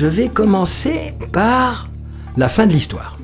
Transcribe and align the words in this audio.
je 0.00 0.06
vais 0.06 0.28
commencer 0.28 1.12
par 1.30 1.86
la 2.38 2.48
fin 2.48 2.66
de 2.66 2.72
l'histoire. 2.72 3.18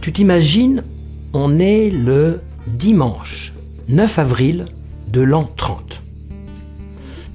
Tu 0.00 0.12
t'imagines, 0.12 0.84
on 1.32 1.58
est 1.58 1.90
le 1.90 2.40
dimanche 2.68 3.52
9 3.88 4.16
avril 4.20 4.66
de 5.10 5.20
l'an 5.20 5.42
30. 5.56 6.00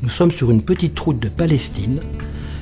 Nous 0.02 0.08
sommes 0.08 0.32
sur 0.32 0.50
une 0.50 0.62
petite 0.62 0.98
route 0.98 1.20
de 1.20 1.28
Palestine, 1.28 2.00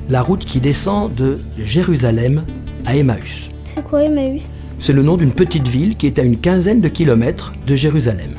la 0.10 0.24
route 0.24 0.44
qui 0.44 0.60
descend 0.60 1.14
de 1.14 1.38
Jérusalem 1.56 2.44
à 2.88 2.96
Emmaüs. 2.96 3.52
C'est 3.64 3.88
quoi 3.88 4.04
Emmaüs? 4.04 4.50
C'est 4.80 4.94
le 4.94 5.04
nom 5.04 5.18
d'une 5.18 5.34
petite 5.34 5.68
ville 5.68 5.98
qui 5.98 6.08
est 6.08 6.18
à 6.18 6.24
une 6.24 6.42
quinzaine 6.42 6.82
de 6.82 6.88
kilomètres 6.88 7.54
de 7.68 7.76
Jérusalem. 7.76 8.32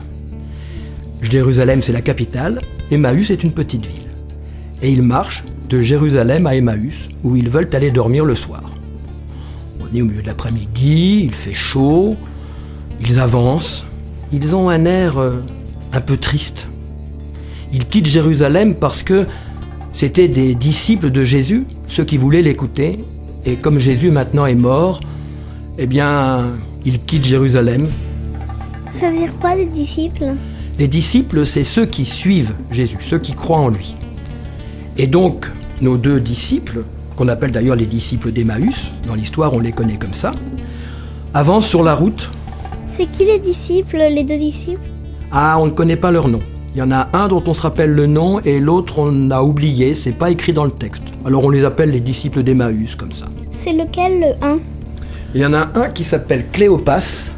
Jérusalem, 1.21 1.81
c'est 1.81 1.93
la 1.93 2.03
capitale, 2.03 2.61
Emmaüs 2.91 3.31
est 3.31 3.45
une 3.45 3.53
petite 3.53 3.87
ville. 3.87 4.11
Et 4.83 4.91
ils 4.91 5.05
marchent 5.05 5.45
de 5.73 5.81
Jérusalem 5.81 6.47
à 6.47 6.55
Emmaüs, 6.55 7.09
où 7.25 7.35
ils 7.35 7.49
veulent 7.49 7.71
aller 7.73 7.91
dormir 7.91 8.27
le 8.27 8.35
soir. 8.35 8.63
On 9.81 9.97
est 9.97 10.03
au 10.03 10.05
milieu 10.05 10.21
de 10.21 10.27
l'après-midi, 10.27 11.23
il 11.25 11.35
fait 11.35 11.55
chaud, 11.55 12.15
ils 13.01 13.19
avancent, 13.19 13.85
ils 14.33 14.55
ont 14.55 14.69
un 14.69 14.85
air 14.85 15.19
euh, 15.19 15.41
un 15.95 16.01
peu 16.03 16.19
triste. 16.19 16.67
Ils 17.73 17.87
quittent 17.87 18.07
Jérusalem 18.07 18.75
parce 18.75 19.03
que 19.03 19.25
c'était 19.95 20.29
des 20.29 20.55
disciples 20.55 21.11
de 21.11 21.25
Jésus, 21.25 21.67
ceux 21.89 22.05
qui 22.05 22.19
voulaient 22.19 22.43
l'écouter, 22.43 22.99
et 23.47 23.55
comme 23.55 23.79
Jésus 23.79 24.11
maintenant 24.11 24.45
est 24.45 24.55
mort, 24.55 25.01
eh 25.79 25.87
bien, 25.87 26.51
ils 26.85 26.99
quittent 26.99 27.25
Jérusalem. 27.25 27.89
Ça 28.93 29.11
veut 29.11 29.17
dire 29.17 29.33
quoi 29.41 29.55
les 29.55 29.67
disciples? 29.67 30.35
Les 30.79 30.89
disciples, 30.89 31.47
c'est 31.47 31.65
ceux 31.65 31.87
qui 31.87 32.05
suivent 32.05 32.53
Jésus, 32.71 32.99
ceux 33.01 33.19
qui 33.19 33.33
croient 33.33 33.59
en 33.59 33.69
lui. 33.71 33.97
Et 34.99 35.07
donc, 35.07 35.47
nos 35.83 35.97
deux 35.97 36.21
disciples, 36.21 36.85
qu'on 37.17 37.29
appelle 37.29 37.53
d'ailleurs 37.53 37.77
les 37.77 37.87
disciples 37.87 38.31
d'Emmaüs, 38.31 38.91
dans 39.07 39.15
l'histoire 39.15 39.53
on 39.53 39.61
les 39.61 39.73
connaît 39.73 39.97
comme 39.97 40.15
ça, 40.15 40.33
avancent 41.35 41.67
sur 41.67 41.83
la 41.83 41.95
route. 41.95 42.31
C'est 42.97 43.11
qui 43.11 43.25
les 43.25 43.39
disciples, 43.39 43.97
les 43.97 44.23
deux 44.23 44.39
disciples? 44.39 44.81
Ah, 45.31 45.57
on 45.59 45.67
ne 45.67 45.71
connaît 45.71 45.97
pas 45.97 46.11
leur 46.11 46.29
nom. 46.29 46.39
Il 46.75 46.79
y 46.79 46.83
en 46.83 46.91
a 46.91 47.09
un 47.13 47.29
dont 47.29 47.43
on 47.47 47.53
se 47.53 47.63
rappelle 47.63 47.91
le 47.91 48.07
nom 48.07 48.41
et 48.41 48.61
l'autre 48.61 48.99
on 48.99 49.31
a 49.31 49.43
oublié, 49.43 49.95
c'est 49.95 50.13
pas 50.13 50.31
écrit 50.31 50.53
dans 50.53 50.65
le 50.65 50.71
texte. 50.71 51.03
Alors 51.27 51.45
on 51.45 51.51
les 51.51 51.65
appelle 51.65 51.91
les 51.91 52.01
disciples 52.01 52.43
d'Emmaüs 52.43 52.95
comme 52.95 53.13
ça. 53.13 53.27
C'est 53.53 53.73
lequel 53.73 54.21
le 54.21 54.45
1 54.45 54.59
Il 55.35 55.41
y 55.41 55.47
en 55.47 55.53
a 55.53 55.69
un 55.75 55.91
qui 55.91 56.05
s'appelle 56.05 56.47
Cléopas 56.51 57.31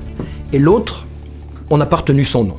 et 0.52 0.58
l'autre, 0.58 1.06
on 1.70 1.78
n'a 1.78 1.86
pas 1.86 1.96
retenu 1.96 2.24
son 2.24 2.44
nom. 2.44 2.56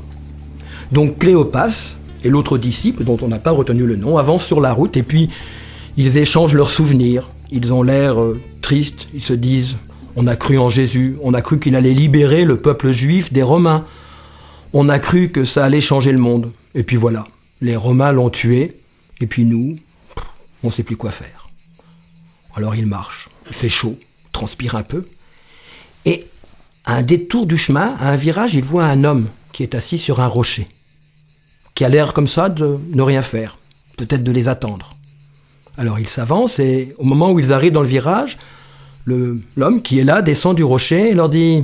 Donc 0.91 1.19
Cléopas 1.19 1.95
et 2.23 2.29
l'autre 2.29 2.57
disciple, 2.57 3.03
dont 3.03 3.17
on 3.21 3.27
n'a 3.27 3.39
pas 3.39 3.51
retenu 3.51 3.85
le 3.85 3.95
nom, 3.95 4.17
avancent 4.17 4.45
sur 4.45 4.59
la 4.59 4.73
route 4.73 4.97
et 4.97 5.03
puis 5.03 5.29
ils 5.97 6.17
échangent 6.17 6.53
leurs 6.53 6.71
souvenirs. 6.71 7.29
Ils 7.51 7.71
ont 7.71 7.83
l'air 7.83 8.21
euh, 8.21 8.39
tristes, 8.61 9.07
ils 9.13 9.21
se 9.23 9.33
disent 9.33 9.75
on 10.15 10.27
a 10.27 10.35
cru 10.35 10.57
en 10.57 10.69
Jésus, 10.69 11.17
on 11.23 11.33
a 11.33 11.41
cru 11.41 11.59
qu'il 11.59 11.75
allait 11.75 11.93
libérer 11.93 12.45
le 12.45 12.57
peuple 12.57 12.91
juif 12.91 13.33
des 13.33 13.43
Romains. 13.43 13.85
On 14.73 14.87
a 14.87 14.97
cru 14.99 15.29
que 15.29 15.43
ça 15.43 15.65
allait 15.65 15.81
changer 15.81 16.11
le 16.11 16.17
monde. 16.17 16.51
Et 16.73 16.83
puis 16.83 16.95
voilà, 16.95 17.25
les 17.61 17.75
Romains 17.75 18.11
l'ont 18.11 18.29
tué, 18.29 18.73
et 19.19 19.27
puis 19.27 19.43
nous, 19.43 19.77
on 20.63 20.67
ne 20.67 20.71
sait 20.71 20.83
plus 20.83 20.95
quoi 20.95 21.11
faire. 21.11 21.49
Alors 22.55 22.75
il 22.75 22.85
marche, 22.85 23.29
il 23.47 23.53
fait 23.53 23.69
chaud, 23.69 23.97
transpire 24.31 24.75
un 24.75 24.83
peu, 24.83 25.05
et 26.05 26.25
à 26.85 26.95
un 26.95 27.01
détour 27.01 27.45
du 27.45 27.57
chemin, 27.57 27.95
à 27.99 28.09
un 28.09 28.15
virage, 28.15 28.53
il 28.53 28.63
voit 28.63 28.85
un 28.85 29.03
homme 29.03 29.27
qui 29.51 29.63
est 29.63 29.75
assis 29.75 29.97
sur 29.97 30.21
un 30.21 30.27
rocher, 30.27 30.67
qui 31.73 31.83
a 31.83 31.89
l'air 31.89 32.13
comme 32.13 32.27
ça 32.27 32.47
de 32.47 32.77
ne 32.93 33.01
rien 33.01 33.21
faire, 33.21 33.57
peut-être 33.97 34.23
de 34.23 34.31
les 34.31 34.47
attendre. 34.47 34.94
Alors 35.77 35.99
il 35.99 36.07
s'avance 36.07 36.59
et 36.59 36.93
au 36.97 37.03
moment 37.03 37.31
où 37.31 37.39
ils 37.39 37.51
arrivent 37.51 37.73
dans 37.73 37.81
le 37.81 37.87
virage, 37.87 38.37
l'homme 39.05 39.81
qui 39.83 39.99
est 39.99 40.03
là 40.03 40.21
descend 40.21 40.55
du 40.55 40.63
rocher 40.63 41.09
et 41.09 41.13
leur 41.13 41.29
dit 41.29 41.63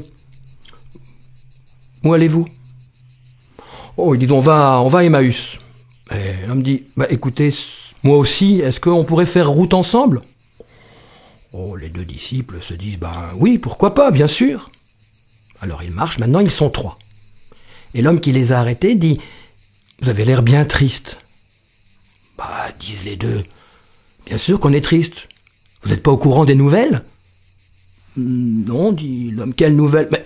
Où 2.03 2.13
allez-vous? 2.13 2.47
Oh, 3.97 4.13
il 4.15 4.19
dit 4.19 4.31
On 4.31 4.41
va, 4.41 4.81
on 4.81 4.87
va 4.87 4.99
à 4.99 5.03
Emmaüs. 5.03 5.59
Et 6.11 6.45
l'homme 6.47 6.61
dit 6.61 6.83
Bah 6.97 7.07
écoutez, 7.09 7.53
moi 8.03 8.17
aussi, 8.17 8.59
est-ce 8.59 8.79
qu'on 8.79 9.05
pourrait 9.05 9.25
faire 9.25 9.49
route 9.49 9.73
ensemble? 9.73 10.21
Oh, 11.53 11.75
les 11.75 11.89
deux 11.89 12.05
disciples 12.05 12.61
se 12.61 12.73
disent 12.73 12.97
Ben 12.97 13.29
oui, 13.37 13.57
pourquoi 13.57 13.93
pas, 13.93 14.11
bien 14.11 14.27
sûr. 14.27 14.69
Alors 15.61 15.83
ils 15.83 15.93
marchent, 15.93 16.17
maintenant 16.17 16.39
ils 16.39 16.51
sont 16.51 16.69
trois. 16.69 16.97
Et 17.93 18.01
l'homme 18.01 18.21
qui 18.21 18.31
les 18.31 18.51
a 18.51 18.59
arrêtés 18.59 18.95
dit 18.95 19.21
Vous 20.01 20.09
avez 20.09 20.25
l'air 20.25 20.41
bien 20.41 20.65
triste. 20.65 21.17
Bah, 22.37 22.67
disent 22.79 23.05
les 23.05 23.15
deux. 23.15 23.43
Bien 24.27 24.37
sûr 24.37 24.59
qu'on 24.59 24.73
est 24.73 24.83
triste. 24.83 25.27
Vous 25.83 25.89
n'êtes 25.89 26.03
pas 26.03 26.11
au 26.11 26.17
courant 26.17 26.45
des 26.45 26.55
nouvelles? 26.55 27.03
Hmm, 28.17 28.63
Non, 28.67 28.91
dit 28.91 29.31
l'homme, 29.31 29.53
quelle 29.53 29.75
nouvelle? 29.75 30.07
Mais 30.11 30.25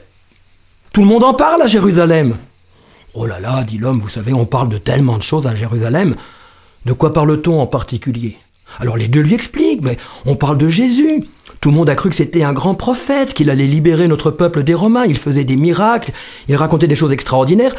tout 0.94 1.02
le 1.02 1.08
monde 1.08 1.24
en 1.24 1.34
parle 1.34 1.62
à 1.62 1.68
Jérusalem. 1.68 2.36
Oh 3.14 3.26
là 3.26 3.40
là, 3.40 3.64
dit 3.64 3.78
l'homme, 3.78 4.00
vous 4.00 4.10
savez, 4.10 4.34
on 4.34 4.46
parle 4.46 4.70
de 4.70 4.78
tellement 4.78 5.18
de 5.18 5.24
choses 5.24 5.48
à 5.48 5.56
Jérusalem. 5.56 6.16
De 6.86 6.94
quoi 6.94 7.14
parle-t-on 7.14 7.60
en 7.62 7.68
particulier? 7.68 8.38
Alors 8.80 8.98
les 8.98 9.08
deux 9.08 9.22
lui 9.22 9.34
expliquent, 9.34 9.82
mais 9.82 9.98
on 10.26 10.36
parle 10.36 10.58
de 10.58 10.68
Jésus. 10.68 11.24
Tout 11.62 11.70
le 11.70 11.76
monde 11.78 11.90
a 11.90 11.96
cru 11.96 12.10
que 12.10 12.16
c'était 12.16 12.44
un 12.44 12.54
grand 12.54 12.76
prophète, 12.76 13.34
qu'il 13.34 13.50
allait 13.50 13.66
libérer 13.68 14.08
notre 14.08 14.30
peuple 14.32 14.64
des 14.64 14.74
Romains. 14.74 15.06
Il 15.06 15.18
faisait 15.18 15.46
des 15.46 15.56
miracles, 15.56 16.12
il 16.50 16.56
racontait 16.56 16.88
des 16.88 16.96
choses 16.96 17.14
extraordinaires. 17.14 17.76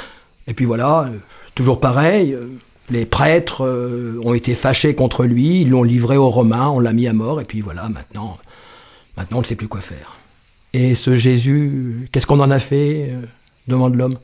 Et 0.49 0.55
puis 0.55 0.65
voilà, 0.65 1.03
euh, 1.03 1.17
toujours 1.55 1.81
pareil, 1.81 2.33
euh, 2.33 2.49
les 2.91 3.07
prêtres 3.07 3.65
euh, 3.65 4.21
ont 4.25 4.35
été 4.35 4.55
fâchés 4.55 4.95
contre 4.95 5.25
lui, 5.25 5.63
ils 5.63 5.71
l'ont 5.71 5.83
livré 5.83 6.17
aux 6.17 6.31
Romains, 6.31 6.69
on 6.69 6.81
l'a 6.81 6.93
mis 6.93 7.09
à 7.09 7.13
mort, 7.13 7.41
et 7.41 7.45
puis 7.45 7.61
voilà, 7.61 7.89
maintenant, 7.89 8.39
maintenant 9.17 9.39
on 9.39 9.41
ne 9.41 9.47
sait 9.47 9.57
plus 9.57 9.69
quoi 9.69 9.81
faire. 9.81 10.17
Et 10.73 10.95
ce 10.95 11.17
Jésus, 11.17 12.09
qu'est-ce 12.13 12.27
qu'on 12.27 12.41
en 12.41 12.51
a 12.51 12.59
fait 12.59 13.11
euh, 13.11 13.27
demande 13.69 13.97
l'homme. 13.97 14.17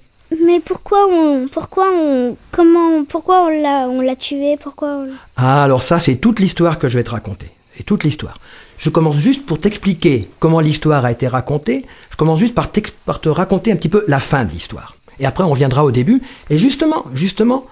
Mais 0.46 0.60
pourquoi 0.60 1.06
on, 1.10 1.46
pourquoi 1.48 1.88
on, 1.92 2.36
comment, 2.52 3.04
pourquoi 3.04 3.46
on 3.46 3.62
l'a, 3.62 3.88
on 3.88 4.00
l'a 4.00 4.16
tué 4.16 4.56
Pourquoi 4.62 4.88
on... 4.88 5.08
Ah, 5.36 5.64
alors 5.64 5.82
ça, 5.82 5.98
c'est 5.98 6.16
toute 6.16 6.40
l'histoire 6.40 6.78
que 6.78 6.88
je 6.88 6.98
vais 6.98 7.04
te 7.04 7.10
raconter. 7.10 7.46
C'est 7.76 7.84
toute 7.84 8.04
l'histoire. 8.04 8.38
Je 8.78 8.90
commence 8.90 9.16
juste 9.16 9.44
pour 9.44 9.60
t'expliquer 9.60 10.28
comment 10.38 10.60
l'histoire 10.60 11.04
a 11.04 11.12
été 11.12 11.28
racontée. 11.28 11.84
Je 12.10 12.16
commence 12.16 12.40
juste 12.40 12.54
par, 12.54 12.70
par 13.04 13.20
te 13.20 13.28
raconter 13.28 13.72
un 13.72 13.76
petit 13.76 13.88
peu 13.88 14.04
la 14.08 14.20
fin 14.20 14.44
de 14.44 14.50
l'histoire. 14.50 14.96
Et 15.20 15.26
après, 15.26 15.44
on 15.44 15.50
reviendra 15.50 15.84
au 15.84 15.90
début. 15.90 16.22
Et 16.50 16.58
justement, 16.58 17.04
justement, 17.12 17.64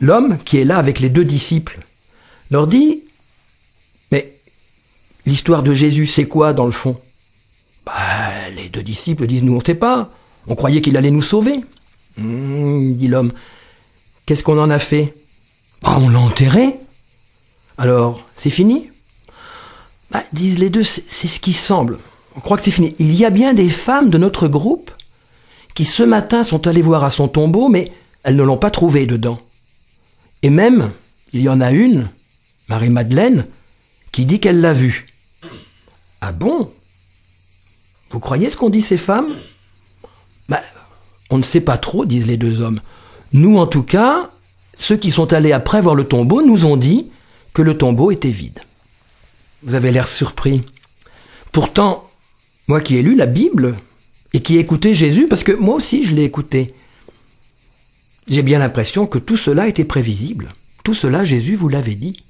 l'homme 0.00 0.38
qui 0.44 0.58
est 0.58 0.64
là 0.64 0.78
avec 0.78 1.00
les 1.00 1.08
deux 1.08 1.24
disciples 1.24 1.80
leur 2.50 2.66
dit, 2.66 3.02
mais 4.12 4.32
l'histoire 5.26 5.62
de 5.62 5.72
Jésus, 5.72 6.06
c'est 6.06 6.26
quoi 6.26 6.52
dans 6.52 6.66
le 6.66 6.72
fond? 6.72 6.96
Bah, 7.84 7.92
Les 8.54 8.68
deux 8.68 8.82
disciples 8.82 9.26
disent, 9.26 9.42
nous, 9.42 9.54
on 9.54 9.58
ne 9.58 9.64
sait 9.64 9.74
pas. 9.74 10.08
On 10.46 10.54
croyait 10.54 10.80
qu'il 10.80 10.96
allait 10.96 11.10
nous 11.10 11.22
sauver. 11.22 11.60
Hum, 12.18 12.94
dit 12.94 13.08
l'homme. 13.08 13.32
Qu'est-ce 14.26 14.42
qu'on 14.42 14.60
en 14.60 14.70
a 14.70 14.78
fait? 14.78 15.14
Bah, 15.82 15.98
on 16.00 16.08
l'a 16.08 16.20
enterré. 16.20 16.74
Alors, 17.78 18.26
c'est 18.36 18.50
fini? 18.50 18.88
Bah, 20.10 20.22
Disent 20.32 20.58
les 20.58 20.70
deux, 20.70 20.84
c'est 20.84 21.04
c'est 21.10 21.28
ce 21.28 21.40
qui 21.40 21.52
semble. 21.52 21.98
On 22.36 22.40
croit 22.40 22.56
que 22.58 22.64
c'est 22.64 22.70
fini. 22.70 22.94
Il 22.98 23.14
y 23.14 23.24
a 23.24 23.30
bien 23.30 23.54
des 23.54 23.68
femmes 23.68 24.10
de 24.10 24.18
notre 24.18 24.46
groupe 24.48 24.90
qui 25.74 25.84
ce 25.84 26.02
matin 26.02 26.44
sont 26.44 26.66
allées 26.66 26.82
voir 26.82 27.04
à 27.04 27.10
son 27.10 27.28
tombeau, 27.28 27.68
mais 27.68 27.92
elles 28.22 28.36
ne 28.36 28.42
l'ont 28.42 28.56
pas 28.56 28.70
trouvé 28.70 29.06
dedans. 29.06 29.38
Et 30.42 30.50
même, 30.50 30.90
il 31.32 31.40
y 31.40 31.48
en 31.48 31.60
a 31.60 31.70
une, 31.70 32.08
Marie-Madeleine, 32.68 33.46
qui 34.12 34.26
dit 34.26 34.40
qu'elle 34.40 34.60
l'a 34.60 34.72
vu. 34.72 35.06
Ah 36.20 36.32
bon? 36.32 36.70
Vous 38.10 38.20
croyez 38.20 38.48
ce 38.50 38.56
qu'ont 38.56 38.70
dit 38.70 38.82
ces 38.82 38.96
femmes? 38.96 39.28
Bah, 40.48 40.62
on 41.30 41.38
ne 41.38 41.42
sait 41.42 41.60
pas 41.60 41.78
trop, 41.78 42.04
disent 42.04 42.26
les 42.26 42.36
deux 42.36 42.60
hommes. 42.60 42.80
Nous, 43.32 43.58
en 43.58 43.66
tout 43.66 43.82
cas, 43.82 44.30
ceux 44.78 44.96
qui 44.96 45.10
sont 45.10 45.32
allés 45.32 45.52
après 45.52 45.80
voir 45.80 45.94
le 45.94 46.06
tombeau 46.06 46.42
nous 46.42 46.64
ont 46.64 46.76
dit 46.76 47.06
que 47.54 47.62
le 47.62 47.76
tombeau 47.76 48.10
était 48.10 48.28
vide. 48.28 48.60
Vous 49.62 49.74
avez 49.74 49.90
l'air 49.90 50.08
surpris. 50.08 50.62
Pourtant, 51.52 52.04
moi 52.68 52.80
qui 52.80 52.96
ai 52.96 53.02
lu 53.02 53.14
la 53.14 53.26
Bible 53.26 53.76
et 54.32 54.42
qui 54.42 54.56
ai 54.56 54.60
écouté 54.60 54.94
Jésus, 54.94 55.26
parce 55.28 55.42
que 55.42 55.52
moi 55.52 55.74
aussi 55.74 56.04
je 56.04 56.14
l'ai 56.14 56.24
écouté, 56.24 56.74
j'ai 58.28 58.42
bien 58.42 58.58
l'impression 58.58 59.06
que 59.06 59.18
tout 59.18 59.36
cela 59.36 59.68
était 59.68 59.84
prévisible. 59.84 60.48
Tout 60.84 60.94
cela, 60.94 61.24
Jésus 61.24 61.56
vous 61.56 61.68
l'avait 61.68 61.94
dit. 61.94 62.22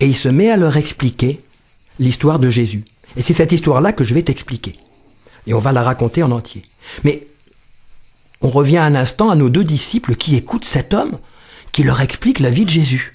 Et 0.00 0.06
il 0.06 0.16
se 0.16 0.28
met 0.28 0.50
à 0.50 0.56
leur 0.56 0.76
expliquer 0.76 1.40
l'histoire 1.98 2.38
de 2.38 2.50
Jésus. 2.50 2.84
Et 3.16 3.22
c'est 3.22 3.34
cette 3.34 3.52
histoire-là 3.52 3.92
que 3.92 4.04
je 4.04 4.14
vais 4.14 4.22
t'expliquer. 4.22 4.76
Et 5.46 5.54
on 5.54 5.58
va 5.58 5.72
la 5.72 5.82
raconter 5.82 6.22
en 6.22 6.32
entier. 6.32 6.64
Mais 7.04 7.26
on 8.40 8.50
revient 8.50 8.78
un 8.78 8.94
instant 8.94 9.30
à 9.30 9.36
nos 9.36 9.48
deux 9.48 9.64
disciples 9.64 10.16
qui 10.16 10.36
écoutent 10.36 10.64
cet 10.64 10.92
homme 10.94 11.16
qui 11.72 11.82
leur 11.82 12.00
explique 12.00 12.40
la 12.40 12.50
vie 12.50 12.64
de 12.64 12.70
Jésus. 12.70 13.14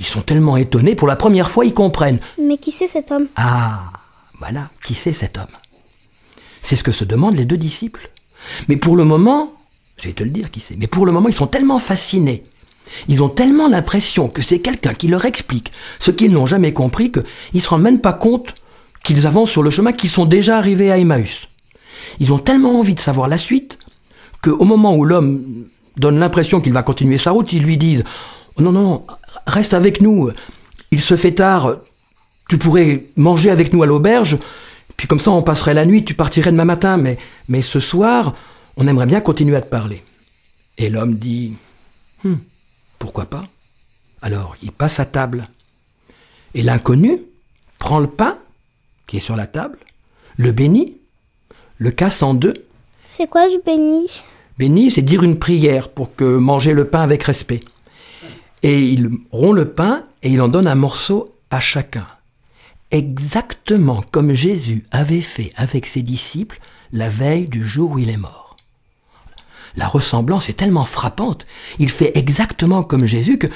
Ils 0.00 0.06
sont 0.06 0.20
tellement 0.20 0.56
étonnés, 0.56 0.94
pour 0.94 1.08
la 1.08 1.16
première 1.16 1.48
fois, 1.48 1.64
ils 1.64 1.74
comprennent. 1.74 2.18
Mais 2.40 2.58
qui 2.58 2.72
c'est 2.72 2.88
cet 2.88 3.12
homme? 3.12 3.28
Ah, 3.36 3.84
voilà, 4.38 4.68
qui 4.84 4.94
c'est 4.94 5.12
cet 5.12 5.38
homme? 5.38 5.46
C'est 6.62 6.76
ce 6.76 6.82
que 6.82 6.92
se 6.92 7.04
demandent 7.04 7.36
les 7.36 7.44
deux 7.44 7.56
disciples. 7.56 8.10
Mais 8.68 8.76
pour 8.76 8.96
le 8.96 9.04
moment, 9.04 9.52
je 10.02 10.08
vais 10.08 10.14
te 10.14 10.24
le 10.24 10.30
dire 10.30 10.50
qui 10.50 10.60
c'est, 10.60 10.76
mais 10.76 10.88
pour 10.88 11.06
le 11.06 11.12
moment, 11.12 11.28
ils 11.28 11.34
sont 11.34 11.46
tellement 11.46 11.78
fascinés. 11.78 12.42
Ils 13.08 13.22
ont 13.22 13.28
tellement 13.28 13.68
l'impression 13.68 14.28
que 14.28 14.42
c'est 14.42 14.58
quelqu'un 14.58 14.94
qui 14.94 15.06
leur 15.06 15.24
explique 15.24 15.72
ce 16.00 16.10
qu'ils 16.10 16.32
n'ont 16.32 16.46
jamais 16.46 16.72
compris 16.72 17.12
qu'ils 17.12 17.24
ne 17.54 17.60
se 17.60 17.68
rendent 17.68 17.82
même 17.82 18.00
pas 18.00 18.12
compte 18.12 18.54
qu'ils 19.04 19.26
avancent 19.26 19.50
sur 19.50 19.62
le 19.62 19.70
chemin, 19.70 19.92
qu'ils 19.92 20.10
sont 20.10 20.26
déjà 20.26 20.58
arrivés 20.58 20.90
à 20.90 20.98
Emmaüs. 20.98 21.48
Ils 22.18 22.32
ont 22.32 22.38
tellement 22.38 22.80
envie 22.80 22.94
de 22.94 23.00
savoir 23.00 23.28
la 23.28 23.38
suite 23.38 23.78
qu'au 24.42 24.64
moment 24.64 24.96
où 24.96 25.04
l'homme 25.04 25.40
donne 25.96 26.18
l'impression 26.18 26.60
qu'il 26.60 26.72
va 26.72 26.82
continuer 26.82 27.18
sa 27.18 27.30
route, 27.30 27.52
ils 27.52 27.62
lui 27.62 27.78
disent 27.78 28.04
Non, 28.58 28.72
non, 28.72 28.82
non, 28.82 29.02
reste 29.46 29.72
avec 29.72 30.00
nous. 30.00 30.30
Il 30.90 31.00
se 31.00 31.16
fait 31.16 31.32
tard. 31.32 31.76
Tu 32.48 32.58
pourrais 32.58 33.04
manger 33.16 33.50
avec 33.50 33.72
nous 33.72 33.84
à 33.84 33.86
l'auberge. 33.86 34.38
Puis 34.96 35.06
comme 35.06 35.20
ça, 35.20 35.30
on 35.30 35.42
passerait 35.42 35.74
la 35.74 35.86
nuit. 35.86 36.04
Tu 36.04 36.14
partirais 36.14 36.50
demain 36.50 36.64
matin. 36.64 36.96
Mais, 36.96 37.18
mais 37.48 37.62
ce 37.62 37.80
soir, 37.80 38.34
on 38.76 38.86
aimerait 38.86 39.06
bien 39.06 39.20
continuer 39.20 39.56
à 39.56 39.62
te 39.62 39.68
parler. 39.68 40.02
Et 40.78 40.88
l'homme 40.88 41.14
dit 41.14 41.56
Hum, 42.24 42.38
pourquoi 42.98 43.26
pas? 43.26 43.44
Alors, 44.22 44.56
il 44.62 44.72
passe 44.72 45.00
à 45.00 45.04
table. 45.04 45.48
Et 46.54 46.62
l'inconnu 46.62 47.18
prend 47.78 47.98
le 47.98 48.06
pain 48.06 48.38
qui 49.06 49.16
est 49.16 49.20
sur 49.20 49.36
la 49.36 49.46
table, 49.46 49.78
le 50.36 50.52
bénit, 50.52 50.96
le 51.78 51.90
casse 51.90 52.22
en 52.22 52.34
deux. 52.34 52.66
C'est 53.08 53.28
quoi 53.28 53.48
du 53.48 53.56
béni 53.64 54.22
Béni, 54.58 54.90
c'est 54.90 55.02
dire 55.02 55.22
une 55.22 55.38
prière 55.38 55.88
pour 55.88 56.14
que 56.14 56.36
manger 56.36 56.72
le 56.72 56.86
pain 56.86 57.00
avec 57.00 57.24
respect. 57.24 57.60
Et 58.62 58.82
il 58.82 59.10
rompt 59.32 59.56
le 59.56 59.72
pain 59.72 60.04
et 60.22 60.30
il 60.30 60.40
en 60.40 60.48
donne 60.48 60.68
un 60.68 60.76
morceau 60.76 61.34
à 61.50 61.58
chacun. 61.58 62.06
Exactement 62.90 64.04
comme 64.12 64.34
Jésus 64.34 64.84
avait 64.90 65.22
fait 65.22 65.52
avec 65.56 65.86
ses 65.86 66.02
disciples 66.02 66.60
la 66.92 67.08
veille 67.08 67.46
du 67.46 67.66
jour 67.66 67.92
où 67.92 67.98
il 67.98 68.10
est 68.10 68.16
mort. 68.16 68.41
La 69.76 69.88
ressemblance 69.88 70.48
est 70.48 70.54
tellement 70.54 70.84
frappante. 70.84 71.46
Il 71.78 71.90
fait 71.90 72.16
exactement 72.16 72.82
comme 72.82 73.04
Jésus 73.04 73.38
que... 73.38 73.48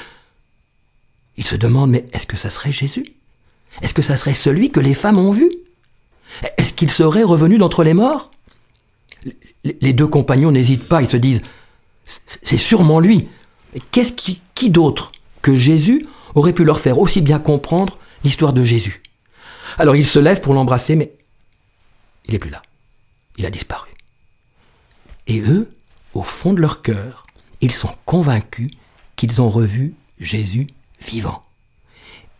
Il 1.37 1.45
se 1.45 1.55
demande, 1.55 1.91
mais 1.91 2.05
est-ce 2.13 2.25
que 2.25 2.37
ça 2.37 2.49
serait 2.49 2.71
Jésus? 2.71 3.13
Est-ce 3.81 3.93
que 3.93 4.01
ça 4.01 4.17
serait 4.17 4.33
celui 4.33 4.71
que 4.71 4.79
les 4.79 4.95
femmes 4.95 5.19
ont 5.19 5.31
vu? 5.31 5.51
Est-ce 6.57 6.73
qu'il 6.73 6.89
serait 6.89 7.23
revenu 7.23 7.57
d'entre 7.57 7.83
les 7.83 7.93
morts? 7.93 8.31
Les 9.63 9.93
deux 9.93 10.07
compagnons 10.07 10.51
n'hésitent 10.51 10.87
pas, 10.87 11.01
ils 11.01 11.07
se 11.07 11.17
disent, 11.17 11.41
c'est 12.25 12.57
sûrement 12.57 12.99
lui. 12.99 13.27
Qu'est-ce 13.91 14.13
qui, 14.13 14.41
qui 14.55 14.69
d'autre 14.69 15.11
que 15.41 15.55
Jésus 15.55 16.07
aurait 16.35 16.53
pu 16.53 16.63
leur 16.63 16.79
faire 16.79 16.99
aussi 16.99 17.21
bien 17.21 17.39
comprendre 17.39 17.99
l'histoire 18.23 18.53
de 18.53 18.63
Jésus? 18.63 19.03
Alors 19.77 19.95
ils 19.95 20.05
se 20.05 20.19
lèvent 20.19 20.41
pour 20.41 20.53
l'embrasser, 20.53 20.95
mais 20.95 21.13
il 22.25 22.33
n'est 22.33 22.39
plus 22.39 22.49
là. 22.49 22.63
Il 23.37 23.45
a 23.45 23.51
disparu. 23.51 23.89
Et 25.27 25.39
eux, 25.41 25.69
au 26.17 26.23
fond 26.23 26.53
de 26.53 26.61
leur 26.61 26.81
cœur, 26.81 27.27
ils 27.61 27.71
sont 27.71 27.91
convaincus 28.05 28.71
qu'ils 29.15 29.39
ont 29.39 29.49
revu 29.49 29.93
Jésus 30.19 30.67
vivant. 30.99 31.43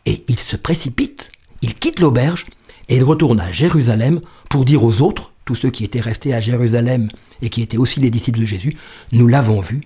Et 0.07 0.23
ils 0.27 0.39
se 0.39 0.55
précipitent, 0.55 1.31
ils 1.61 1.75
quittent 1.75 1.99
l'auberge 1.99 2.47
et 2.89 2.95
ils 2.95 3.03
retournent 3.03 3.39
à 3.39 3.51
Jérusalem 3.51 4.21
pour 4.49 4.65
dire 4.65 4.83
aux 4.83 5.01
autres, 5.03 5.31
tous 5.45 5.53
ceux 5.53 5.69
qui 5.69 5.83
étaient 5.83 6.01
restés 6.01 6.33
à 6.33 6.41
Jérusalem 6.41 7.09
et 7.43 7.49
qui 7.49 7.61
étaient 7.61 7.77
aussi 7.77 7.99
les 7.99 8.09
disciples 8.09 8.39
de 8.39 8.45
Jésus, 8.45 8.77
nous 9.11 9.27
l'avons 9.27 9.61
vu, 9.61 9.81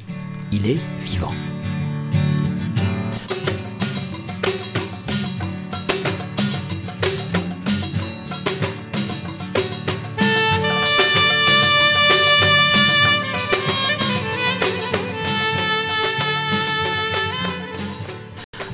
il 0.53 0.67
est 0.67 0.79
vivant. 1.03 1.33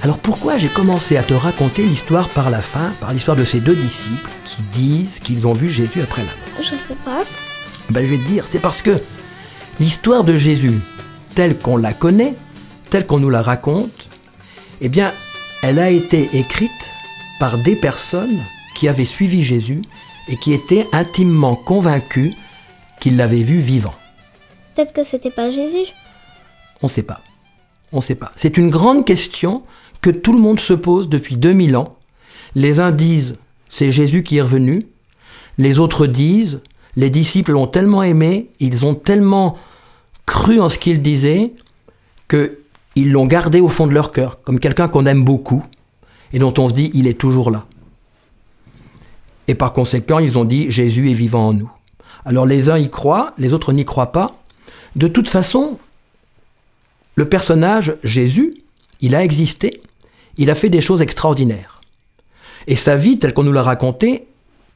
Alors 0.08 0.20
pourquoi 0.20 0.56
j'ai 0.56 0.70
commencé 0.70 1.18
à 1.18 1.22
te 1.22 1.34
raconter 1.34 1.84
l'histoire 1.84 2.30
par 2.30 2.50
la 2.50 2.62
fin, 2.62 2.94
par 3.02 3.12
l'histoire 3.12 3.36
de 3.36 3.44
ces 3.44 3.60
deux 3.60 3.76
disciples 3.76 4.30
qui 4.46 4.62
disent 4.72 5.20
qu'ils 5.20 5.46
ont 5.46 5.52
vu 5.52 5.68
Jésus 5.68 6.02
après 6.02 6.22
la 6.22 6.30
mort? 6.30 6.64
Je 6.64 6.78
sais 6.78 6.96
pas. 7.04 7.26
ben, 7.90 8.06
Je 8.06 8.12
vais 8.12 8.18
te 8.18 8.30
dire, 8.30 8.46
c'est 8.48 8.60
parce 8.60 8.82
que 8.82 9.02
l'histoire 9.82 10.24
de 10.24 10.38
Jésus, 10.38 10.80
telle 11.36 11.60
qu'on 11.60 11.76
la 11.76 11.92
connaît, 11.92 12.36
telle 12.90 13.06
qu'on 13.06 13.20
nous 13.20 13.30
la 13.30 13.42
raconte, 13.42 14.08
eh 14.80 14.88
bien, 14.88 15.12
elle 15.62 15.78
a 15.78 15.90
été 15.90 16.30
écrite 16.38 16.72
par 17.38 17.58
des 17.58 17.76
personnes 17.76 18.40
qui 18.78 18.88
avaient 18.88 19.04
suivi 19.04 19.44
Jésus 19.44 19.82
et 20.30 20.38
qui 20.38 20.54
étaient 20.54 20.88
intimement 20.94 21.58
convaincus 21.58 22.34
qu'ils 23.02 23.18
l'avaient 23.18 23.44
vu 23.44 23.60
vivant. 23.60 23.96
Peut-être 24.74 24.94
que 24.94 25.04
c'était 25.04 25.32
pas 25.32 25.52
Jésus. 25.52 25.92
On 26.82 26.88
ne 26.88 26.92
sait 26.92 27.04
pas. 27.04 27.20
On 27.92 27.98
ne 27.98 28.02
sait 28.02 28.16
pas. 28.16 28.32
C'est 28.38 28.58
une 28.58 28.70
grande 28.70 29.06
question 29.06 29.64
que 30.02 30.10
tout 30.10 30.34
le 30.34 30.40
monde 30.40 30.60
se 30.60 30.74
pose 30.74 31.10
depuis 31.10 31.38
2000 31.38 31.76
ans. 31.76 31.98
Les 32.56 32.80
uns 32.80 32.92
disent 32.92 33.38
c'est 33.70 33.92
Jésus 33.92 34.24
qui 34.24 34.38
est 34.38 34.42
revenu. 34.42 34.88
Les 35.58 35.80
autres 35.80 36.08
disent 36.08 36.62
les 36.96 37.10
disciples 37.10 37.52
l'ont 37.52 37.68
tellement 37.68 38.02
aimé, 38.04 38.50
ils 38.60 38.86
ont 38.86 38.96
tellement 38.96 39.58
cru 40.26 40.60
en 40.60 40.68
ce 40.68 40.80
qu'il 40.80 41.02
disait 41.02 41.54
qu'ils 42.28 43.12
l'ont 43.12 43.28
gardé 43.28 43.60
au 43.60 43.70
fond 43.70 43.86
de 43.86 43.94
leur 43.94 44.12
cœur, 44.12 44.42
comme 44.42 44.60
quelqu'un 44.60 44.88
qu'on 44.88 45.06
aime 45.06 45.24
beaucoup 45.24 45.64
et 46.34 46.40
dont 46.40 46.54
on 46.58 46.68
se 46.68 46.74
dit 46.74 46.92
il 46.94 47.08
est 47.08 47.18
toujours 47.18 47.52
là. 47.52 47.66
Et 49.48 49.56
par 49.56 49.74
conséquent, 49.74 50.20
ils 50.20 50.38
ont 50.38 50.44
dit 50.44 50.70
Jésus 50.70 51.10
est 51.12 51.14
vivant 51.14 51.50
en 51.50 51.54
nous. 51.54 51.72
Alors 52.26 52.46
les 52.46 52.70
uns 52.70 52.78
y 52.78 52.90
croient, 52.90 53.34
les 53.38 53.54
autres 53.54 53.72
n'y 53.72 53.86
croient 53.86 54.12
pas. 54.12 54.36
De 54.96 55.08
toute 55.08 55.30
façon, 55.30 55.80
le 57.16 57.30
personnage 57.30 57.96
Jésus, 58.04 58.56
il 59.02 59.16
a 59.16 59.24
existé, 59.24 59.82
il 60.38 60.50
a 60.50 60.56
fait 60.56 60.70
des 60.70 60.82
choses 60.82 61.02
extraordinaires. 61.02 61.82
Et 62.68 62.76
sa 62.76 62.96
vie, 62.96 63.18
telle 63.18 63.34
qu'on 63.34 63.44
nous 63.44 63.54
l'a 63.54 63.64
racontée, 63.64 64.28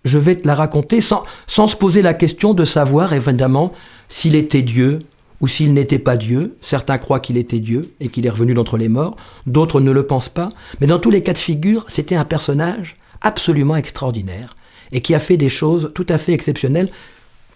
je 0.06 0.18
vais 0.18 0.36
te 0.36 0.48
la 0.48 0.56
raconter 0.56 1.01
sans, 1.01 1.25
se 1.48 1.75
poser 1.75 2.01
la 2.01 2.13
question 2.13 2.53
de 2.53 2.65
savoir 2.65 3.13
évidemment 3.13 3.74
s'il 4.10 4.36
était 4.36 4.62
Dieu 4.62 5.00
ou 5.41 5.48
s'il 5.48 5.74
n'était 5.74 6.00
pas 6.00 6.18
Dieu. 6.18 6.58
Certains 6.62 6.98
croient 6.98 7.20
qu'il 7.20 7.38
était 7.38 7.60
Dieu 7.60 7.94
et 8.00 8.10
qu'il 8.10 8.25
est 8.25 8.30
revenu 8.30 8.53
d'entre 8.53 8.77
les 8.77 8.89
morts, 8.89 9.15
d'autres 9.46 9.80
ne 9.80 9.91
le 9.91 10.08
pensent 10.08 10.30
pas. 10.30 10.50
Mais 10.80 10.88
dans 10.88 11.00
tous 11.00 11.12
les 11.12 11.22
cas 11.22 11.34
de 11.34 11.38
figure, 11.38 11.86
c'était 11.88 12.15
un 12.15 12.25
personnage 12.25 12.98
absolument 13.22 13.75
extraordinaire 13.75 14.56
et 14.91 15.01
qui 15.01 15.13
a 15.13 15.20
fait 15.20 15.38
des 15.38 15.50
choses 15.50 15.91
tout 15.94 16.08
à 16.10 16.18
fait 16.18 16.34
exceptionnelles, 16.34 16.89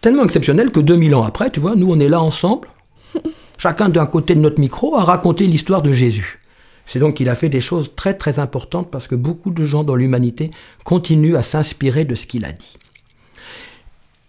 tellement 0.02 0.24
exceptionnelles 0.24 0.72
que 0.72 0.80
2000 0.80 1.16
ans 1.16 1.24
après, 1.24 1.50
tu 1.50 1.60
vois, 1.60 1.76
nous 1.76 1.92
on 1.92 2.00
est 2.00 2.10
là 2.10 2.22
ensemble, 2.22 2.68
chacun 3.58 3.90
d'un 3.90 4.06
côté 4.06 4.36
de 4.36 4.40
notre 4.40 4.60
micro, 4.60 4.96
à 4.96 5.04
raconter 5.04 5.48
l'histoire 5.48 5.82
de 5.82 5.92
Jésus. 5.92 6.40
C'est 6.86 7.00
donc 7.00 7.16
qu'il 7.16 7.30
a 7.30 7.36
fait 7.36 7.50
des 7.50 7.62
choses 7.62 7.92
très 7.96 8.14
très 8.14 8.40
importantes 8.40 8.90
parce 8.92 9.08
que 9.08 9.16
beaucoup 9.16 9.52
de 9.52 9.66
gens 9.66 9.84
dans 9.84 9.96
l'humanité 9.96 10.52
continuent 10.84 11.36
à 11.36 11.42
s'inspirer 11.42 12.06
de 12.06 12.16
ce 12.16 12.28
qu'il 12.28 12.46
a 12.46 12.52
dit. 12.52 12.78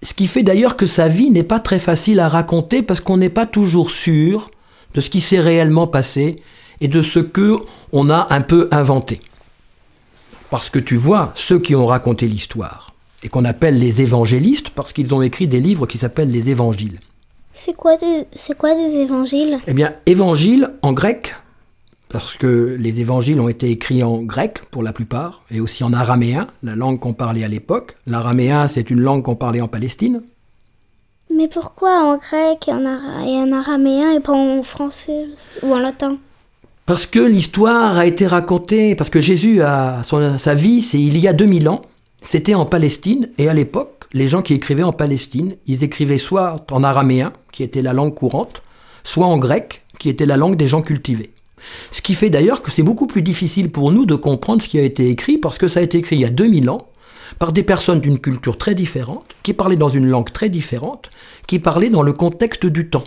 Ce 0.03 0.15
qui 0.15 0.27
fait 0.27 0.43
d'ailleurs 0.43 0.77
que 0.77 0.87
sa 0.87 1.09
vie 1.09 1.31
n'est 1.31 1.43
pas 1.43 1.61
très 1.61 1.79
facile 1.79 2.21
à 2.21 2.29
raconter 2.29 2.83
parce 2.83 3.01
qu'on 3.01 3.17
n'est 3.17 3.29
pas 3.29 3.47
toujours 3.47 3.91
sûr 3.91 4.51
de 4.95 5.01
ce 5.01 5.11
qui 5.11 5.21
s'est 5.21 5.41
réellement 5.41 5.87
passé 5.87 6.43
et 6.81 6.89
de 6.89 7.03
ce 7.03 7.19
que 7.19 7.59
on 7.93 8.11
a 8.11 8.27
un 8.31 8.41
peu 8.41 8.69
inventé. 8.71 9.21
Parce 10.51 10.71
que 10.71 10.79
tu 10.79 10.97
vois, 10.97 11.33
ceux 11.35 11.59
qui 11.59 11.75
ont 11.75 11.87
raconté 11.87 12.29
l'histoire, 12.29 12.95
et 13.23 13.29
qu'on 13.29 13.45
appelle 13.45 13.79
les 13.79 14.03
évangélistes, 14.03 14.71
parce 14.71 14.93
qu'ils 14.93 15.13
ont 15.15 15.23
écrit 15.23 15.49
des 15.49 15.61
livres 15.61 15.87
qui 15.87 15.99
s'appellent 15.99 16.31
les 16.31 16.51
évangiles. 16.51 17.01
C'est 17.53 17.75
quoi, 17.75 17.97
des, 17.97 18.27
quoi 18.57 18.75
des 18.75 18.97
évangiles? 18.97 19.59
Eh 19.67 19.73
bien, 19.73 19.95
évangile 20.05 20.71
en 20.83 20.93
grec, 20.93 21.35
parce 22.09 22.37
que 22.37 22.77
les 22.79 23.01
évangiles 23.01 23.41
ont 23.41 23.49
été 23.49 23.71
écrits 23.71 24.03
en 24.03 24.23
grec 24.23 24.61
pour 24.71 24.83
la 24.83 24.93
plupart, 24.93 25.43
et 25.51 25.61
aussi 25.61 25.83
en 25.85 25.93
araméen, 25.93 26.47
la 26.63 26.77
langue 26.77 26.99
qu'on 27.01 27.15
parlait 27.15 27.45
à 27.45 27.49
l'époque. 27.49 27.97
L'araméen, 28.07 28.69
c'est 28.69 28.91
une 28.91 29.01
langue 29.01 29.23
qu'on 29.23 29.37
parlait 29.37 29.61
en 29.61 29.69
Palestine. 29.69 30.23
Mais 31.37 31.49
pourquoi 31.49 32.05
en 32.05 32.17
grec 32.17 32.69
et 32.69 32.73
en, 32.73 32.85
ara- 32.87 33.27
et 33.27 33.35
en 33.37 33.51
araméen 33.53 34.13
et 34.13 34.21
pas 34.21 34.33
en 34.33 34.63
français 34.63 35.27
ou 35.63 35.75
en 35.75 35.79
latin? 35.81 36.17
Parce 36.87 37.05
que 37.07 37.19
l'histoire 37.19 37.99
a 37.99 38.07
été 38.07 38.27
racontée, 38.29 38.95
parce 38.95 39.11
que 39.11 39.21
Jésus 39.21 39.61
a 39.61 40.03
son- 40.05 40.39
sa 40.39 40.55
vie, 40.55 40.83
c'est 40.83 41.01
il 41.01 41.19
y 41.19 41.27
a 41.27 41.33
2000 41.33 41.69
ans, 41.69 41.83
c'était 42.23 42.55
en 42.55 42.65
Palestine, 42.65 43.29
et 43.39 43.49
à 43.49 43.55
l'époque, 43.55 44.05
les 44.13 44.29
gens 44.29 44.41
qui 44.43 44.55
écrivaient 44.55 44.85
en 44.85 44.93
Palestine, 44.93 45.57
ils 45.67 45.83
écrivaient 45.83 46.17
soit 46.19 46.65
en 46.71 46.85
araméen, 46.85 47.33
qui 47.51 47.65
était 47.65 47.83
la 47.83 47.93
langue 47.93 48.15
courante, 48.15 48.63
soit 49.03 49.27
en 49.27 49.37
grec, 49.39 49.83
qui 49.99 50.09
était 50.09 50.27
la 50.27 50.37
langue 50.37 50.57
des 50.57 50.69
gens 50.69 50.83
cultivés. 50.83 51.33
Ce 51.91 52.03
qui 52.03 52.15
fait 52.15 52.31
d'ailleurs 52.31 52.63
que 52.63 52.71
c'est 52.71 52.83
beaucoup 52.83 53.07
plus 53.07 53.23
difficile 53.23 53.71
pour 53.71 53.93
nous 53.93 54.07
de 54.07 54.15
comprendre 54.15 54.63
ce 54.63 54.69
qui 54.69 54.79
a 54.79 54.83
été 54.83 55.09
écrit, 55.09 55.39
parce 55.39 55.59
que 55.59 55.69
ça 55.69 55.81
a 55.81 55.83
été 55.83 55.99
écrit 55.99 56.17
il 56.17 56.23
y 56.23 56.27
a 56.27 56.31
2000 56.31 56.71
ans, 56.71 56.89
par 57.39 57.53
des 57.53 57.63
personnes 57.63 58.01
d'une 58.01 58.19
culture 58.19 58.57
très 58.57 58.75
différente, 58.75 59.35
qui 59.43 59.53
parlaient 59.53 59.77
dans 59.77 59.89
une 59.89 60.07
langue 60.07 60.33
très 60.33 60.49
différente, 60.49 61.11
qui 61.47 61.59
parlaient 61.59 61.91
dans 61.91 62.03
le 62.03 62.13
contexte 62.13 62.67
du 62.67 62.89
temps. 62.89 63.05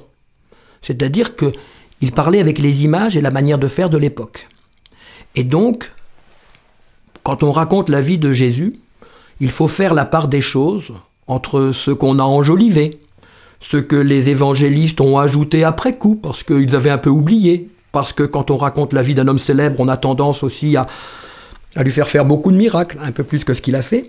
C'est-à-dire 0.82 1.36
qu'ils 1.36 2.12
parlaient 2.14 2.40
avec 2.40 2.60
les 2.60 2.84
images 2.84 3.18
et 3.18 3.22
la 3.22 3.32
manière 3.32 3.58
de 3.58 3.68
faire 3.68 3.90
de 3.90 3.98
l'époque. 3.98 4.48
Et 5.36 5.44
donc, 5.44 5.92
quand 7.24 7.44
on 7.44 7.52
raconte 7.52 7.90
la 7.90 8.02
vie 8.02 8.18
de 8.18 8.34
Jésus, 8.34 8.76
il 9.40 9.52
faut 9.52 9.68
faire 9.68 9.94
la 9.94 10.06
part 10.06 10.28
des 10.28 10.42
choses 10.42 10.94
entre 11.28 11.72
ce 11.72 11.92
qu'on 11.92 12.20
a 12.20 12.24
enjolivé, 12.24 13.00
ce 13.60 13.78
que 13.78 13.96
les 13.96 14.30
évangélistes 14.30 15.02
ont 15.02 15.18
ajouté 15.18 15.64
après 15.64 15.98
coup, 15.98 16.16
parce 16.16 16.44
qu'ils 16.44 16.76
avaient 16.76 16.90
un 16.90 16.98
peu 16.98 17.10
oublié, 17.10 17.70
parce 17.92 18.14
que 18.14 18.24
quand 18.24 18.52
on 18.52 18.58
raconte 18.58 18.94
la 18.94 19.02
vie 19.02 19.16
d'un 19.16 19.28
homme 19.28 19.40
célèbre, 19.40 19.80
on 19.80 19.88
a 19.88 19.98
tendance 19.98 20.44
aussi 20.44 20.78
à, 20.78 20.88
lui 21.78 21.92
faire 21.92 22.10
faire 22.10 22.26
beaucoup 22.26 22.52
de 22.52 22.58
miracles, 22.58 22.98
un 23.02 23.12
peu 23.12 23.24
plus 23.24 23.44
que 23.44 23.54
ce 23.54 23.62
qu'il 23.62 23.76
a 23.76 23.82
fait. 23.82 24.08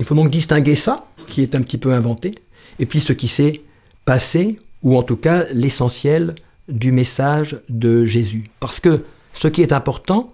Il 0.00 0.06
faut 0.06 0.14
donc 0.14 0.30
distinguer 0.30 0.74
ça, 0.74 1.06
qui 1.28 1.42
est 1.42 1.54
un 1.54 1.62
petit 1.62 1.78
peu 1.78 1.92
inventé, 1.92 2.34
et 2.78 2.86
puis 2.86 3.00
ce 3.00 3.12
qui 3.12 3.28
s'est 3.28 3.62
passé, 4.04 4.60
ou 4.82 4.96
en 4.96 5.02
tout 5.02 5.16
cas 5.16 5.44
l'essentiel 5.52 6.34
du 6.68 6.92
message 6.92 7.60
de 7.68 8.04
Jésus. 8.04 8.50
Parce 8.60 8.80
que 8.80 9.04
ce 9.32 9.48
qui 9.48 9.62
est 9.62 9.72
important, 9.72 10.32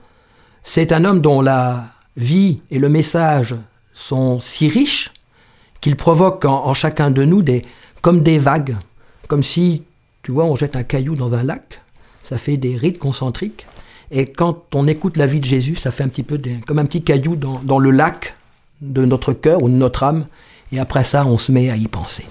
c'est 0.63 0.93
un 0.93 1.05
homme 1.05 1.21
dont 1.21 1.41
la 1.41 1.87
vie 2.17 2.61
et 2.71 2.79
le 2.79 2.89
message 2.89 3.55
sont 3.95 4.41
si 4.41 4.69
riches 4.69 5.13
qu'il 5.81 5.97
provoque 5.97 6.45
en, 6.45 6.73
chacun 6.75 7.11
de 7.11 7.25
nous 7.25 7.43
des, 7.43 7.63
comme 8.01 8.23
des 8.23 8.39
vagues, 8.39 8.77
comme 9.29 9.43
si, 9.43 9.83
tu 10.23 10.33
vois, 10.33 10.45
on 10.45 10.57
jette 10.57 10.77
un 10.77 10.85
caillou 10.85 11.15
dans 11.15 11.35
un 11.35 11.43
lac, 11.43 11.82
ça 12.25 12.39
fait 12.39 12.57
des 12.57 12.77
rites 12.77 12.99
concentriques, 12.99 13.67
et 14.11 14.27
quand 14.27 14.63
on 14.75 14.87
écoute 14.87 15.17
la 15.17 15.27
vie 15.27 15.41
de 15.41 15.45
Jésus, 15.45 15.77
ça 15.77 15.91
fait 15.91 16.05
un 16.05 16.09
petit 16.09 16.23
peu 16.23 16.41
comme 16.67 16.79
un 16.79 16.85
petit 16.85 17.03
caillou 17.03 17.37
dans, 17.37 17.61
dans 17.63 17.79
le 17.79 17.91
lac 17.91 18.35
de 18.81 19.05
notre 19.05 19.33
cœur 19.33 19.63
ou 19.63 19.69
de 19.69 19.75
notre 19.75 20.03
âme, 20.03 20.27
et 20.73 20.79
après 20.79 21.05
ça, 21.05 21.27
on 21.27 21.39
se 21.39 21.53
met 21.53 21.71
à 21.71 21.77
y 21.77 21.89
penser. 21.89 22.25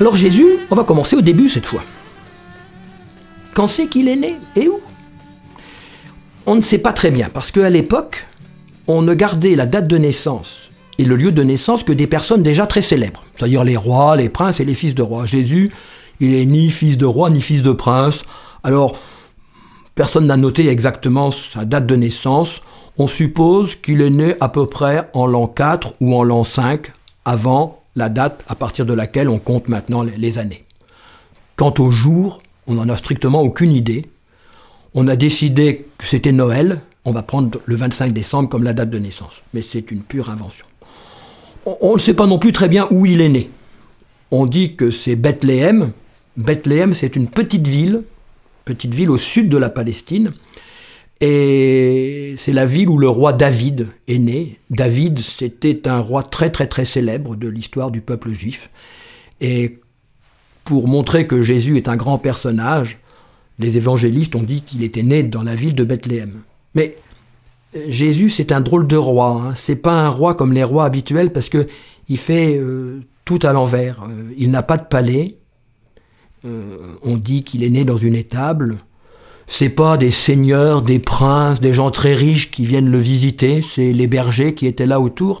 Alors 0.00 0.16
Jésus, 0.16 0.46
on 0.70 0.74
va 0.74 0.84
commencer 0.84 1.14
au 1.14 1.20
début 1.20 1.50
cette 1.50 1.66
fois. 1.66 1.82
Quand 3.52 3.66
c'est 3.66 3.86
qu'il 3.86 4.08
est 4.08 4.16
né 4.16 4.36
et 4.56 4.66
où? 4.66 4.80
On 6.46 6.54
ne 6.54 6.62
sait 6.62 6.78
pas 6.78 6.94
très 6.94 7.10
bien, 7.10 7.28
parce 7.28 7.50
qu'à 7.50 7.68
l'époque, 7.68 8.26
on 8.86 9.02
ne 9.02 9.12
gardait 9.12 9.54
la 9.54 9.66
date 9.66 9.86
de 9.86 9.98
naissance 9.98 10.70
et 10.96 11.04
le 11.04 11.16
lieu 11.16 11.32
de 11.32 11.42
naissance 11.42 11.82
que 11.84 11.92
des 11.92 12.06
personnes 12.06 12.42
déjà 12.42 12.66
très 12.66 12.80
célèbres, 12.80 13.24
c'est-à-dire 13.36 13.62
les 13.62 13.76
rois, 13.76 14.16
les 14.16 14.30
princes 14.30 14.58
et 14.58 14.64
les 14.64 14.74
fils 14.74 14.94
de 14.94 15.02
rois. 15.02 15.26
Jésus, 15.26 15.70
il 16.18 16.34
est 16.34 16.46
ni 16.46 16.70
fils 16.70 16.96
de 16.96 17.04
roi 17.06 17.28
ni 17.28 17.42
fils 17.42 17.62
de 17.62 17.72
prince. 17.72 18.24
Alors, 18.62 18.98
personne 19.94 20.26
n'a 20.26 20.38
noté 20.38 20.68
exactement 20.68 21.30
sa 21.30 21.66
date 21.66 21.86
de 21.86 21.96
naissance. 21.96 22.62
On 22.96 23.06
suppose 23.06 23.76
qu'il 23.76 24.00
est 24.00 24.10
né 24.10 24.34
à 24.40 24.48
peu 24.48 24.66
près 24.66 25.10
en 25.12 25.26
l'an 25.26 25.46
4 25.46 25.94
ou 26.00 26.14
en 26.14 26.22
l'an 26.22 26.44
5 26.44 26.90
avant 27.26 27.79
la 27.96 28.08
date 28.08 28.44
à 28.46 28.54
partir 28.54 28.86
de 28.86 28.92
laquelle 28.92 29.28
on 29.28 29.38
compte 29.38 29.68
maintenant 29.68 30.02
les 30.02 30.38
années. 30.38 30.64
Quant 31.56 31.74
au 31.78 31.90
jour, 31.90 32.42
on 32.66 32.74
n'en 32.74 32.88
a 32.88 32.96
strictement 32.96 33.42
aucune 33.42 33.72
idée. 33.72 34.06
On 34.94 35.08
a 35.08 35.16
décidé 35.16 35.86
que 35.98 36.06
c'était 36.06 36.32
Noël, 36.32 36.80
on 37.04 37.12
va 37.12 37.22
prendre 37.22 37.60
le 37.64 37.74
25 37.74 38.12
décembre 38.12 38.48
comme 38.48 38.64
la 38.64 38.72
date 38.72 38.90
de 38.90 38.98
naissance, 38.98 39.42
mais 39.54 39.62
c'est 39.62 39.90
une 39.90 40.02
pure 40.02 40.30
invention. 40.30 40.66
On 41.66 41.94
ne 41.94 41.98
sait 41.98 42.14
pas 42.14 42.26
non 42.26 42.38
plus 42.38 42.52
très 42.52 42.68
bien 42.68 42.88
où 42.90 43.06
il 43.06 43.20
est 43.20 43.28
né. 43.28 43.50
On 44.30 44.46
dit 44.46 44.76
que 44.76 44.90
c'est 44.90 45.16
Bethléem. 45.16 45.92
Bethléem, 46.36 46.94
c'est 46.94 47.16
une 47.16 47.28
petite 47.28 47.66
ville, 47.66 48.02
petite 48.64 48.94
ville 48.94 49.10
au 49.10 49.18
sud 49.18 49.48
de 49.48 49.56
la 49.56 49.68
Palestine, 49.68 50.32
et 51.20 52.34
c'est 52.38 52.52
la 52.52 52.64
ville 52.64 52.88
où 52.88 52.96
le 52.96 53.08
roi 53.08 53.32
David 53.32 53.88
est 54.08 54.18
né. 54.18 54.58
David, 54.70 55.18
c'était 55.18 55.86
un 55.86 56.00
roi 56.00 56.22
très 56.22 56.50
très 56.50 56.66
très 56.66 56.86
célèbre 56.86 57.36
de 57.36 57.48
l'histoire 57.48 57.90
du 57.90 58.00
peuple 58.00 58.32
juif. 58.32 58.70
Et 59.40 59.80
pour 60.64 60.88
montrer 60.88 61.26
que 61.26 61.42
Jésus 61.42 61.76
est 61.76 61.88
un 61.88 61.96
grand 61.96 62.18
personnage, 62.18 62.98
les 63.58 63.76
évangélistes 63.76 64.34
ont 64.34 64.42
dit 64.42 64.62
qu'il 64.62 64.82
était 64.82 65.02
né 65.02 65.22
dans 65.22 65.42
la 65.42 65.54
ville 65.54 65.74
de 65.74 65.84
Bethléem. 65.84 66.40
Mais 66.74 66.96
euh, 67.76 67.84
Jésus, 67.88 68.30
c'est 68.30 68.52
un 68.52 68.62
drôle 68.62 68.86
de 68.86 68.96
roi. 68.96 69.30
Hein. 69.30 69.54
C'est 69.54 69.76
pas 69.76 69.92
un 69.92 70.08
roi 70.08 70.34
comme 70.34 70.54
les 70.54 70.64
rois 70.64 70.86
habituels 70.86 71.32
parce 71.32 71.50
que 71.50 71.66
il 72.08 72.16
fait 72.16 72.56
euh, 72.56 73.00
tout 73.26 73.38
à 73.42 73.52
l'envers. 73.52 74.04
Euh, 74.04 74.32
il 74.38 74.50
n'a 74.50 74.62
pas 74.62 74.78
de 74.78 74.86
palais. 74.86 75.36
on 76.44 77.16
dit 77.18 77.44
qu'il 77.44 77.62
est 77.62 77.68
né 77.68 77.84
dans 77.84 77.98
une 77.98 78.14
étable 78.14 78.78
c'est 79.50 79.68
pas 79.68 79.96
des 79.96 80.12
seigneurs, 80.12 80.80
des 80.80 81.00
princes, 81.00 81.60
des 81.60 81.74
gens 81.74 81.90
très 81.90 82.14
riches 82.14 82.52
qui 82.52 82.64
viennent 82.64 82.88
le 82.88 82.98
visiter, 82.98 83.62
c'est 83.62 83.92
les 83.92 84.06
bergers 84.06 84.54
qui 84.54 84.68
étaient 84.68 84.86
là 84.86 85.00
autour. 85.00 85.40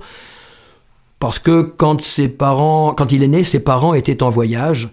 Parce 1.20 1.38
que 1.38 1.62
quand 1.62 2.02
ses 2.02 2.28
parents, 2.28 2.92
quand 2.92 3.12
il 3.12 3.22
est 3.22 3.28
né, 3.28 3.44
ses 3.44 3.60
parents 3.60 3.94
étaient 3.94 4.24
en 4.24 4.28
voyage 4.28 4.90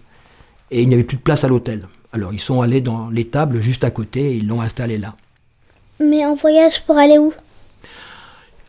et 0.69 0.83
il 0.83 0.87
n'y 0.87 0.93
avait 0.93 1.03
plus 1.03 1.17
de 1.17 1.23
place 1.23 1.43
à 1.43 1.47
l'hôtel. 1.47 1.87
Alors 2.13 2.31
ils 2.31 2.39
sont 2.39 2.61
allés 2.61 2.79
dans 2.79 3.09
l'étable 3.09 3.59
juste 3.59 3.83
à 3.83 3.89
côté 3.89 4.21
et 4.21 4.35
ils 4.35 4.47
l'ont 4.47 4.61
installé 4.61 4.99
là. 4.99 5.15
Mais 5.99 6.23
en 6.23 6.35
voyage 6.35 6.85
pour 6.85 6.99
aller 6.99 7.17
où? 7.17 7.33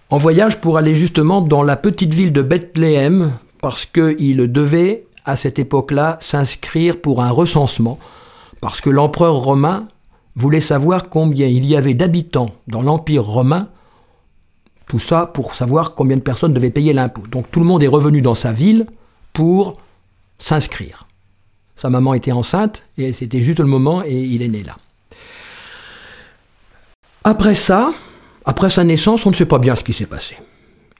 En 0.08 0.16
voyage 0.16 0.62
pour 0.62 0.78
aller 0.78 0.94
justement 0.94 1.42
dans 1.42 1.62
la 1.62 1.76
petite 1.76 2.14
ville 2.14 2.32
de 2.32 2.40
Bethléem 2.40 3.32
parce 3.60 3.84
qu'il 3.84 4.50
devait 4.50 5.04
à 5.26 5.36
cette 5.36 5.58
époque-là 5.58 6.16
s'inscrire 6.22 6.98
pour 6.98 7.22
un 7.22 7.30
recensement 7.30 7.98
parce 8.62 8.80
que 8.80 8.88
l'empereur 8.88 9.34
romain 9.34 9.88
voulait 10.38 10.60
savoir 10.60 11.08
combien 11.08 11.46
il 11.46 11.66
y 11.66 11.76
avait 11.76 11.94
d'habitants 11.94 12.52
dans 12.68 12.82
l'Empire 12.82 13.24
romain, 13.24 13.68
tout 14.86 14.98
ça 14.98 15.26
pour 15.26 15.54
savoir 15.54 15.94
combien 15.94 16.16
de 16.16 16.22
personnes 16.22 16.54
devaient 16.54 16.70
payer 16.70 16.92
l'impôt. 16.92 17.22
Donc 17.30 17.50
tout 17.50 17.60
le 17.60 17.66
monde 17.66 17.82
est 17.82 17.88
revenu 17.88 18.22
dans 18.22 18.34
sa 18.34 18.52
ville 18.52 18.86
pour 19.32 19.78
s'inscrire. 20.38 21.06
Sa 21.76 21.90
maman 21.90 22.14
était 22.14 22.32
enceinte 22.32 22.84
et 22.96 23.12
c'était 23.12 23.42
juste 23.42 23.60
le 23.60 23.66
moment 23.66 24.02
et 24.04 24.16
il 24.16 24.42
est 24.42 24.48
né 24.48 24.62
là. 24.62 24.76
Après 27.24 27.54
ça, 27.54 27.92
après 28.44 28.70
sa 28.70 28.84
naissance, 28.84 29.26
on 29.26 29.30
ne 29.30 29.34
sait 29.34 29.46
pas 29.46 29.58
bien 29.58 29.74
ce 29.74 29.84
qui 29.84 29.92
s'est 29.92 30.06
passé. 30.06 30.36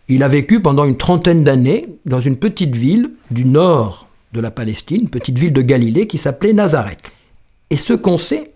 Il 0.09 0.23
a 0.23 0.28
vécu 0.28 0.61
pendant 0.61 0.85
une 0.85 0.97
trentaine 0.97 1.45
d'années 1.45 1.88
dans 2.07 2.21
une 2.21 2.37
petite 2.37 2.75
ville 2.75 3.12
du 3.30 3.45
nord 3.45 4.09
de 4.33 4.40
la 4.40 4.50
Palestine, 4.50 5.09
petite 5.09 5.38
ville 5.38 5.52
de 5.52 5.62
Galilée 5.62 6.07
qui 6.07 6.18
s'appelait 6.18 6.52
Nazareth. 6.52 7.00
Et 7.71 7.76
ce 7.76 7.92
qu'on 7.92 8.16
sait, 8.16 8.52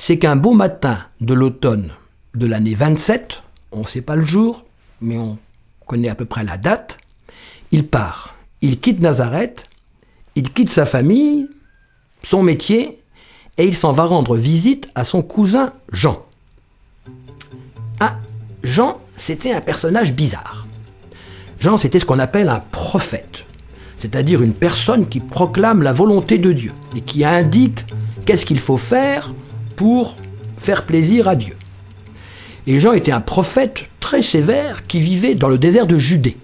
c'est 0.00 0.18
qu'un 0.18 0.34
beau 0.34 0.54
matin 0.54 0.98
de 1.20 1.34
l'automne 1.34 1.90
de 2.34 2.46
l'année 2.46 2.74
27, 2.74 3.42
on 3.70 3.80
ne 3.80 3.86
sait 3.86 4.00
pas 4.00 4.16
le 4.16 4.24
jour, 4.24 4.64
mais 5.02 5.18
on 5.18 5.36
connaît 5.86 6.08
à 6.08 6.14
peu 6.14 6.24
près 6.24 6.42
la 6.42 6.56
date, 6.56 6.98
il 7.70 7.86
part. 7.86 8.34
Il 8.62 8.80
quitte 8.80 9.00
Nazareth, 9.00 9.68
il 10.36 10.54
quitte 10.54 10.70
sa 10.70 10.86
famille, 10.86 11.48
son 12.22 12.42
métier, 12.42 13.02
et 13.58 13.64
il 13.64 13.76
s'en 13.76 13.92
va 13.92 14.04
rendre 14.04 14.36
visite 14.36 14.88
à 14.94 15.04
son 15.04 15.22
cousin 15.22 15.74
Jean. 15.92 16.24
Ah, 18.00 18.16
Jean, 18.62 18.98
c'était 19.16 19.52
un 19.52 19.60
personnage 19.60 20.14
bizarre. 20.14 20.66
Jean, 21.58 21.76
c'était 21.76 21.98
ce 21.98 22.06
qu'on 22.06 22.18
appelle 22.18 22.48
un 22.48 22.64
prophète, 22.72 23.44
c'est-à-dire 23.98 24.40
une 24.40 24.54
personne 24.54 25.10
qui 25.10 25.20
proclame 25.20 25.82
la 25.82 25.92
volonté 25.92 26.38
de 26.38 26.52
Dieu 26.52 26.72
et 26.96 27.02
qui 27.02 27.22
indique 27.22 27.84
qu'est-ce 28.24 28.46
qu'il 28.46 28.60
faut 28.60 28.78
faire 28.78 29.34
pour 29.80 30.14
faire 30.58 30.84
plaisir 30.84 31.26
à 31.26 31.34
Dieu. 31.34 31.56
Et 32.66 32.78
Jean 32.78 32.92
était 32.92 33.12
un 33.12 33.22
prophète 33.22 33.88
très 33.98 34.22
sévère 34.22 34.86
qui 34.86 35.00
vivait 35.00 35.34
dans 35.34 35.48
le 35.48 35.56
désert 35.56 35.86
de 35.86 35.96
Judée. 35.96 36.36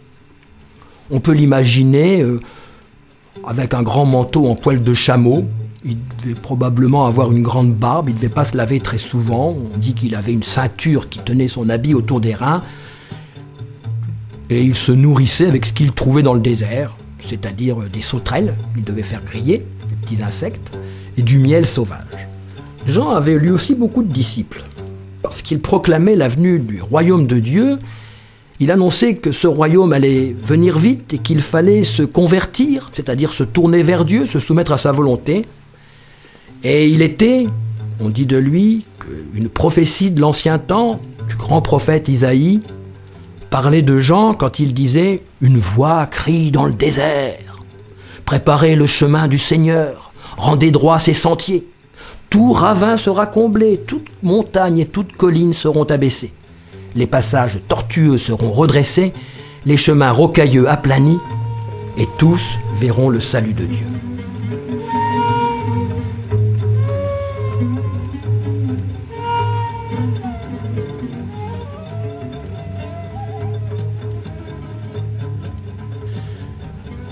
On 1.11 1.21
peut 1.21 1.33
l'imaginer 1.33 2.23
euh, 2.23 2.41
avec 3.47 3.75
un 3.75 3.83
grand 3.83 4.07
manteau 4.07 4.47
en 4.47 4.55
poil 4.55 4.83
de 4.83 4.95
chameau. 4.95 5.45
Il 5.85 5.99
devait 6.23 6.35
probablement 6.35 7.05
avoir 7.05 7.31
une 7.31 7.43
grande 7.43 7.75
barbe, 7.75 8.09
il 8.09 8.15
ne 8.15 8.21
devait 8.21 8.31
pas 8.31 8.47
se 8.47 8.57
laver 8.57 8.81
très 8.81 8.97
souvent. 8.97 9.55
On 9.75 9.77
dit 9.77 9.93
qu'il 9.93 10.15
avait 10.15 10.33
une 10.33 10.43
ceinture 10.43 11.11
qui 11.11 11.19
tenait 11.19 11.49
son 11.49 11.69
habit 11.69 11.93
autour 11.93 12.23
des 12.23 12.35
reins. 12.35 12.65
Et 14.49 14.63
il 14.63 14.75
se 14.75 14.93
nourrissait 14.93 15.47
avec 15.47 15.67
ce 15.67 15.75
qu'il 15.75 15.93
trouvait 15.93 16.23
dans 16.23 16.33
le 16.33 16.41
désert, 16.41 16.97
c'est-à-dire 17.21 17.77
des 17.93 18.01
sauterelles, 18.01 18.57
il 18.79 18.83
devait 18.83 19.03
faire 19.03 19.23
griller, 19.23 19.59
des 19.91 19.97
petits 20.01 20.23
insectes, 20.23 20.73
et 21.19 21.23
du 21.23 21.39
miel 21.39 21.67
sauvage. 21.67 22.29
Jean 22.87 23.11
avait 23.11 23.39
lui 23.39 23.51
aussi 23.51 23.75
beaucoup 23.75 24.03
de 24.03 24.13
disciples. 24.13 24.63
Parce 25.23 25.43
qu'il 25.43 25.61
proclamait 25.61 26.15
la 26.15 26.29
venue 26.29 26.61
du 26.61 26.81
royaume 26.81 27.27
de 27.27 27.41
Dieu, 27.41 27.79
il 28.61 28.71
annonçait 28.71 29.17
que 29.17 29.33
ce 29.33 29.47
royaume 29.47 29.93
allait 29.93 30.35
venir 30.43 30.79
vite 30.79 31.13
et 31.13 31.19
qu'il 31.19 31.43
fallait 31.43 31.85
se 31.85 32.03
convertir, 32.03 32.91
c'est-à-dire 32.93 33.33
se 33.33 33.45
tourner 33.45 33.83
vers 33.83 34.05
Dieu, 34.05 34.25
se 34.25 34.39
soumettre 34.39 34.73
à 34.73 34.79
sa 34.79 34.93
volonté. 34.93 35.45
Et 36.65 36.89
il 36.89 37.03
était, 37.03 37.47
on 38.01 38.09
dit 38.09 38.25
de 38.25 38.37
lui, 38.37 38.85
une 39.35 39.49
prophétie 39.49 40.11
de 40.11 40.21
l'ancien 40.21 40.59
temps, 40.59 41.01
du 41.29 41.37
grand 41.37 41.61
prophète 41.61 42.09
Isaïe, 42.09 42.61
parlait 43.51 43.83
de 43.83 43.99
Jean 43.99 44.33
quand 44.33 44.59
il 44.59 44.75
disait 44.75 45.23
Une 45.41 45.59
voix 45.59 46.07
crie 46.07 46.51
dans 46.51 46.65
le 46.65 46.73
désert, 46.73 47.63
préparez 48.25 48.77
le 48.77 48.87
chemin 48.87 49.29
du 49.29 49.39
Seigneur, 49.39 50.13
rendez 50.37 50.71
droit 50.71 50.99
ses 50.99 51.15
sentiers. 51.15 51.67
Tout 52.31 52.53
ravin 52.53 52.97
sera 52.97 53.27
comblé, 53.27 53.79
toute 53.79 54.09
montagne 54.23 54.79
et 54.79 54.87
toute 54.87 55.13
colline 55.13 55.53
seront 55.53 55.85
abaissées. 55.85 56.33
Les 56.95 57.07
passages 57.07 57.59
tortueux 57.69 58.19
seront 58.19 58.53
redressés, 58.53 59.13
les 59.65 59.77
chemins 59.77 60.13
rocailleux 60.13 60.69
aplanis, 60.69 61.19
et 61.99 62.07
tous 62.19 62.59
verront 62.75 63.09
le 63.09 63.21
salut 63.21 63.55
de 63.55 63.67
Dieu. 63.67 63.87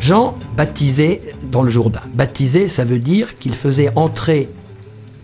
Jean 0.01 0.37
baptisé 0.55 1.23
dans 1.51 1.63
le 1.63 1.71
Jourdain. 1.71 2.03
Baptisé, 2.13 2.69
ça 2.69 2.85
veut 2.85 2.99
dire 2.99 3.39
qu'il 3.39 3.55
faisait 3.55 3.91
entrer 3.97 4.51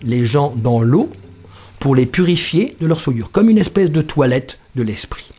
les 0.03 0.25
gens 0.25 0.53
dans 0.55 0.81
l'eau 0.81 1.09
pour 1.79 1.95
les 1.95 2.05
purifier 2.05 2.75
de 2.79 2.87
leur 2.87 2.99
souillure, 2.99 3.31
comme 3.31 3.49
une 3.49 3.57
espèce 3.57 3.89
de 3.89 4.01
toilette 4.01 4.59
de 4.75 4.83
l'esprit. 4.83 5.31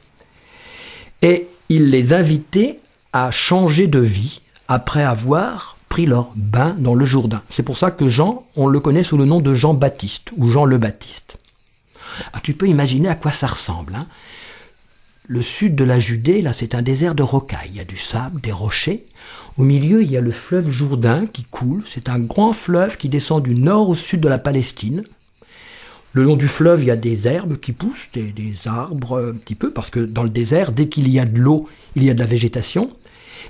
Et 1.23 1.49
il 1.69 1.91
les 1.91 2.13
invitait 2.13 2.81
à 3.13 3.31
changer 3.31 3.87
de 3.87 4.01
vie 4.01 4.41
après 4.69 5.05
avoir 5.05 5.77
pris 5.89 6.07
leur 6.07 6.33
bain 6.37 6.75
dans 6.79 6.95
le 6.95 7.05
Jourdain. 7.05 7.43
C'est 7.51 7.63
pour 7.63 7.77
ça 7.77 7.91
que 7.91 8.09
Jean, 8.09 8.43
on 8.57 8.67
le 8.67 8.81
connaît 8.81 9.03
sous 9.03 9.19
le 9.19 9.27
nom 9.27 9.41
de 9.41 9.55
Jean 9.55 9.75
Baptiste 9.75 10.31
ou 10.37 10.51
Jean 10.51 10.65
le 10.65 10.79
Baptiste. 10.79 11.39
Ah, 12.33 12.41
tu 12.43 12.55
peux 12.55 12.67
imaginer 12.67 13.09
à 13.09 13.15
quoi 13.15 13.33
ça 13.33 13.47
ressemble. 13.47 13.95
Hein. 13.95 14.07
le 15.29 15.43
sud 15.43 15.75
de 15.75 15.85
la 15.85 15.99
Judée, 15.99 16.43
là, 16.43 16.53
c'est 16.53 16.75
un 16.75 16.83
désert 16.83 17.15
de 17.15 17.23
rocailles. 17.23 17.71
Il 17.71 17.77
y 17.77 17.81
a 17.81 17.85
du 17.85 17.97
sable, 17.97 18.41
des 18.41 18.53
rochers. 18.53 19.05
Au 19.59 19.65
milieu, 19.65 20.03
il 20.03 20.11
y 20.11 20.17
a 20.17 20.21
le 20.21 20.31
fleuve 20.31 20.71
Jourdain 20.71 21.27
qui 21.27 21.45
coule. 21.45 21.83
C'est 21.87 22.09
un 22.09 22.19
grand 22.19 22.53
fleuve 22.53 22.97
qui 22.97 23.09
descend 23.09 23.43
du 23.43 23.55
nord 23.55 23.91
au 23.91 23.95
sud 23.95 24.21
de 24.21 24.29
la 24.29 24.39
Palestine. 24.39 25.05
Le 26.15 26.25
long 26.25 26.37
du 26.37 26.49
fleuve, 26.49 26.83
il 26.83 26.87
y 26.89 26.91
a 26.91 26.97
des 26.97 27.27
herbes 27.27 27.59
qui 27.59 27.73
poussent, 27.73 28.09
des, 28.13 28.33
arbres 28.67 29.31
un 29.31 29.33
petit 29.33 29.55
peu, 29.55 29.73
parce 29.73 29.91
que 29.91 30.01
dans 30.01 30.23
le 30.23 30.29
désert, 30.31 30.73
dès 30.73 30.89
qu'il 30.89 31.09
y 31.09 31.19
a 31.19 31.25
de 31.25 31.39
l'eau, 31.39 31.69
il 31.97 32.05
y 32.05 32.11
a 32.11 32.15
de 32.15 32.19
la 32.19 32.27
végétation. 32.27 32.91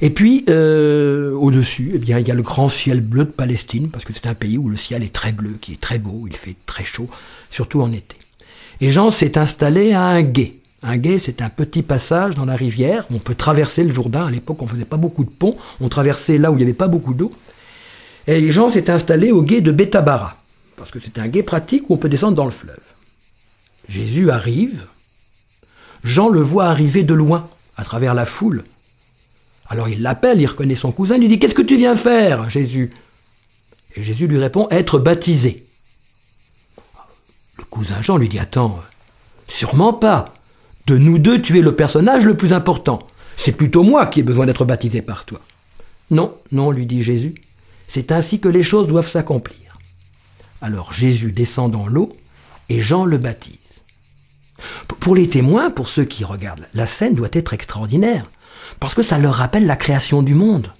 Et 0.00 0.10
puis, 0.10 0.44
euh, 0.48 1.32
au-dessus, 1.32 1.92
eh 1.94 1.98
bien, 1.98 2.18
il 2.18 2.26
y 2.26 2.30
a 2.30 2.34
le 2.34 2.42
grand 2.42 2.68
ciel 2.68 3.00
bleu 3.00 3.24
de 3.24 3.30
Palestine, 3.30 3.90
parce 3.90 4.04
que 4.04 4.12
c'est 4.12 4.26
un 4.26 4.34
pays 4.34 4.58
où 4.58 4.68
le 4.68 4.76
ciel 4.76 5.02
est 5.02 5.12
très 5.12 5.32
bleu, 5.32 5.56
qui 5.60 5.72
est 5.72 5.80
très 5.80 5.98
beau, 5.98 6.24
il 6.28 6.36
fait 6.36 6.56
très 6.66 6.84
chaud, 6.84 7.08
surtout 7.50 7.80
en 7.80 7.92
été. 7.92 8.16
Et 8.80 8.90
Jean 8.90 9.10
s'est 9.10 9.38
installé 9.38 9.92
à 9.92 10.04
un 10.04 10.22
gué. 10.22 10.61
Un 10.82 10.96
gué, 10.96 11.18
c'est 11.18 11.42
un 11.42 11.48
petit 11.48 11.82
passage 11.82 12.34
dans 12.34 12.44
la 12.44 12.56
rivière. 12.56 13.06
On 13.12 13.18
peut 13.18 13.36
traverser 13.36 13.84
le 13.84 13.92
Jourdain. 13.92 14.26
À 14.26 14.30
l'époque, 14.30 14.60
on 14.60 14.64
ne 14.64 14.70
faisait 14.70 14.84
pas 14.84 14.96
beaucoup 14.96 15.24
de 15.24 15.30
ponts. 15.30 15.56
On 15.80 15.88
traversait 15.88 16.38
là 16.38 16.50
où 16.50 16.54
il 16.54 16.58
n'y 16.58 16.64
avait 16.64 16.72
pas 16.72 16.88
beaucoup 16.88 17.14
d'eau. 17.14 17.32
Et 18.26 18.50
Jean 18.50 18.68
s'est 18.68 18.90
installé 18.90 19.30
au 19.30 19.42
gué 19.42 19.60
de 19.60 19.70
Betabara. 19.70 20.36
Parce 20.76 20.90
que 20.90 20.98
c'est 20.98 21.18
un 21.18 21.28
gué 21.28 21.42
pratique 21.42 21.88
où 21.88 21.94
on 21.94 21.96
peut 21.96 22.08
descendre 22.08 22.36
dans 22.36 22.44
le 22.44 22.50
fleuve. 22.50 22.80
Jésus 23.88 24.30
arrive. 24.30 24.82
Jean 26.02 26.28
le 26.28 26.40
voit 26.40 26.66
arriver 26.66 27.04
de 27.04 27.14
loin, 27.14 27.48
à 27.76 27.84
travers 27.84 28.14
la 28.14 28.26
foule. 28.26 28.64
Alors 29.68 29.88
il 29.88 30.02
l'appelle, 30.02 30.40
il 30.40 30.46
reconnaît 30.46 30.74
son 30.74 30.90
cousin, 30.90 31.14
il 31.14 31.20
lui 31.20 31.28
dit 31.28 31.38
Qu'est-ce 31.38 31.54
que 31.54 31.62
tu 31.62 31.76
viens 31.76 31.94
faire, 31.94 32.50
Jésus? 32.50 32.92
Et 33.94 34.02
Jésus 34.02 34.26
lui 34.26 34.38
répond 34.38 34.66
Être 34.70 34.98
baptisé. 34.98 35.64
Le 37.58 37.64
cousin 37.64 38.02
Jean 38.02 38.16
lui 38.16 38.28
dit 38.28 38.38
Attends, 38.38 38.80
sûrement 39.46 39.92
pas. 39.92 40.26
De 40.86 40.98
nous 40.98 41.18
deux, 41.18 41.40
tu 41.40 41.58
es 41.58 41.62
le 41.62 41.74
personnage 41.74 42.24
le 42.24 42.36
plus 42.36 42.52
important. 42.52 43.02
C'est 43.36 43.52
plutôt 43.52 43.82
moi 43.82 44.06
qui 44.06 44.20
ai 44.20 44.22
besoin 44.22 44.46
d'être 44.46 44.64
baptisé 44.64 45.02
par 45.02 45.24
toi. 45.24 45.40
Non, 46.10 46.34
non, 46.50 46.70
lui 46.70 46.86
dit 46.86 47.02
Jésus. 47.02 47.34
C'est 47.88 48.12
ainsi 48.12 48.40
que 48.40 48.48
les 48.48 48.62
choses 48.62 48.88
doivent 48.88 49.10
s'accomplir. 49.10 49.78
Alors 50.60 50.92
Jésus 50.92 51.32
descend 51.32 51.70
dans 51.70 51.86
l'eau 51.86 52.12
et 52.68 52.80
Jean 52.80 53.04
le 53.04 53.18
baptise. 53.18 53.58
Pour 55.00 55.14
les 55.14 55.28
témoins, 55.28 55.70
pour 55.70 55.88
ceux 55.88 56.04
qui 56.04 56.24
regardent, 56.24 56.66
la 56.74 56.86
scène 56.86 57.14
doit 57.14 57.28
être 57.32 57.52
extraordinaire 57.52 58.26
parce 58.80 58.94
que 58.94 59.02
ça 59.02 59.18
leur 59.18 59.34
rappelle 59.34 59.66
la 59.66 59.76
création 59.76 60.22
du 60.22 60.34
monde. 60.34 60.70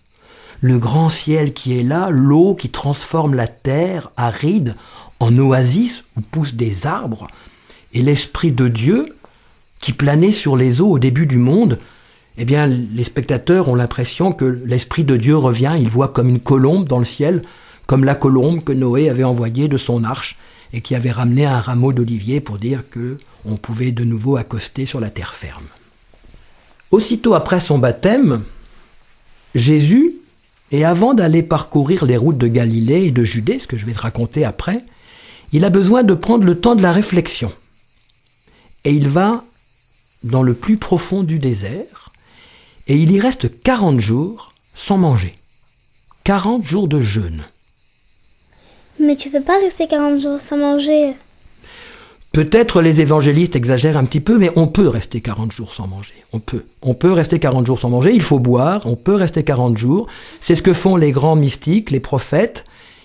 Le 0.60 0.78
grand 0.78 1.10
ciel 1.10 1.52
qui 1.52 1.78
est 1.78 1.82
là, 1.82 2.10
l'eau 2.10 2.54
qui 2.54 2.68
transforme 2.68 3.34
la 3.34 3.48
terre 3.48 4.10
aride 4.16 4.74
en 5.18 5.36
oasis 5.38 6.04
où 6.16 6.20
poussent 6.20 6.54
des 6.54 6.86
arbres, 6.86 7.28
et 7.94 8.02
l'Esprit 8.02 8.52
de 8.52 8.68
Dieu 8.68 9.08
qui 9.82 9.92
planait 9.92 10.32
sur 10.32 10.56
les 10.56 10.80
eaux 10.80 10.88
au 10.88 10.98
début 10.98 11.26
du 11.26 11.36
monde, 11.36 11.78
eh 12.38 12.46
bien, 12.46 12.66
les 12.66 13.04
spectateurs 13.04 13.68
ont 13.68 13.74
l'impression 13.74 14.32
que 14.32 14.46
l'Esprit 14.64 15.04
de 15.04 15.18
Dieu 15.18 15.36
revient, 15.36 15.74
il 15.78 15.88
voit 15.88 16.08
comme 16.08 16.30
une 16.30 16.40
colombe 16.40 16.88
dans 16.88 17.00
le 17.00 17.04
ciel, 17.04 17.42
comme 17.86 18.04
la 18.04 18.14
colombe 18.14 18.64
que 18.64 18.72
Noé 18.72 19.10
avait 19.10 19.24
envoyée 19.24 19.68
de 19.68 19.76
son 19.76 20.04
arche 20.04 20.38
et 20.72 20.80
qui 20.80 20.94
avait 20.94 21.10
ramené 21.10 21.44
un 21.44 21.60
rameau 21.60 21.92
d'olivier 21.92 22.40
pour 22.40 22.56
dire 22.56 22.88
que 22.88 23.18
on 23.44 23.56
pouvait 23.56 23.90
de 23.90 24.04
nouveau 24.04 24.36
accoster 24.36 24.86
sur 24.86 25.00
la 25.00 25.10
terre 25.10 25.34
ferme. 25.34 25.66
Aussitôt 26.90 27.34
après 27.34 27.60
son 27.60 27.78
baptême, 27.78 28.42
Jésus, 29.54 30.12
et 30.70 30.86
avant 30.86 31.12
d'aller 31.12 31.42
parcourir 31.42 32.06
les 32.06 32.16
routes 32.16 32.38
de 32.38 32.46
Galilée 32.46 33.06
et 33.06 33.10
de 33.10 33.24
Judée, 33.24 33.58
ce 33.58 33.66
que 33.66 33.76
je 33.76 33.84
vais 33.84 33.92
te 33.92 34.00
raconter 34.00 34.44
après, 34.44 34.80
il 35.52 35.66
a 35.66 35.70
besoin 35.70 36.02
de 36.02 36.14
prendre 36.14 36.44
le 36.44 36.58
temps 36.58 36.76
de 36.76 36.82
la 36.82 36.92
réflexion. 36.92 37.52
Et 38.84 38.92
il 38.92 39.08
va 39.08 39.44
dans 40.24 40.42
le 40.42 40.54
plus 40.54 40.76
profond 40.76 41.22
du 41.22 41.38
désert, 41.38 42.10
et 42.88 42.96
il 42.96 43.10
y 43.12 43.20
reste 43.20 43.62
40 43.62 44.00
jours 44.00 44.52
sans 44.74 44.98
manger. 44.98 45.34
40 46.24 46.64
jours 46.64 46.88
de 46.88 47.00
jeûne. 47.00 47.44
Mais 49.00 49.16
tu 49.16 49.28
ne 49.28 49.34
peux 49.34 49.44
pas 49.44 49.58
rester 49.58 49.86
40 49.88 50.20
jours 50.20 50.40
sans 50.40 50.56
manger? 50.56 51.14
Peut-être 52.32 52.80
les 52.80 53.00
évangélistes 53.00 53.56
exagèrent 53.56 53.98
un 53.98 54.04
petit 54.04 54.20
peu, 54.20 54.38
mais 54.38 54.50
on 54.56 54.66
peut 54.66 54.88
rester 54.88 55.20
40 55.20 55.52
jours 55.52 55.72
sans 55.72 55.86
manger. 55.86 56.14
On 56.32 56.40
peut. 56.40 56.64
On 56.80 56.94
peut 56.94 57.12
rester 57.12 57.38
40 57.38 57.66
jours 57.66 57.78
sans 57.78 57.90
manger, 57.90 58.12
il 58.14 58.22
faut 58.22 58.38
boire, 58.38 58.86
on 58.86 58.96
peut 58.96 59.14
rester 59.14 59.44
40 59.44 59.76
jours. 59.76 60.06
C'est 60.40 60.54
ce 60.54 60.62
que 60.62 60.72
font 60.72 60.96
les 60.96 61.12
grands 61.12 61.36
mystiques, 61.36 61.90
les 61.90 62.00
prophètes. 62.00 62.64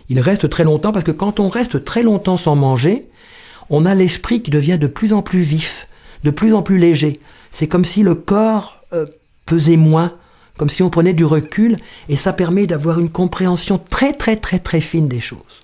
Ils 0.10 0.22
restent 0.22 0.48
très 0.48 0.64
longtemps 0.64 0.94
parce 0.94 1.04
que 1.04 1.12
quand 1.12 1.42
on 1.42 1.50
reste 1.50 1.84
très 1.84 2.04
longtemps 2.04 2.38
sans 2.38 2.56
manger, 2.56 3.10
on 3.70 3.86
a 3.86 3.96
l'esprit 3.96 4.42
qui 4.42 4.52
devient 4.52 4.78
de 4.80 4.88
plus 4.88 5.12
en 5.12 5.22
plus 5.22 5.42
vif, 5.42 5.88
de 6.28 6.32
plus 6.32 6.54
en 6.54 6.62
plus 6.62 6.78
léger. 6.78 7.22
C'est 7.54 7.68
comme 7.68 7.86
si 7.86 8.04
le 8.04 8.14
corps 8.14 8.82
euh, 8.92 9.06
pesait 9.46 9.78
moins, 9.78 10.12
comme 10.58 10.70
si 10.70 10.84
on 10.84 10.90
prenait 10.90 11.14
du 11.14 11.24
recul, 11.24 11.78
et 12.10 12.18
ça 12.18 12.34
permet 12.34 12.68
d'avoir 12.68 13.00
une 13.00 13.10
compréhension 13.10 13.80
très 13.80 14.12
très 14.12 14.36
très 14.36 14.60
très 14.60 14.82
fine 14.82 15.08
des 15.08 15.22
choses. 15.22 15.64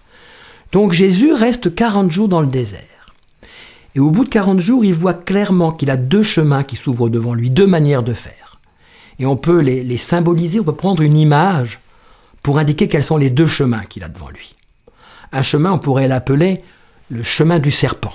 Donc 0.71 0.93
Jésus 0.93 1.33
reste 1.33 1.75
40 1.75 2.09
jours 2.09 2.29
dans 2.29 2.39
le 2.39 2.47
désert. 2.47 2.79
Et 3.95 3.99
au 3.99 4.09
bout 4.09 4.23
de 4.23 4.29
40 4.29 4.61
jours, 4.61 4.85
il 4.85 4.93
voit 4.93 5.13
clairement 5.13 5.73
qu'il 5.73 5.91
a 5.91 5.97
deux 5.97 6.23
chemins 6.23 6.63
qui 6.63 6.77
s'ouvrent 6.77 7.09
devant 7.09 7.33
lui, 7.33 7.49
deux 7.49 7.67
manières 7.67 8.01
de 8.01 8.13
faire. 8.13 8.57
Et 9.19 9.25
on 9.25 9.35
peut 9.35 9.59
les, 9.59 9.97
symboliser, 9.97 10.61
on 10.61 10.63
peut 10.63 10.73
prendre 10.73 11.03
une 11.03 11.17
image 11.17 11.81
pour 12.41 12.57
indiquer 12.57 12.87
quels 12.87 13.03
sont 13.03 13.17
les 13.17 13.29
deux 13.29 13.47
chemins 13.47 13.83
qu'il 13.83 14.05
a 14.05 14.07
devant 14.07 14.29
lui. 14.29 14.55
Un 15.33 15.41
chemin, 15.41 15.73
on 15.73 15.77
pourrait 15.77 16.07
l'appeler 16.07 16.63
le 17.09 17.21
chemin 17.21 17.59
du 17.59 17.69
serpent, 17.69 18.13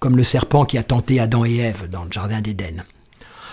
comme 0.00 0.16
le 0.16 0.24
serpent 0.24 0.64
qui 0.64 0.78
a 0.78 0.82
tenté 0.82 1.20
Adam 1.20 1.44
et 1.44 1.56
Ève 1.56 1.88
dans 1.88 2.04
le 2.04 2.12
Jardin 2.12 2.40
d'Éden. 2.40 2.84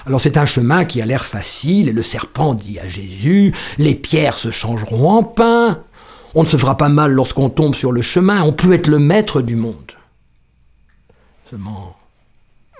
Alors 0.05 0.19
c'est 0.19 0.37
un 0.37 0.45
chemin 0.45 0.85
qui 0.85 1.01
a 1.01 1.05
l'air 1.05 1.25
facile, 1.25 1.87
et 1.87 1.93
le 1.93 2.03
serpent 2.03 2.53
dit 2.55 2.79
à 2.79 2.87
Jésus, 2.87 3.53
les 3.77 3.95
pierres 3.95 4.37
se 4.37 4.51
changeront 4.51 5.09
en 5.09 5.23
pain, 5.23 5.83
on 6.35 6.43
ne 6.43 6.47
se 6.47 6.57
fera 6.57 6.77
pas 6.77 6.89
mal 6.89 7.11
lorsqu'on 7.11 7.49
tombe 7.49 7.75
sur 7.75 7.91
le 7.91 8.01
chemin, 8.01 8.41
on 8.43 8.51
peut 8.51 8.73
être 8.73 8.87
le 8.87 8.99
maître 8.99 9.41
du 9.41 9.55
monde 9.55 9.93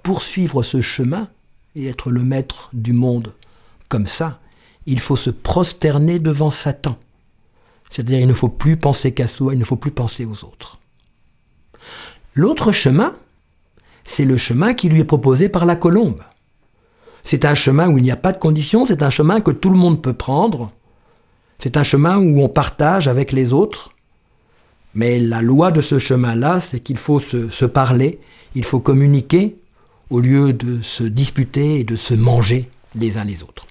poursuivre 0.03 0.63
ce 0.63 0.81
chemin 0.81 1.29
et 1.75 1.87
être 1.87 2.11
le 2.11 2.23
maître 2.23 2.69
du 2.73 2.93
monde 2.93 3.33
comme 3.89 4.07
ça, 4.07 4.39
il 4.85 4.99
faut 4.99 5.15
se 5.15 5.29
prosterner 5.29 6.19
devant 6.19 6.51
Satan. 6.51 6.97
C'est-à-dire 7.89 8.19
il 8.19 8.27
ne 8.27 8.33
faut 8.33 8.49
plus 8.49 8.77
penser 8.77 9.13
qu'à 9.13 9.27
soi, 9.27 9.53
il 9.53 9.59
ne 9.59 9.63
faut 9.63 9.75
plus 9.75 9.91
penser 9.91 10.25
aux 10.25 10.43
autres. 10.43 10.79
L'autre 12.35 12.71
chemin, 12.71 13.15
c'est 14.03 14.25
le 14.25 14.37
chemin 14.37 14.73
qui 14.73 14.89
lui 14.89 15.01
est 15.01 15.05
proposé 15.05 15.49
par 15.49 15.65
la 15.65 15.75
colombe. 15.75 16.21
C'est 17.23 17.45
un 17.45 17.55
chemin 17.55 17.89
où 17.89 17.97
il 17.97 18.03
n'y 18.03 18.11
a 18.11 18.17
pas 18.17 18.33
de 18.33 18.37
conditions, 18.37 18.85
c'est 18.85 19.01
un 19.01 19.09
chemin 19.09 19.39
que 19.39 19.51
tout 19.51 19.69
le 19.69 19.77
monde 19.77 20.01
peut 20.01 20.13
prendre, 20.13 20.71
c'est 21.57 21.77
un 21.77 21.83
chemin 21.83 22.17
où 22.17 22.41
on 22.41 22.49
partage 22.49 23.07
avec 23.07 23.31
les 23.31 23.53
autres, 23.53 23.91
mais 24.95 25.19
la 25.19 25.41
loi 25.41 25.71
de 25.71 25.81
ce 25.81 25.97
chemin-là, 25.97 26.59
c'est 26.59 26.81
qu'il 26.81 26.97
faut 26.97 27.19
se, 27.19 27.65
parler, 27.65 28.19
il 28.55 28.65
faut 28.65 28.79
communiquer 28.79 29.55
au 30.09 30.19
lieu 30.19 30.53
de 30.53 30.81
se 30.81 31.03
disputer 31.03 31.79
et 31.79 31.83
de 31.83 31.95
se 31.95 32.13
manger 32.13 32.69
les 32.95 33.17
uns 33.17 33.23
les 33.23 33.43
autres. 33.43 33.65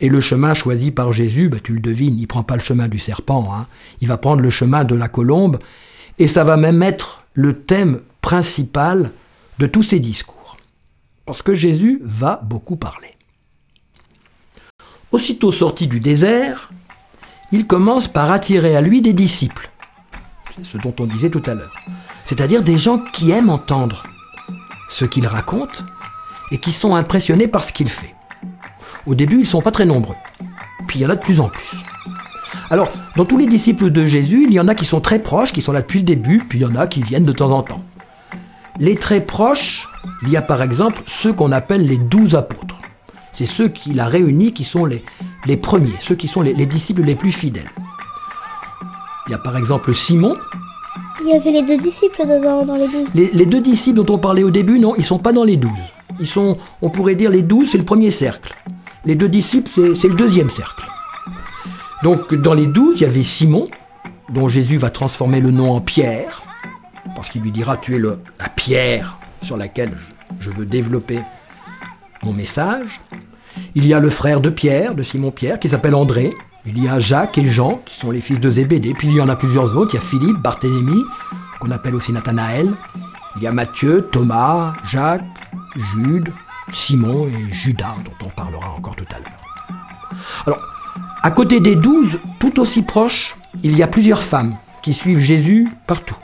Et 0.00 0.08
le 0.08 0.20
chemin 0.20 0.54
choisi 0.54 0.90
par 0.90 1.12
Jésus, 1.12 1.48
bah, 1.48 1.58
tu 1.62 1.72
le 1.72 1.80
devines, 1.80 2.16
il 2.16 2.22
ne 2.22 2.26
prend 2.26 2.42
pas 2.42 2.54
le 2.54 2.60
chemin 2.60 2.88
du 2.88 2.98
serpent, 2.98 3.48
hein. 3.52 3.66
il 4.00 4.08
va 4.08 4.16
prendre 4.16 4.42
le 4.42 4.50
chemin 4.50 4.84
de 4.84 4.94
la 4.94 5.08
colombe, 5.08 5.58
et 6.18 6.28
ça 6.28 6.44
va 6.44 6.56
même 6.56 6.82
être 6.82 7.22
le 7.34 7.60
thème 7.60 8.00
principal 8.26 9.10
de 9.58 9.66
tous 9.66 9.84
ses 9.84 10.00
discours. 10.00 10.56
Parce 11.24 11.42
que 11.42 11.54
Jésus 11.54 12.00
va 12.04 12.40
beaucoup 12.42 12.76
parler. 12.76 13.12
Aussitôt 15.12 15.52
sorti 15.52 15.86
du 15.86 16.00
désert, 16.00 16.70
il 17.52 17.66
commence 17.66 18.08
par 18.08 18.30
attirer 18.32 18.76
à 18.76 18.80
lui 18.80 19.00
des 19.00 19.12
disciples. 19.12 19.70
C'est 20.54 20.66
ce 20.66 20.78
dont 20.78 20.94
on 21.00 21.06
disait 21.06 21.30
tout 21.30 21.42
à 21.46 21.54
l'heure 21.54 21.74
c'est-à-dire 22.26 22.62
des 22.62 22.76
gens 22.76 22.98
qui 22.98 23.30
aiment 23.30 23.50
entendre 23.50 24.02
ce 24.90 25.04
qu'il 25.04 25.26
raconte 25.26 25.84
et 26.50 26.58
qui 26.58 26.72
sont 26.72 26.94
impressionnés 26.94 27.46
par 27.46 27.62
ce 27.62 27.72
qu'il 27.72 27.88
fait. 27.88 28.14
Au 29.06 29.14
début, 29.14 29.36
ils 29.36 29.40
ne 29.40 29.46
sont 29.46 29.62
pas 29.62 29.70
très 29.70 29.86
nombreux, 29.86 30.16
puis 30.88 30.98
il 30.98 31.02
y 31.02 31.06
en 31.06 31.10
a 31.10 31.14
de 31.14 31.20
plus 31.20 31.40
en 31.40 31.48
plus. 31.48 31.76
Alors, 32.68 32.90
dans 33.16 33.24
tous 33.24 33.38
les 33.38 33.46
disciples 33.46 33.90
de 33.90 34.06
Jésus, 34.06 34.44
il 34.48 34.52
y 34.52 34.58
en 34.58 34.66
a 34.66 34.74
qui 34.74 34.84
sont 34.84 35.00
très 35.00 35.20
proches, 35.20 35.52
qui 35.52 35.62
sont 35.62 35.70
là 35.70 35.82
depuis 35.82 36.00
le 36.00 36.04
début, 36.04 36.44
puis 36.48 36.58
il 36.58 36.62
y 36.62 36.66
en 36.66 36.74
a 36.74 36.88
qui 36.88 37.00
viennent 37.00 37.24
de 37.24 37.32
temps 37.32 37.52
en 37.52 37.62
temps. 37.62 37.84
Les 38.78 38.96
très 38.96 39.20
proches, 39.20 39.88
il 40.22 40.28
y 40.28 40.36
a 40.36 40.42
par 40.42 40.62
exemple 40.62 41.02
ceux 41.06 41.32
qu'on 41.32 41.52
appelle 41.52 41.86
les 41.86 41.96
douze 41.96 42.34
apôtres. 42.34 42.76
C'est 43.32 43.46
ceux 43.46 43.68
qu'il 43.68 44.00
a 44.00 44.06
réunis 44.06 44.52
qui 44.52 44.64
sont 44.64 44.84
les, 44.84 45.04
les 45.46 45.56
premiers, 45.56 45.94
ceux 46.00 46.14
qui 46.14 46.28
sont 46.28 46.42
les, 46.42 46.54
les 46.54 46.66
disciples 46.66 47.02
les 47.02 47.14
plus 47.14 47.32
fidèles. 47.32 47.70
Il 49.28 49.32
y 49.32 49.34
a 49.34 49.38
par 49.38 49.56
exemple 49.56 49.94
Simon. 49.94 50.36
Il 51.22 51.28
y 51.28 51.34
avait 51.34 51.50
les 51.50 51.62
deux 51.62 51.78
disciples 51.78 52.22
dedans, 52.26 52.64
dans 52.64 52.76
les 52.76 52.88
douze. 52.88 53.14
Les, 53.14 53.30
les 53.32 53.46
deux 53.46 53.60
disciples 53.60 54.02
dont 54.02 54.14
on 54.14 54.18
parlait 54.18 54.42
au 54.42 54.50
début, 54.50 54.78
non, 54.78 54.94
ils 54.96 55.04
sont 55.04 55.18
pas 55.18 55.32
dans 55.32 55.44
les 55.44 55.56
douze. 55.56 55.92
Ils 56.20 56.26
sont, 56.26 56.58
on 56.82 56.90
pourrait 56.90 57.14
dire, 57.14 57.30
les 57.30 57.42
douze, 57.42 57.70
c'est 57.70 57.78
le 57.78 57.84
premier 57.84 58.10
cercle. 58.10 58.54
Les 59.04 59.14
deux 59.14 59.28
disciples, 59.28 59.70
c'est 59.96 60.08
le 60.08 60.14
deuxième 60.14 60.50
cercle. 60.50 60.86
Donc 62.02 62.34
dans 62.34 62.54
les 62.54 62.66
douze, 62.66 63.00
il 63.00 63.02
y 63.02 63.06
avait 63.06 63.22
Simon, 63.22 63.68
dont 64.30 64.48
Jésus 64.48 64.76
va 64.76 64.90
transformer 64.90 65.40
le 65.40 65.50
nom 65.50 65.72
en 65.72 65.80
Pierre, 65.80 66.42
parce 67.14 67.28
qu'il 67.30 67.42
lui 67.42 67.50
dira, 67.50 67.76
tu 67.76 67.94
es 67.94 67.98
le, 67.98 68.18
pierre 68.66 69.16
sur 69.42 69.56
laquelle 69.56 69.96
je, 70.40 70.50
veux 70.50 70.66
développer 70.66 71.20
mon 72.24 72.32
message. 72.32 73.00
Il 73.76 73.86
y 73.86 73.94
a 73.94 74.00
le 74.00 74.10
frère 74.10 74.40
de 74.40 74.50
Pierre, 74.50 74.96
de 74.96 75.04
Simon 75.04 75.30
Pierre, 75.30 75.60
qui 75.60 75.68
s'appelle 75.68 75.94
André. 75.94 76.34
Il 76.66 76.82
y 76.82 76.88
a 76.88 76.98
Jacques 76.98 77.38
et 77.38 77.44
Jean, 77.44 77.80
qui 77.86 77.94
sont 77.94 78.10
les 78.10 78.20
fils 78.20 78.40
de 78.40 78.50
Zébédée. 78.50 78.92
Puis 78.92 79.06
il 79.06 79.14
y 79.14 79.20
en 79.20 79.28
a 79.28 79.36
plusieurs 79.36 79.76
autres. 79.76 79.94
Il 79.94 79.98
y 79.98 80.00
a 80.00 80.04
Philippe, 80.04 80.38
Barthélemy, 80.38 81.00
qu'on 81.60 81.70
appelle 81.70 81.94
aussi 81.94 82.10
Nathanaël. 82.10 82.68
Il 83.36 83.44
y 83.44 83.46
a 83.46 83.52
Matthieu, 83.52 84.08
Thomas, 84.10 84.74
Jacques, 84.84 85.22
Jude, 85.76 86.32
Simon 86.72 87.28
et 87.28 87.52
Judas, 87.52 87.94
dont 88.04 88.26
on 88.26 88.30
parlera 88.30 88.70
encore 88.70 88.96
tout 88.96 89.06
à 89.14 89.20
l'heure. 89.20 90.18
Alors, 90.44 90.58
à 91.22 91.30
côté 91.30 91.60
des 91.60 91.76
douze, 91.76 92.18
tout 92.40 92.58
aussi 92.58 92.82
proches, 92.82 93.36
il 93.62 93.78
y 93.78 93.84
a 93.84 93.86
plusieurs 93.86 94.22
femmes 94.22 94.56
qui 94.82 94.92
suivent 94.92 95.20
Jésus 95.20 95.68
partout. 95.86 96.16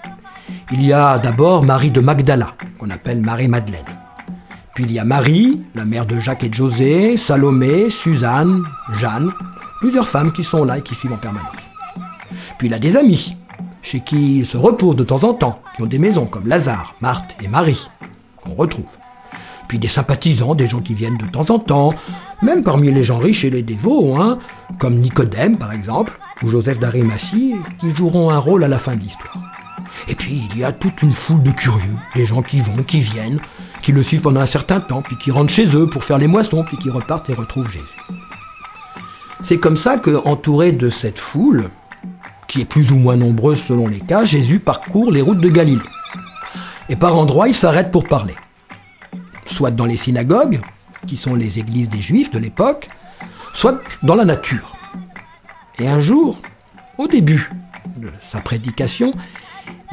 Il 0.71 0.85
y 0.85 0.93
a 0.93 1.19
d'abord 1.19 1.63
Marie 1.63 1.91
de 1.91 2.01
Magdala, 2.01 2.55
qu'on 2.79 2.91
appelle 2.91 3.21
Marie-Madeleine. 3.21 3.85
Puis 4.75 4.85
il 4.85 4.93
y 4.93 4.99
a 4.99 5.05
Marie, 5.05 5.61
la 5.75 5.85
mère 5.85 6.07
de 6.07 6.19
Jacques 6.19 6.45
et 6.45 6.49
de 6.49 6.55
José, 6.55 7.17
Salomé, 7.17 7.91
Suzanne, 7.91 8.63
Jeanne, 8.99 9.31
plusieurs 9.81 10.09
femmes 10.09 10.33
qui 10.33 10.45
sont 10.45 10.65
là 10.65 10.79
et 10.79 10.83
qui 10.83 10.95
suivent 10.95 11.13
en 11.13 11.17
permanence. 11.17 11.51
Puis 12.59 12.69
il 12.69 12.75
a 12.75 12.79
des 12.79 12.97
amis, 12.97 13.37
chez 13.83 14.01
qui 14.01 14.39
il 14.39 14.47
se 14.47 14.57
repose 14.57 14.97
de 14.97 15.05
temps 15.05 15.25
en 15.25 15.35
temps, 15.35 15.61
qui 15.77 15.83
ont 15.83 15.87
des 15.87 15.99
maisons 15.99 16.25
comme 16.25 16.49
Lazare, 16.49 16.95
Marthe 17.01 17.37
et 17.43 17.49
Marie, 17.49 17.89
qu'on 18.43 18.55
retrouve. 18.55 18.87
Puis 19.69 19.79
des 19.79 19.89
sympathisants, 19.89 20.55
des 20.55 20.69
gens 20.69 20.81
qui 20.81 20.95
viennent 20.95 21.19
de 21.19 21.27
temps 21.27 21.51
en 21.51 21.59
temps, 21.59 21.95
même 22.41 22.63
parmi 22.63 22.91
les 22.91 23.05
gens 23.05 23.19
riches 23.19 23.45
et 23.45 23.51
les 23.51 23.63
dévots, 23.63 24.17
hein, 24.17 24.39
comme 24.79 24.99
Nicodème 24.99 25.59
par 25.59 25.73
exemple, 25.73 26.19
ou 26.43 26.49
Joseph 26.49 26.79
d'Arimathie, 26.79 27.55
qui 27.79 27.91
joueront 27.91 28.31
un 28.31 28.39
rôle 28.39 28.65
à 28.65 28.69
la 28.69 28.79
fin 28.79 28.97
de 28.97 29.01
l'histoire. 29.01 29.39
Et 30.09 30.15
puis 30.15 30.49
il 30.51 30.59
y 30.59 30.65
a 30.65 30.73
toute 30.73 31.03
une 31.03 31.13
foule 31.13 31.43
de 31.43 31.51
curieux, 31.51 31.97
des 32.15 32.27
gens 32.27 32.43
qui 32.43 32.61
vont, 32.61 32.83
qui 32.83 33.01
viennent, 33.01 33.41
qui 33.83 33.93
le 33.93 34.03
suivent 34.03 34.23
pendant 34.23 34.41
un 34.41 34.47
certain 34.47 34.81
temps, 34.81 35.03
puis 35.03 35.17
qui 35.17 35.31
rentrent 35.31 35.53
chez 35.53 35.77
eux 35.77 35.89
pour 35.89 36.05
faire 36.05 36.19
les 36.19 36.27
moissons, 36.27 36.65
puis 36.65 36.77
qui 36.77 36.91
repartent 36.91 37.31
et 37.31 37.35
retrouvent 37.35 37.71
Jésus. 37.71 37.87
C'est 39.43 39.59
comme 39.59 39.77
ça 39.77 39.99
que, 39.99 40.23
entouré 40.27 40.73
de 40.73 40.89
cette 40.89 41.19
foule, 41.19 41.71
qui 42.47 42.61
est 42.61 42.65
plus 42.65 42.93
ou 42.93 42.97
moins 42.97 43.17
nombreuse 43.17 43.61
selon 43.61 43.89
les 43.89 44.01
cas, 44.01 44.25
Jésus 44.25 44.61
parcourt 44.61 45.11
les 45.11 45.23
routes 45.23 45.41
de 45.41 45.49
Galilée. 45.49 45.83
Et 46.89 46.97
par 46.97 47.17
endroits, 47.17 47.49
il 47.49 47.55
s'arrête 47.55 47.91
pour 47.91 48.07
parler. 48.07 48.35
Soit 49.47 49.71
dans 49.71 49.87
les 49.87 49.97
synagogues, 49.97 50.61
qui 51.07 51.17
sont 51.17 51.35
les 51.35 51.59
églises 51.59 51.89
des 51.89 52.01
Juifs 52.01 52.31
de 52.31 52.39
l'époque, 52.39 52.89
soit 53.53 53.81
dans 54.03 54.15
la 54.15 54.25
nature. 54.25 54.77
Et 55.79 55.89
un 55.89 56.01
jour, 56.01 56.39
au 56.99 57.09
début 57.09 57.51
de 57.97 58.11
sa 58.21 58.41
prédication, 58.41 59.15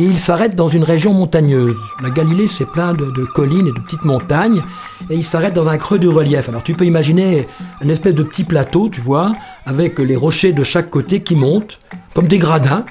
il 0.05 0.17
s'arrête 0.17 0.55
dans 0.55 0.69
une 0.69 0.83
région 0.83 1.13
montagneuse. 1.13 1.75
La 2.01 2.09
Galilée, 2.09 2.47
c'est 2.47 2.65
plein 2.65 2.93
de, 2.93 3.11
de 3.11 3.25
collines 3.25 3.67
et 3.67 3.71
de 3.71 3.79
petites 3.79 4.05
montagnes, 4.05 4.63
et 5.09 5.15
il 5.15 5.25
s'arrête 5.25 5.53
dans 5.53 5.67
un 5.67 5.77
creux 5.77 5.99
du 5.99 6.07
relief. 6.07 6.47
Alors 6.47 6.63
tu 6.63 6.73
peux 6.73 6.85
imaginer 6.85 7.47
un 7.81 7.89
espèce 7.89 8.15
de 8.15 8.23
petit 8.23 8.45
plateau, 8.45 8.89
tu 8.89 9.01
vois, 9.01 9.33
avec 9.65 9.99
les 9.99 10.15
rochers 10.15 10.53
de 10.53 10.63
chaque 10.63 10.89
côté 10.89 11.21
qui 11.21 11.35
montent, 11.35 11.79
comme 12.13 12.27
des 12.27 12.37
gradins. 12.37 12.85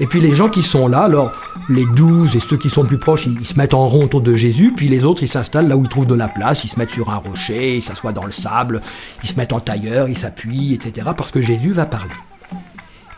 Et 0.00 0.06
puis 0.06 0.20
les 0.20 0.32
gens 0.32 0.48
qui 0.48 0.62
sont 0.62 0.88
là, 0.88 1.02
alors 1.02 1.32
les 1.68 1.84
douze 1.84 2.36
et 2.36 2.40
ceux 2.40 2.56
qui 2.56 2.70
sont 2.70 2.84
plus 2.84 2.98
proches, 2.98 3.26
ils, 3.26 3.38
ils 3.40 3.46
se 3.46 3.58
mettent 3.58 3.74
en 3.74 3.86
rond 3.86 4.04
autour 4.04 4.22
de 4.22 4.34
Jésus, 4.34 4.72
puis 4.74 4.88
les 4.88 5.04
autres, 5.04 5.22
ils 5.22 5.28
s'installent 5.28 5.68
là 5.68 5.76
où 5.76 5.84
ils 5.84 5.88
trouvent 5.88 6.06
de 6.06 6.14
la 6.14 6.28
place, 6.28 6.64
ils 6.64 6.68
se 6.68 6.78
mettent 6.78 6.90
sur 6.90 7.10
un 7.10 7.16
rocher, 7.16 7.76
ils 7.76 7.82
s'assoient 7.82 8.12
dans 8.12 8.24
le 8.24 8.32
sable, 8.32 8.80
ils 9.22 9.28
se 9.28 9.36
mettent 9.36 9.52
en 9.52 9.60
tailleur, 9.60 10.08
ils 10.08 10.16
s'appuient, 10.18 10.74
etc., 10.74 11.08
parce 11.16 11.30
que 11.30 11.40
Jésus 11.40 11.72
va 11.72 11.86
parler. 11.86 12.14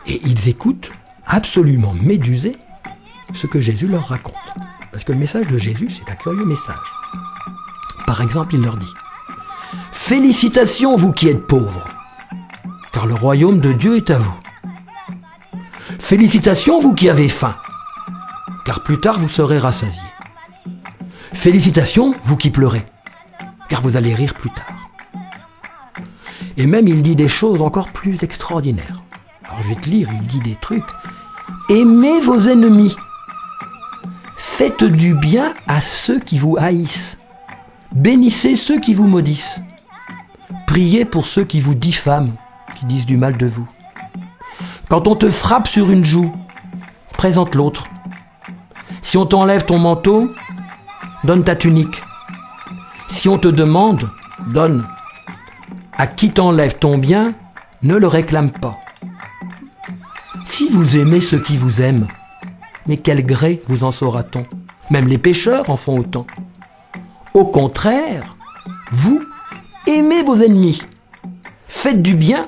Et 0.07 0.21
ils 0.25 0.49
écoutent, 0.49 0.91
absolument 1.25 1.93
médusés, 1.93 2.57
ce 3.33 3.47
que 3.47 3.61
Jésus 3.61 3.87
leur 3.87 4.07
raconte. 4.07 4.35
Parce 4.91 5.03
que 5.03 5.11
le 5.11 5.17
message 5.17 5.47
de 5.47 5.57
Jésus, 5.57 5.89
c'est 5.89 6.11
un 6.11 6.15
curieux 6.15 6.45
message. 6.45 6.75
Par 8.05 8.21
exemple, 8.21 8.55
il 8.55 8.61
leur 8.61 8.77
dit 8.77 8.93
Félicitations, 9.91 10.95
vous 10.95 11.11
qui 11.11 11.29
êtes 11.29 11.47
pauvres, 11.47 11.87
car 12.91 13.07
le 13.07 13.15
royaume 13.15 13.59
de 13.59 13.73
Dieu 13.73 13.97
est 13.97 14.09
à 14.11 14.17
vous. 14.17 14.33
Félicitations, 15.99 16.79
vous 16.79 16.93
qui 16.93 17.09
avez 17.09 17.29
faim, 17.29 17.55
car 18.65 18.83
plus 18.83 18.99
tard 18.99 19.19
vous 19.19 19.29
serez 19.29 19.57
rassasiés. 19.57 20.01
Félicitations, 21.33 22.13
vous 22.25 22.37
qui 22.37 22.49
pleurez, 22.49 22.85
car 23.69 23.81
vous 23.81 23.97
allez 23.97 24.13
rire 24.13 24.33
plus 24.33 24.51
tard. 24.51 24.89
Et 26.57 26.67
même 26.67 26.87
il 26.87 27.01
dit 27.01 27.15
des 27.15 27.27
choses 27.27 27.61
encore 27.61 27.91
plus 27.91 28.23
extraordinaires. 28.23 29.01
Alors 29.43 29.61
je 29.61 29.69
vais 29.69 29.75
te 29.75 29.89
lire, 29.89 30.09
il 30.13 30.27
dit 30.27 30.41
des 30.41 30.57
trucs. 30.61 30.83
Aimez 31.69 32.19
vos 32.21 32.39
ennemis. 32.39 32.95
Faites 34.63 34.85
du 34.85 35.13
bien 35.13 35.55
à 35.67 35.81
ceux 35.81 36.21
qui 36.21 36.37
vous 36.37 36.55
haïssent. 36.57 37.17
Bénissez 37.91 38.55
ceux 38.55 38.79
qui 38.79 38.93
vous 38.93 39.07
maudissent. 39.07 39.59
Priez 40.67 41.03
pour 41.03 41.25
ceux 41.25 41.43
qui 41.43 41.59
vous 41.59 41.75
diffament, 41.75 42.31
qui 42.73 42.85
disent 42.85 43.05
du 43.05 43.17
mal 43.17 43.35
de 43.35 43.45
vous. 43.45 43.67
Quand 44.87 45.05
on 45.09 45.17
te 45.17 45.29
frappe 45.29 45.67
sur 45.67 45.91
une 45.91 46.05
joue, 46.05 46.31
présente 47.11 47.55
l'autre. 47.55 47.89
Si 49.01 49.17
on 49.17 49.25
t'enlève 49.25 49.65
ton 49.65 49.79
manteau, 49.79 50.33
donne 51.25 51.43
ta 51.43 51.57
tunique. 51.57 52.01
Si 53.09 53.27
on 53.27 53.37
te 53.37 53.49
demande, 53.49 54.09
donne. 54.47 54.87
À 55.97 56.07
qui 56.07 56.31
t'enlève 56.31 56.77
ton 56.77 56.97
bien, 56.97 57.33
ne 57.81 57.97
le 57.97 58.07
réclame 58.07 58.51
pas. 58.51 58.77
Si 60.45 60.69
vous 60.69 60.95
aimez 60.95 61.19
ceux 61.19 61.39
qui 61.39 61.57
vous 61.57 61.81
aiment, 61.81 62.07
mais 62.87 62.97
quel 62.97 63.25
gré 63.25 63.61
vous 63.67 63.83
en 63.83 63.91
saura-t-on? 63.91 64.45
Même 64.89 65.07
les 65.07 65.17
pécheurs 65.17 65.69
en 65.69 65.77
font 65.77 65.99
autant. 65.99 66.27
Au 67.33 67.45
contraire, 67.45 68.35
vous 68.91 69.21
aimez 69.87 70.21
vos 70.21 70.35
ennemis, 70.35 70.81
faites 71.67 72.01
du 72.01 72.15
bien 72.15 72.47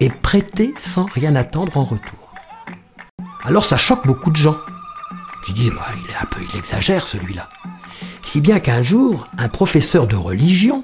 et 0.00 0.10
prêtez 0.10 0.74
sans 0.78 1.04
rien 1.04 1.36
attendre 1.36 1.76
en 1.76 1.84
retour. 1.84 2.34
Alors 3.44 3.64
ça 3.64 3.76
choque 3.76 4.06
beaucoup 4.06 4.30
de 4.30 4.36
gens 4.36 4.56
qui 5.44 5.52
disent 5.52 5.70
bah, 5.70 5.86
il 6.04 6.10
est 6.10 6.16
un 6.20 6.26
peu 6.26 6.40
il 6.52 6.58
exagère 6.58 7.06
celui-là. 7.06 7.48
Si 8.22 8.40
bien 8.40 8.58
qu'un 8.58 8.82
jour, 8.82 9.28
un 9.38 9.48
professeur 9.48 10.06
de 10.06 10.16
religion 10.16 10.82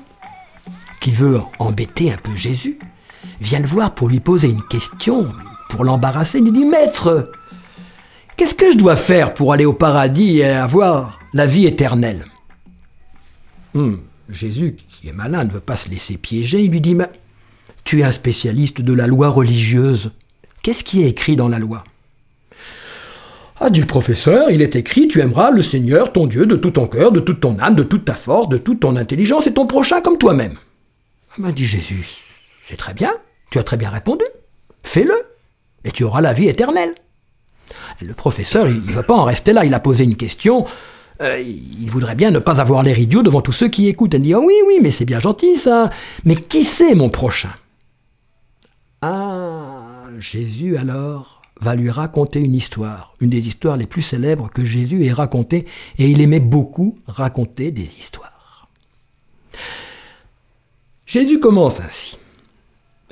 qui 1.00 1.11
veut 1.11 1.40
embêter 1.59 2.12
un 2.12 2.16
peu 2.16 2.37
Jésus 2.37 2.78
vient 3.40 3.61
le 3.61 3.66
voir 3.66 3.94
pour 3.94 4.09
lui 4.09 4.20
poser 4.20 4.48
une 4.48 4.62
question, 4.62 5.33
pour 5.70 5.85
l'embarrasser. 5.85 6.38
Il 6.38 6.44
lui 6.44 6.52
dit 6.52 6.64
Maître, 6.66 7.30
qu'est-ce 8.40 8.55
que 8.55 8.72
je 8.72 8.79
dois 8.79 8.96
faire 8.96 9.35
pour 9.35 9.53
aller 9.53 9.66
au 9.66 9.74
paradis 9.74 10.38
et 10.38 10.46
avoir 10.46 11.18
la 11.35 11.44
vie 11.44 11.66
éternelle 11.66 12.24
Hmm, 13.74 13.96
Jésus, 14.31 14.76
qui 14.88 15.09
est 15.09 15.12
malin, 15.12 15.44
ne 15.44 15.50
veut 15.50 15.61
pas 15.61 15.76
se 15.76 15.90
laisser 15.90 16.16
piéger. 16.16 16.62
Il 16.62 16.70
lui 16.70 16.81
dit 16.81 16.94
Mais 16.94 17.11
tu 17.85 18.00
es 18.00 18.03
un 18.03 18.12
spécialiste 18.12 18.81
de 18.81 18.94
la 18.94 19.07
loi 19.07 19.29
religieuse. 19.29 20.12
Qu'est-ce 20.62 20.83
qui 20.83 21.03
est 21.03 21.09
écrit 21.09 21.37
dans 21.37 21.48
la 21.48 21.59
loi 21.59 21.85
ah, 23.62 23.68
dit 23.68 23.81
le 23.81 23.87
professeur, 23.87 24.50
il 24.50 24.62
est 24.62 24.74
écrit, 24.74 25.07
tu 25.07 25.20
aimeras 25.20 25.50
le 25.50 25.61
Seigneur, 25.61 26.14
ton 26.14 26.26
Dieu, 26.26 26.46
de 26.46 26.57
tout 26.57 26.70
ton 26.70 26.87
cœur, 26.87 27.12
de 27.12 27.20
toute 27.20 27.40
ton 27.40 27.59
âme, 27.59 27.74
de 27.74 27.83
toute 27.83 28.07
ta 28.07 28.14
force, 28.14 28.48
de 28.48 28.57
toute 28.57 28.81
ton 28.81 28.96
intelligence 28.96 29.46
et 29.46 29.53
ton 29.53 29.66
prochain 29.66 30.00
comme 30.00 30.16
toi-même. 30.16 30.55
Ah 31.33 31.35
ben, 31.40 31.53
dit 31.53 31.66
Jésus, 31.66 32.07
c'est 32.66 32.79
très 32.79 32.94
bien, 32.94 33.12
tu 33.50 33.59
as 33.59 33.62
très 33.62 33.76
bien 33.76 33.90
répondu. 33.90 34.24
Fais-le, 34.83 35.12
et 35.85 35.90
tu 35.90 36.05
auras 36.05 36.22
la 36.22 36.33
vie 36.33 36.48
éternelle. 36.48 36.94
Le 38.00 38.14
professeur, 38.14 38.68
il 38.68 38.84
ne 38.84 38.92
va 38.92 39.02
pas 39.02 39.14
en 39.14 39.24
rester 39.24 39.52
là, 39.52 39.64
il 39.64 39.74
a 39.74 39.80
posé 39.80 40.04
une 40.04 40.16
question. 40.16 40.66
Euh, 41.20 41.38
il 41.40 41.90
voudrait 41.90 42.14
bien 42.14 42.30
ne 42.30 42.38
pas 42.38 42.60
avoir 42.60 42.82
l'air 42.82 42.98
idiot 42.98 43.22
devant 43.22 43.42
tous 43.42 43.52
ceux 43.52 43.68
qui 43.68 43.88
écoutent. 43.88 44.14
Il 44.14 44.22
dit, 44.22 44.34
oh 44.34 44.42
oui, 44.44 44.54
oui, 44.66 44.78
mais 44.80 44.90
c'est 44.90 45.04
bien 45.04 45.20
gentil 45.20 45.56
ça. 45.56 45.90
Mais 46.24 46.36
qui 46.36 46.64
c'est 46.64 46.94
mon 46.94 47.10
prochain? 47.10 47.50
Ah, 49.02 50.04
Jésus 50.18 50.76
alors 50.76 51.42
va 51.60 51.74
lui 51.74 51.90
raconter 51.90 52.40
une 52.40 52.54
histoire, 52.54 53.14
une 53.20 53.28
des 53.28 53.46
histoires 53.46 53.76
les 53.76 53.86
plus 53.86 54.02
célèbres 54.02 54.48
que 54.48 54.64
Jésus 54.64 55.04
ait 55.04 55.12
racontées, 55.12 55.66
et 55.98 56.08
il 56.08 56.20
aimait 56.22 56.40
beaucoup 56.40 56.98
raconter 57.06 57.70
des 57.70 57.98
histoires. 57.98 58.68
Jésus 61.04 61.38
commence 61.38 61.80
ainsi. 61.80 62.18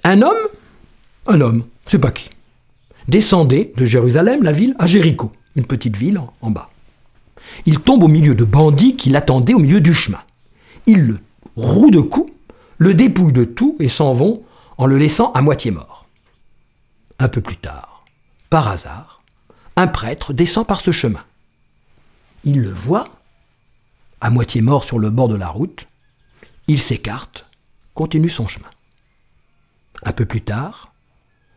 Un 0.04 0.22
homme, 0.22 0.48
un 1.26 1.40
homme, 1.40 1.64
c'est 1.84 1.98
pas 1.98 2.10
qui, 2.10 2.30
descendait 3.08 3.72
de 3.76 3.84
Jérusalem, 3.84 4.42
la 4.42 4.52
ville, 4.52 4.76
à 4.78 4.86
Jéricho, 4.86 5.32
une 5.56 5.64
petite 5.64 5.96
ville 5.96 6.18
en, 6.18 6.32
en 6.40 6.50
bas. 6.50 6.70
Il 7.66 7.80
tombe 7.80 8.02
au 8.02 8.08
milieu 8.08 8.34
de 8.34 8.44
bandits 8.44 8.96
qui 8.96 9.10
l'attendaient 9.10 9.54
au 9.54 9.58
milieu 9.58 9.80
du 9.80 9.94
chemin. 9.94 10.20
Ils 10.86 11.00
le 11.00 11.20
rouent 11.56 11.90
de 11.90 12.00
coups, 12.00 12.32
le 12.76 12.94
dépouillent 12.94 13.32
de 13.32 13.44
tout 13.44 13.76
et 13.80 13.88
s'en 13.88 14.12
vont 14.12 14.42
en 14.76 14.86
le 14.86 14.96
laissant 14.96 15.32
à 15.32 15.42
moitié 15.42 15.70
mort. 15.70 16.06
Un 17.18 17.28
peu 17.28 17.40
plus 17.40 17.56
tard, 17.56 18.04
par 18.48 18.68
hasard, 18.68 19.22
un 19.76 19.88
prêtre 19.88 20.32
descend 20.32 20.66
par 20.66 20.80
ce 20.80 20.92
chemin. 20.92 21.24
Il 22.44 22.62
le 22.62 22.72
voit, 22.72 23.08
à 24.20 24.30
moitié 24.30 24.60
mort 24.60 24.84
sur 24.84 24.98
le 24.98 25.10
bord 25.10 25.28
de 25.28 25.34
la 25.34 25.48
route, 25.48 25.86
il 26.68 26.80
s'écarte, 26.80 27.46
continue 27.94 28.28
son 28.28 28.46
chemin. 28.46 28.70
Un 30.04 30.12
peu 30.12 30.24
plus 30.24 30.42
tard, 30.42 30.87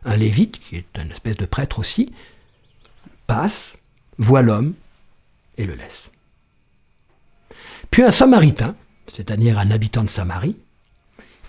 un 0.04 0.16
lévite, 0.16 0.58
qui 0.58 0.76
est 0.76 0.86
une 0.96 1.10
espèce 1.10 1.36
de 1.36 1.46
prêtre 1.46 1.78
aussi, 1.78 2.12
passe, 3.26 3.74
voit 4.18 4.42
l'homme 4.42 4.74
et 5.56 5.64
le 5.64 5.74
laisse. 5.74 6.10
Puis 7.90 8.02
un 8.02 8.10
samaritain, 8.10 8.74
c'est-à-dire 9.06 9.58
un 9.58 9.70
habitant 9.70 10.02
de 10.02 10.08
Samarie, 10.08 10.56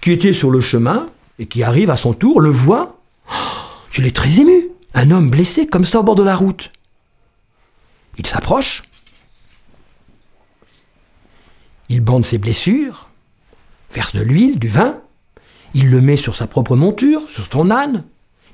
qui 0.01 0.11
était 0.11 0.33
sur 0.33 0.51
le 0.51 0.59
chemin 0.59 1.07
et 1.39 1.45
qui 1.45 1.63
arrive 1.63 1.89
à 1.89 1.97
son 1.97 2.13
tour, 2.13 2.41
le 2.41 2.49
voit. 2.49 2.99
Oh, 3.31 3.33
il 3.97 4.05
est 4.05 4.15
très 4.15 4.39
ému. 4.39 4.69
Un 4.93 5.11
homme 5.11 5.29
blessé 5.29 5.67
comme 5.67 5.85
ça 5.85 6.01
au 6.01 6.03
bord 6.03 6.15
de 6.15 6.23
la 6.23 6.35
route. 6.35 6.71
Il 8.17 8.27
s'approche. 8.27 8.83
Il 11.89 12.01
bande 12.01 12.25
ses 12.25 12.37
blessures, 12.37 13.09
verse 13.93 14.15
de 14.15 14.21
l'huile, 14.21 14.59
du 14.59 14.67
vin. 14.67 14.99
Il 15.73 15.89
le 15.89 16.01
met 16.01 16.17
sur 16.17 16.35
sa 16.35 16.47
propre 16.47 16.75
monture, 16.75 17.21
sur 17.29 17.45
son 17.51 17.71
âne. 17.71 18.03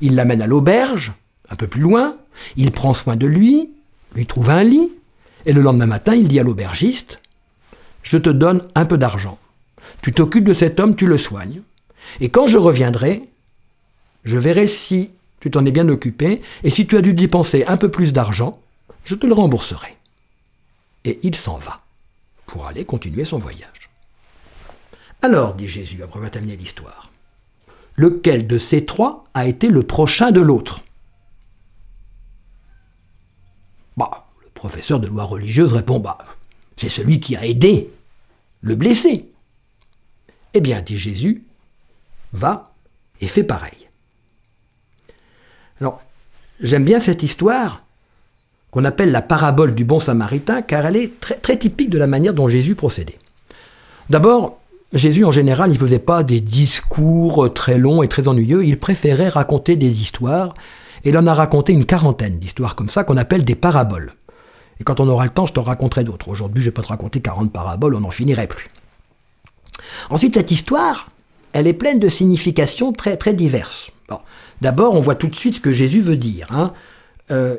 Il 0.02 0.16
l'amène 0.16 0.42
à 0.42 0.48
l'auberge, 0.48 1.14
un 1.50 1.56
peu 1.56 1.68
plus 1.68 1.82
loin. 1.82 2.18
Il 2.56 2.72
prend 2.72 2.94
soin 2.94 3.16
de 3.16 3.28
lui, 3.28 3.70
lui 4.16 4.26
trouve 4.26 4.50
un 4.50 4.64
lit. 4.64 4.92
Et 5.46 5.54
le 5.54 5.62
lendemain 5.62 5.86
matin, 5.86 6.16
il 6.16 6.28
dit 6.28 6.40
à 6.40 6.44
l'aubergiste 6.44 7.20
Je 8.04 8.18
te 8.18 8.30
donne 8.30 8.68
un 8.76 8.86
peu 8.86 8.98
d'argent. 8.98 9.38
Tu 10.02 10.14
t'occupes 10.14 10.46
de 10.46 10.54
cet 10.54 10.80
homme, 10.80 10.96
tu 10.96 11.08
le 11.08 11.18
soignes. 11.18 11.62
Et 12.20 12.30
quand 12.30 12.48
je 12.48 12.58
reviendrai, 12.58 13.24
je 14.24 14.38
verrai 14.38 14.68
si 14.68 15.10
tu 15.40 15.52
t'en 15.52 15.66
es 15.66 15.72
bien 15.72 15.88
occupé, 15.88 16.42
et 16.64 16.70
si 16.70 16.86
tu 16.86 16.98
as 16.98 17.02
dû 17.02 17.14
dépenser 17.14 17.66
un 17.66 17.78
peu 17.78 17.90
plus 17.90 18.12
d'argent, 18.14 18.60
je 19.06 19.16
te 19.16 19.26
le 19.26 19.34
rembourserai. 19.34 19.96
Et 21.06 21.20
il 21.24 21.36
s'en 21.36 21.58
va, 21.58 21.82
pour 22.46 22.66
aller 22.66 22.84
continuer 22.84 23.24
son 23.24 23.40
voyage. 23.40 23.90
Alors, 25.22 25.54
dit 25.54 25.68
Jésus, 25.68 26.04
après 26.04 26.18
avoir 26.18 26.32
terminé 26.32 26.58
l'histoire, 26.58 27.09
lequel 28.00 28.48
de 28.48 28.58
ces 28.58 28.86
trois 28.86 29.26
a 29.34 29.46
été 29.46 29.68
le 29.68 29.84
prochain 29.84 30.32
de 30.32 30.40
l'autre? 30.40 30.82
Bah, 33.98 34.28
le 34.42 34.50
professeur 34.54 35.02
de 35.02 35.08
loi 35.08 35.26
religieuse 35.26 35.74
répond, 35.74 36.00
bah, 36.00 36.18
c'est 36.78 36.88
celui 36.88 37.20
qui 37.20 37.36
a 37.36 37.46
aidé 37.46 37.90
le 38.62 38.76
blessé. 38.76 39.30
Eh 40.54 40.62
bien, 40.62 40.82
dit 40.82 40.98
Jésus, 40.98 41.44
va 42.32 42.72
et 43.20 43.28
fais 43.28 43.44
pareil. 43.44 43.90
Alors, 45.82 46.02
j'aime 46.62 46.86
bien 46.86 47.02
cette 47.02 47.22
histoire 47.22 47.84
qu'on 48.72 48.86
appelle 48.86 49.12
la 49.12 49.22
parabole 49.22 49.76
du 49.76 49.84
bon 49.84 50.00
samaritain, 50.00 50.62
car 50.62 50.86
elle 50.86 50.96
est 50.96 51.20
très, 51.20 51.36
très 51.36 51.58
typique 51.58 51.90
de 51.90 51.98
la 51.98 52.08
manière 52.08 52.34
dont 52.34 52.48
Jésus 52.48 52.76
procédait. 52.76 53.20
D'abord, 54.10 54.59
Jésus, 54.92 55.24
en 55.24 55.32
général, 55.32 55.70
il 55.70 55.74
ne 55.74 55.80
faisait 55.80 56.00
pas 56.00 56.24
des 56.24 56.42
discours 56.42 57.54
très 57.54 57.78
longs 57.78 58.02
et 58.02 58.08
très 58.08 58.28
ennuyeux, 58.28 58.66
il 58.66 58.80
préférait 58.80 59.30
raconter 59.30 59.76
des 59.76 60.02
histoires, 60.02 60.56
et 61.04 61.10
il 61.10 61.18
en 61.18 61.28
a 61.28 61.34
raconté 61.34 61.74
une 61.74 61.86
quarantaine 61.86 62.40
d'histoires 62.40 62.76
comme 62.76 62.90
ça 62.90 63.04
qu'on 63.04 63.18
appelle 63.18 63.46
des 63.46 63.56
paraboles. 63.56 64.14
Et 64.80 64.84
quand 64.84 65.00
on 65.00 65.08
aura 65.08 65.26
le 65.26 65.30
temps, 65.30 65.46
je 65.46 65.54
t'en 65.54 65.64
raconterai 65.64 66.04
d'autres. 66.04 66.30
Aujourd'hui, 66.30 66.64
je 66.64 66.70
ne 66.70 66.72
vais 66.72 66.76
pas 66.76 66.82
te 66.82 66.88
raconter 66.88 67.20
40 67.22 67.52
paraboles, 67.52 67.96
on 67.96 68.00
n'en 68.00 68.12
finirait 68.12 68.48
plus. 68.48 68.70
Ensuite, 70.10 70.36
cette 70.36 70.52
histoire, 70.52 71.10
elle 71.54 71.68
est 71.68 71.74
pleine 71.74 72.00
de 72.00 72.10
significations 72.10 72.92
très, 72.92 73.18
très 73.18 73.34
diverses. 73.34 73.92
D'abord, 74.62 74.94
on 74.94 75.00
voit 75.00 75.16
tout 75.16 75.28
de 75.28 75.36
suite 75.36 75.56
ce 75.56 75.62
que 75.62 75.72
Jésus 75.72 76.02
veut 76.02 76.18
dire. 76.18 76.48
Hein. 76.52 76.74
Euh, 77.32 77.58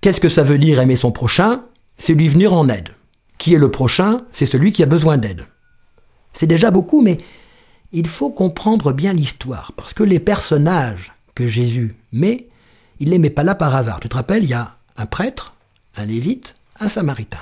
qu'est-ce 0.00 0.20
que 0.20 0.30
ça 0.30 0.42
veut 0.42 0.58
dire 0.58 0.80
aimer 0.80 0.96
son 0.96 1.12
prochain? 1.12 1.62
C'est 1.98 2.14
lui 2.14 2.28
venir 2.28 2.54
en 2.54 2.68
aide. 2.68 2.90
Qui 3.36 3.52
est 3.52 3.58
le 3.58 3.70
prochain? 3.70 4.22
C'est 4.32 4.46
celui 4.46 4.72
qui 4.72 4.82
a 4.82 4.86
besoin 4.86 5.18
d'aide. 5.18 5.44
C'est 6.36 6.46
déjà 6.46 6.70
beaucoup, 6.70 7.00
mais 7.00 7.18
il 7.92 8.06
faut 8.06 8.30
comprendre 8.30 8.92
bien 8.92 9.12
l'histoire, 9.12 9.72
parce 9.72 9.94
que 9.94 10.02
les 10.02 10.20
personnages 10.20 11.14
que 11.34 11.48
Jésus 11.48 11.96
met, 12.12 12.48
il 13.00 13.06
ne 13.06 13.12
les 13.12 13.18
met 13.18 13.30
pas 13.30 13.42
là 13.42 13.54
par 13.54 13.74
hasard. 13.74 14.00
Tu 14.00 14.08
te 14.08 14.16
rappelles, 14.16 14.44
il 14.44 14.50
y 14.50 14.54
a 14.54 14.76
un 14.96 15.06
prêtre, 15.06 15.54
un 15.96 16.04
lévite, 16.04 16.54
un 16.78 16.88
samaritain. 16.88 17.40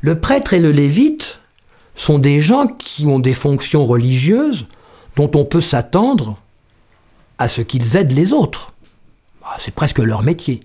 Le 0.00 0.18
prêtre 0.20 0.54
et 0.54 0.60
le 0.60 0.70
lévite 0.70 1.40
sont 1.94 2.18
des 2.18 2.40
gens 2.40 2.66
qui 2.66 3.06
ont 3.06 3.18
des 3.18 3.34
fonctions 3.34 3.84
religieuses 3.84 4.66
dont 5.16 5.30
on 5.34 5.44
peut 5.44 5.60
s'attendre 5.60 6.38
à 7.38 7.48
ce 7.48 7.60
qu'ils 7.62 7.96
aident 7.96 8.12
les 8.12 8.32
autres. 8.32 8.72
Bah, 9.42 9.56
c'est 9.58 9.74
presque 9.74 9.98
leur 9.98 10.22
métier. 10.22 10.60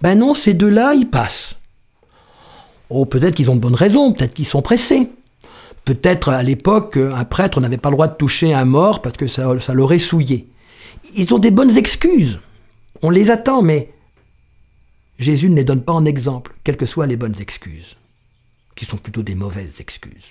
Ben 0.00 0.18
non, 0.18 0.34
ces 0.34 0.54
deux-là, 0.54 0.94
ils 0.94 1.08
passent. 1.08 1.56
Oh, 2.88 3.04
peut-être 3.04 3.34
qu'ils 3.34 3.50
ont 3.50 3.56
de 3.56 3.60
bonnes 3.60 3.74
raisons, 3.74 4.12
peut-être 4.12 4.34
qu'ils 4.34 4.46
sont 4.46 4.62
pressés. 4.62 5.10
Peut-être 5.86 6.30
à 6.30 6.42
l'époque, 6.42 6.96
un 6.96 7.24
prêtre 7.24 7.60
n'avait 7.60 7.76
pas 7.76 7.90
le 7.90 7.94
droit 7.94 8.08
de 8.08 8.16
toucher 8.16 8.52
un 8.52 8.64
mort 8.64 9.00
parce 9.02 9.16
que 9.16 9.28
ça, 9.28 9.54
l'aurait 9.72 10.00
souillé. 10.00 10.48
Ils 11.14 11.32
ont 11.32 11.38
des 11.38 11.52
bonnes 11.52 11.78
excuses. 11.78 12.40
On 13.02 13.10
les 13.10 13.30
attend, 13.30 13.62
mais 13.62 13.92
Jésus 15.20 15.48
ne 15.48 15.54
les 15.54 15.62
donne 15.62 15.82
pas 15.82 15.92
en 15.92 16.04
exemple, 16.04 16.56
quelles 16.64 16.76
que 16.76 16.86
soient 16.86 17.06
les 17.06 17.16
bonnes 17.16 17.40
excuses, 17.40 17.94
qui 18.74 18.84
sont 18.84 18.96
plutôt 18.96 19.22
des 19.22 19.36
mauvaises 19.36 19.80
excuses. 19.80 20.30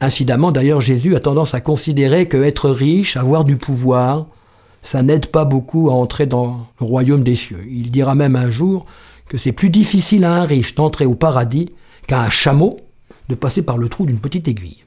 Incidemment, 0.00 0.52
d'ailleurs, 0.52 0.80
Jésus 0.80 1.16
a 1.16 1.20
tendance 1.20 1.54
à 1.54 1.60
considérer 1.60 2.28
que 2.28 2.36
être 2.36 2.70
riche, 2.70 3.16
avoir 3.16 3.44
du 3.44 3.56
pouvoir, 3.56 4.26
ça 4.82 5.02
n'aide 5.02 5.26
pas 5.26 5.44
beaucoup 5.44 5.90
à 5.90 5.94
entrer 5.94 6.26
dans 6.26 6.68
le 6.80 6.86
royaume 6.86 7.24
des 7.24 7.34
cieux. 7.34 7.64
Il 7.68 7.90
dira 7.90 8.14
même 8.14 8.36
un 8.36 8.50
jour 8.50 8.86
que 9.28 9.38
c'est 9.38 9.50
plus 9.50 9.70
difficile 9.70 10.24
à 10.24 10.34
un 10.34 10.44
riche 10.44 10.76
d'entrer 10.76 11.04
au 11.04 11.16
paradis 11.16 11.72
qu'à 12.06 12.22
un 12.22 12.30
chameau 12.30 12.78
de 13.28 13.34
passer 13.34 13.62
par 13.62 13.78
le 13.78 13.88
trou 13.88 14.06
d'une 14.06 14.20
petite 14.20 14.48
aiguille. 14.48 14.84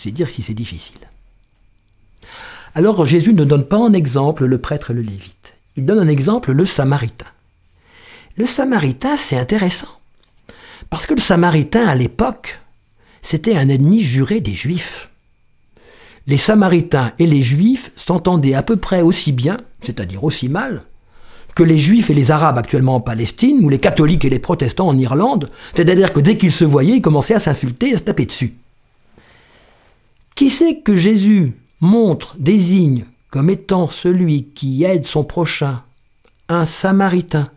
C'est 0.00 0.10
dire 0.10 0.30
si 0.30 0.42
c'est 0.42 0.54
difficile. 0.54 0.98
Alors 2.74 3.04
Jésus 3.04 3.34
ne 3.34 3.44
donne 3.44 3.64
pas 3.64 3.78
en 3.78 3.92
exemple 3.92 4.44
le 4.44 4.58
prêtre 4.58 4.90
et 4.90 4.94
le 4.94 5.02
lévite. 5.02 5.54
Il 5.76 5.86
donne 5.86 6.00
en 6.00 6.08
exemple 6.08 6.52
le 6.52 6.66
samaritain. 6.66 7.26
Le 8.36 8.46
samaritain, 8.46 9.16
c'est 9.16 9.38
intéressant. 9.38 9.88
Parce 10.90 11.06
que 11.06 11.14
le 11.14 11.20
samaritain, 11.20 11.86
à 11.86 11.94
l'époque, 11.94 12.60
c'était 13.22 13.56
un 13.56 13.68
ennemi 13.68 14.02
juré 14.02 14.40
des 14.40 14.54
Juifs. 14.54 15.08
Les 16.26 16.36
Samaritains 16.36 17.12
et 17.18 17.26
les 17.26 17.42
Juifs 17.42 17.92
s'entendaient 17.94 18.54
à 18.54 18.62
peu 18.62 18.76
près 18.76 19.00
aussi 19.00 19.32
bien, 19.32 19.58
c'est-à-dire 19.80 20.24
aussi 20.24 20.48
mal, 20.48 20.82
que 21.56 21.62
les 21.62 21.78
Juifs 21.78 22.10
et 22.10 22.14
les 22.14 22.30
Arabes 22.30 22.58
actuellement 22.58 22.96
en 22.96 23.00
Palestine, 23.00 23.64
ou 23.64 23.70
les 23.70 23.80
catholiques 23.80 24.26
et 24.26 24.30
les 24.30 24.38
protestants 24.38 24.88
en 24.88 24.98
Irlande, 24.98 25.50
c'est-à-dire 25.74 26.12
que 26.12 26.20
dès 26.20 26.36
qu'ils 26.36 26.52
se 26.52 26.66
voyaient, 26.66 26.98
ils 26.98 27.02
commençaient 27.02 27.34
à 27.34 27.40
s'insulter 27.40 27.88
et 27.90 27.94
à 27.94 27.98
se 27.98 28.02
taper 28.02 28.26
dessus. 28.26 28.54
Qui 30.34 30.50
sait 30.50 30.80
que 30.82 30.94
Jésus 30.94 31.54
montre, 31.80 32.36
désigne 32.38 33.06
comme 33.30 33.48
étant 33.48 33.88
celui 33.88 34.44
qui 34.54 34.84
aide 34.84 35.06
son 35.06 35.24
prochain, 35.24 35.82
un 36.50 36.66
Samaritain, 36.66 37.48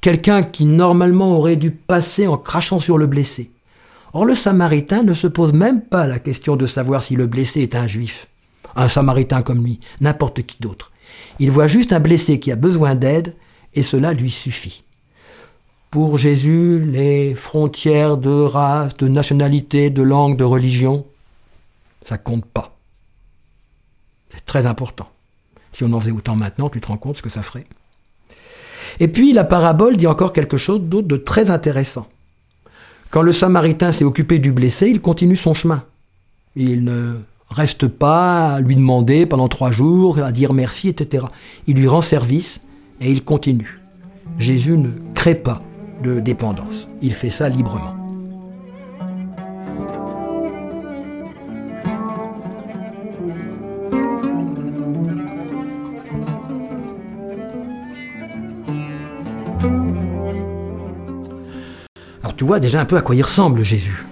quelqu'un 0.00 0.42
qui 0.42 0.64
normalement 0.64 1.36
aurait 1.36 1.56
dû 1.56 1.70
passer 1.70 2.26
en 2.26 2.38
crachant 2.38 2.80
sur 2.80 2.96
le 2.96 3.06
blessé 3.06 3.50
Or 4.14 4.24
le 4.24 4.34
Samaritain 4.34 5.02
ne 5.02 5.12
se 5.12 5.26
pose 5.26 5.52
même 5.52 5.82
pas 5.82 6.06
la 6.06 6.18
question 6.18 6.56
de 6.56 6.66
savoir 6.66 7.02
si 7.02 7.16
le 7.16 7.26
blessé 7.26 7.60
est 7.60 7.74
un 7.74 7.86
juif, 7.86 8.28
un 8.76 8.88
Samaritain 8.88 9.42
comme 9.42 9.62
lui, 9.62 9.78
n'importe 10.00 10.42
qui 10.42 10.56
d'autre. 10.58 10.90
Il 11.38 11.50
voit 11.50 11.66
juste 11.66 11.92
un 11.92 12.00
blessé 12.00 12.40
qui 12.40 12.50
a 12.50 12.56
besoin 12.56 12.94
d'aide, 12.94 13.34
et 13.74 13.82
cela 13.82 14.12
lui 14.12 14.30
suffit. 14.30 14.84
Pour 15.90 16.18
Jésus, 16.18 16.80
les 16.80 17.34
frontières 17.34 18.16
de 18.16 18.30
race, 18.30 18.96
de 18.96 19.08
nationalité, 19.08 19.90
de 19.90 20.02
langue, 20.02 20.36
de 20.36 20.44
religion, 20.44 21.06
ça 22.04 22.18
compte 22.18 22.44
pas. 22.44 22.76
C'est 24.30 24.44
très 24.44 24.66
important. 24.66 25.08
Si 25.72 25.84
on 25.84 25.92
en 25.92 26.00
faisait 26.00 26.12
autant 26.12 26.36
maintenant, 26.36 26.68
tu 26.68 26.80
te 26.80 26.86
rends 26.86 26.96
compte 26.96 27.16
ce 27.16 27.22
que 27.22 27.28
ça 27.28 27.42
ferait. 27.42 27.66
Et 28.98 29.08
puis 29.08 29.32
la 29.32 29.44
parabole 29.44 29.96
dit 29.96 30.06
encore 30.06 30.32
quelque 30.32 30.56
chose 30.56 30.80
d'autre 30.80 31.08
de 31.08 31.16
très 31.16 31.50
intéressant. 31.50 32.08
Quand 33.10 33.22
le 33.22 33.32
Samaritain 33.32 33.92
s'est 33.92 34.04
occupé 34.04 34.38
du 34.38 34.52
blessé, 34.52 34.88
il 34.88 35.00
continue 35.00 35.36
son 35.36 35.54
chemin. 35.54 35.84
Il 36.54 36.84
ne 36.84 37.18
reste 37.50 37.88
pas 37.88 38.54
à 38.54 38.60
lui 38.60 38.76
demander 38.76 39.26
pendant 39.26 39.48
trois 39.48 39.70
jours, 39.70 40.18
à 40.18 40.32
dire 40.32 40.52
merci, 40.52 40.88
etc. 40.88 41.26
Il 41.66 41.76
lui 41.76 41.88
rend 41.88 42.00
service 42.00 42.60
et 43.00 43.10
il 43.10 43.24
continue. 43.24 43.80
Jésus 44.38 44.76
ne 44.76 44.90
crée 45.14 45.34
pas 45.34 45.62
de 46.02 46.20
dépendance. 46.20 46.88
Il 47.02 47.14
fait 47.14 47.30
ça 47.30 47.48
librement. 47.48 47.96
tu 62.36 62.44
vois 62.44 62.60
déjà 62.60 62.80
un 62.80 62.84
peu 62.84 62.96
à 62.96 63.02
quoi 63.02 63.14
il 63.14 63.22
ressemble 63.22 63.62
Jésus. 63.62 64.04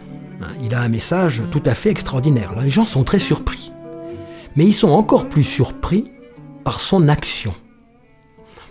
Il 0.75 0.79
a 0.79 0.83
un 0.83 0.89
message 0.89 1.41
tout 1.53 1.63
à 1.67 1.73
fait 1.73 1.91
extraordinaire. 1.91 2.51
Les 2.61 2.69
gens 2.69 2.85
sont 2.85 3.05
très 3.05 3.21
surpris. 3.21 3.71
Mais 4.57 4.65
ils 4.65 4.73
sont 4.73 4.89
encore 4.89 5.29
plus 5.29 5.45
surpris 5.45 6.11
par 6.65 6.81
son 6.81 7.07
action. 7.07 7.55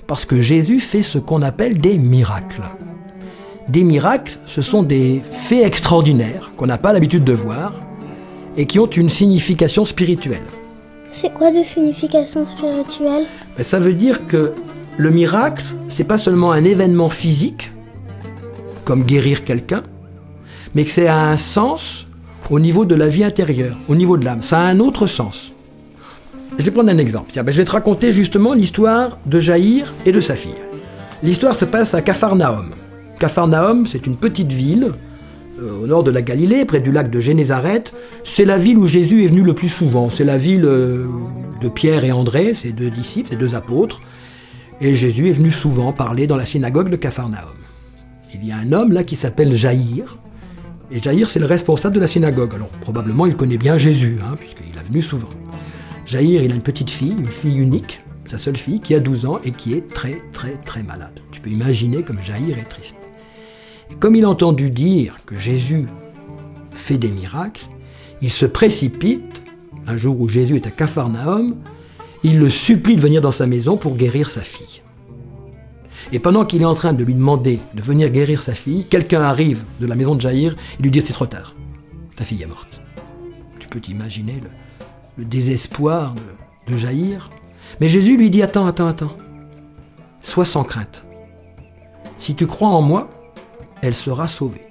Parce 0.05 0.25
que 0.25 0.41
Jésus 0.41 0.81
fait 0.81 1.01
ce 1.01 1.17
qu'on 1.17 1.41
appelle 1.41 1.77
des 1.77 1.97
miracles. 1.97 2.63
Des 3.69 3.85
miracles, 3.85 4.37
ce 4.45 4.61
sont 4.61 4.83
des 4.83 5.21
faits 5.31 5.65
extraordinaires 5.65 6.51
qu'on 6.57 6.65
n'a 6.65 6.77
pas 6.77 6.91
l'habitude 6.91 7.23
de 7.23 7.31
voir 7.31 7.79
et 8.57 8.65
qui 8.65 8.79
ont 8.79 8.89
une 8.89 9.07
signification 9.07 9.85
spirituelle. 9.85 10.43
C'est 11.13 11.33
quoi 11.33 11.51
des 11.51 11.63
significations 11.63 12.45
spirituelles? 12.45 13.27
Ben, 13.55 13.63
Ça 13.63 13.79
veut 13.79 13.93
dire 13.93 14.27
que 14.27 14.51
le 14.97 15.09
miracle, 15.09 15.63
c'est 15.87 16.03
pas 16.03 16.17
seulement 16.17 16.51
un 16.51 16.65
événement 16.65 17.09
physique, 17.09 17.71
comme 18.83 19.03
guérir 19.03 19.45
quelqu'un, 19.45 19.83
mais 20.75 20.83
que 20.85 20.91
c'est 20.91 21.07
un 21.07 21.37
sens 21.37 22.07
au 22.49 22.59
niveau 22.59 22.85
de 22.85 22.95
la 22.95 23.07
vie 23.07 23.23
intérieure, 23.23 23.77
au 23.87 23.95
niveau 23.95 24.17
de 24.17 24.25
l'âme. 24.25 24.41
Ça 24.41 24.59
a 24.59 24.63
un 24.63 24.79
autre 24.79 25.07
sens. 25.07 25.51
Je 26.57 26.63
vais 26.63 26.71
prendre 26.71 26.89
un 26.89 26.97
exemple. 26.97 27.31
Ben, 27.33 27.51
je 27.51 27.57
vais 27.57 27.65
te 27.65 27.71
raconter 27.71 28.11
justement 28.11 28.53
l'histoire 28.53 29.17
de 29.25 29.39
Jaïr 29.39 29.93
et 30.05 30.11
de 30.11 30.19
sa 30.19 30.35
fille. 30.35 30.51
L'histoire 31.23 31.55
se 31.55 31.65
passe 31.65 31.93
à 31.93 32.01
Capharnaüm. 32.01 32.71
Capharnaüm, 33.19 33.87
c'est 33.87 34.05
une 34.05 34.17
petite 34.17 34.51
ville 34.51 34.93
euh, 35.59 35.83
au 35.83 35.87
nord 35.87 36.03
de 36.03 36.11
la 36.11 36.21
Galilée, 36.21 36.65
près 36.65 36.79
du 36.79 36.91
lac 36.91 37.09
de 37.09 37.19
Génézareth. 37.19 37.93
C'est 38.23 38.45
la 38.45 38.57
ville 38.57 38.77
où 38.77 38.87
Jésus 38.87 39.23
est 39.23 39.27
venu 39.27 39.41
le 39.41 39.53
plus 39.53 39.69
souvent. 39.69 40.09
C'est 40.09 40.23
la 40.23 40.37
ville 40.37 40.65
euh, 40.65 41.07
de 41.61 41.69
Pierre 41.69 42.03
et 42.03 42.11
André, 42.11 42.53
ses 42.53 42.71
deux 42.71 42.89
disciples, 42.89 43.29
ses 43.29 43.35
deux 43.35 43.55
apôtres. 43.55 44.01
Et 44.81 44.95
Jésus 44.95 45.29
est 45.29 45.33
venu 45.33 45.49
souvent 45.49 45.93
parler 45.93 46.27
dans 46.27 46.37
la 46.37 46.45
synagogue 46.45 46.89
de 46.89 46.97
Capharnaüm. 46.97 47.39
Il 48.33 48.45
y 48.45 48.51
a 48.51 48.57
un 48.57 48.71
homme 48.73 48.91
là 48.91 49.03
qui 49.03 49.15
s'appelle 49.15 49.53
Jaïr. 49.53 50.17
Et 50.93 51.01
Jaïr, 51.01 51.27
c'est 51.27 51.39
le 51.39 51.47
responsable 51.47 51.95
de 51.95 51.99
la 51.99 52.07
synagogue. 52.07 52.53
Alors 52.53 52.69
probablement 52.69 53.25
il 53.25 53.35
connaît 53.35 53.57
bien 53.57 53.79
Jésus, 53.79 54.19
hein, 54.21 54.35
puisqu'il 54.39 54.77
est 54.77 54.87
venu 54.87 55.01
souvent. 55.01 55.29
Jaïr, 56.05 56.43
il 56.43 56.51
a 56.51 56.55
une 56.55 56.61
petite 56.61 56.91
fille, 56.91 57.15
une 57.17 57.25
fille 57.25 57.57
unique, 57.57 58.01
sa 58.29 58.37
seule 58.37 58.57
fille, 58.57 58.79
qui 58.79 58.93
a 58.93 58.99
12 58.99 59.25
ans 59.25 59.39
et 59.43 59.49
qui 59.49 59.73
est 59.73 59.87
très 59.91 60.21
très 60.31 60.51
très 60.63 60.83
malade. 60.83 61.19
Tu 61.31 61.41
peux 61.41 61.49
imaginer 61.49 62.03
comme 62.03 62.21
Jaïr 62.21 62.59
est 62.59 62.69
triste. 62.69 62.97
Et 63.89 63.95
comme 63.95 64.15
il 64.15 64.23
a 64.23 64.29
entendu 64.29 64.69
dire 64.69 65.15
que 65.25 65.35
Jésus 65.35 65.87
fait 66.69 66.99
des 66.99 67.09
miracles, 67.09 67.65
il 68.21 68.29
se 68.29 68.45
précipite, 68.45 69.41
un 69.87 69.97
jour 69.97 70.21
où 70.21 70.29
Jésus 70.29 70.57
est 70.57 70.67
à 70.67 70.71
Capharnaüm, 70.71 71.55
il 72.23 72.37
le 72.37 72.49
supplie 72.49 72.95
de 72.95 73.01
venir 73.01 73.19
dans 73.19 73.31
sa 73.31 73.47
maison 73.47 73.77
pour 73.77 73.97
guérir 73.97 74.29
sa 74.29 74.41
fille. 74.41 74.82
Et 76.13 76.19
pendant 76.19 76.45
qu'il 76.45 76.61
est 76.61 76.65
en 76.65 76.75
train 76.75 76.93
de 76.93 77.03
lui 77.03 77.15
demander 77.15 77.59
de 77.73 77.81
venir 77.81 78.11
guérir 78.11 78.43
sa 78.43 78.53
fille, 78.53 78.85
quelqu'un 78.85 79.23
arrive 79.23 79.63
de 79.79 79.87
la 79.87 79.95
maison 79.95 80.13
de 80.13 80.21
Jaïr 80.21 80.55
et 80.79 80.83
lui 80.83 80.91
dit 80.91 81.01
c'est 81.01 81.11
trop 81.11 81.25
tard, 81.25 81.55
ta 82.15 82.23
fille 82.23 82.43
est 82.43 82.47
morte. 82.47 82.79
Tu 83.57 83.67
peux 83.67 83.79
t'imaginer 83.79 84.39
le, 85.17 85.25
désespoir 85.25 86.13
de 86.67 86.77
Jaïr. 86.77 87.31
Mais 87.81 87.87
Jésus 87.87 88.15
lui 88.15 88.29
dit 88.29 88.43
attends, 88.43 88.67
attends, 88.67 88.87
attends, 88.87 89.17
sois 90.21 90.45
sans 90.45 90.63
crainte. 90.63 91.03
Si 92.19 92.35
tu 92.35 92.45
crois 92.45 92.69
en 92.69 92.83
moi, 92.83 93.09
elle 93.81 93.95
sera 93.95 94.27
sauvée. 94.27 94.67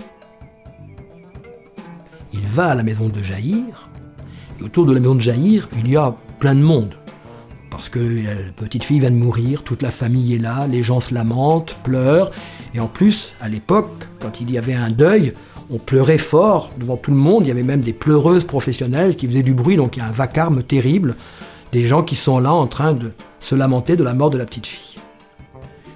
Il 2.33 2.47
va 2.47 2.67
à 2.67 2.75
la 2.77 2.85
maison 2.85 3.09
de 3.09 3.21
Jaïr, 3.21 3.89
et 4.61 4.63
autour 4.63 4.87
de 4.87 4.93
la 4.93 5.01
maison 5.01 5.17
de 5.17 5.21
Jaïr, 5.21 5.69
il 5.77 5.91
y 5.91 5.97
a 5.97 6.15
plein 6.39 6.55
de 6.55 6.63
monde. 6.63 6.95
Parce 7.73 7.89
que 7.89 7.99
la 7.99 8.53
petite 8.55 8.85
fille 8.85 9.01
vient 9.01 9.11
de 9.11 9.17
mourir, 9.17 9.63
toute 9.63 9.81
la 9.81 9.91
famille 9.91 10.35
est 10.35 10.39
là, 10.39 10.67
les 10.67 10.83
gens 10.83 11.01
se 11.01 11.15
lamentent, 11.15 11.75
pleurent. 11.83 12.31
Et 12.75 12.81
en 12.81 12.87
plus, 12.87 13.33
à 13.41 13.49
l'époque, 13.49 13.91
quand 14.21 14.43
il 14.43 14.51
y 14.51 14.59
avait 14.59 14.75
un 14.75 14.91
deuil, 14.91 15.33
on 15.71 15.79
pleurait 15.79 16.19
fort 16.19 16.69
devant 16.79 16.99
tout 16.99 17.11
le 17.11 17.17
monde. 17.17 17.45
Il 17.45 17.49
y 17.49 17.51
avait 17.51 17.63
même 17.63 17.81
des 17.81 17.95
pleureuses 17.95 18.45
professionnelles 18.45 19.17
qui 19.17 19.27
faisaient 19.27 19.43
du 19.43 19.55
bruit, 19.55 19.77
donc 19.77 19.97
il 19.97 20.01
y 20.01 20.03
a 20.03 20.07
un 20.07 20.13
vacarme 20.13 20.63
terrible. 20.63 21.17
Des 21.73 21.85
gens 21.85 22.03
qui 22.03 22.15
sont 22.15 22.39
là 22.39 22.53
en 22.53 22.67
train 22.67 22.93
de 22.93 23.13
se 23.41 23.55
lamenter 23.55 23.97
de 23.97 24.05
la 24.05 24.13
mort 24.13 24.29
de 24.29 24.37
la 24.37 24.45
petite 24.45 24.67
fille. 24.67 25.01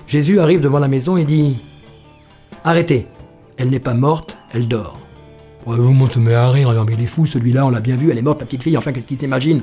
Jésus 0.06 0.40
arrive 0.40 0.62
devant 0.62 0.78
la 0.78 0.88
maison 0.88 1.18
et 1.18 1.24
dit 1.24 1.58
Arrêtez, 2.64 3.06
elle 3.58 3.68
n'est 3.68 3.80
pas 3.80 3.92
morte, 3.92 4.38
elle 4.54 4.66
dort. 4.66 4.98
Ouais, 5.66 5.76
monde 5.76 6.10
se 6.10 6.20
met 6.20 6.32
à 6.32 6.48
rire, 6.50 6.72
mais 6.86 6.94
il 6.94 7.02
est 7.02 7.06
fou 7.06 7.26
celui-là, 7.26 7.66
on 7.66 7.70
l'a 7.70 7.80
bien 7.80 7.96
vu, 7.96 8.10
elle 8.10 8.18
est 8.18 8.22
morte 8.22 8.40
la 8.40 8.46
petite 8.46 8.62
fille, 8.62 8.78
enfin 8.78 8.92
qu'est-ce 8.92 9.06
qu'il 9.06 9.18
t'imagine 9.18 9.62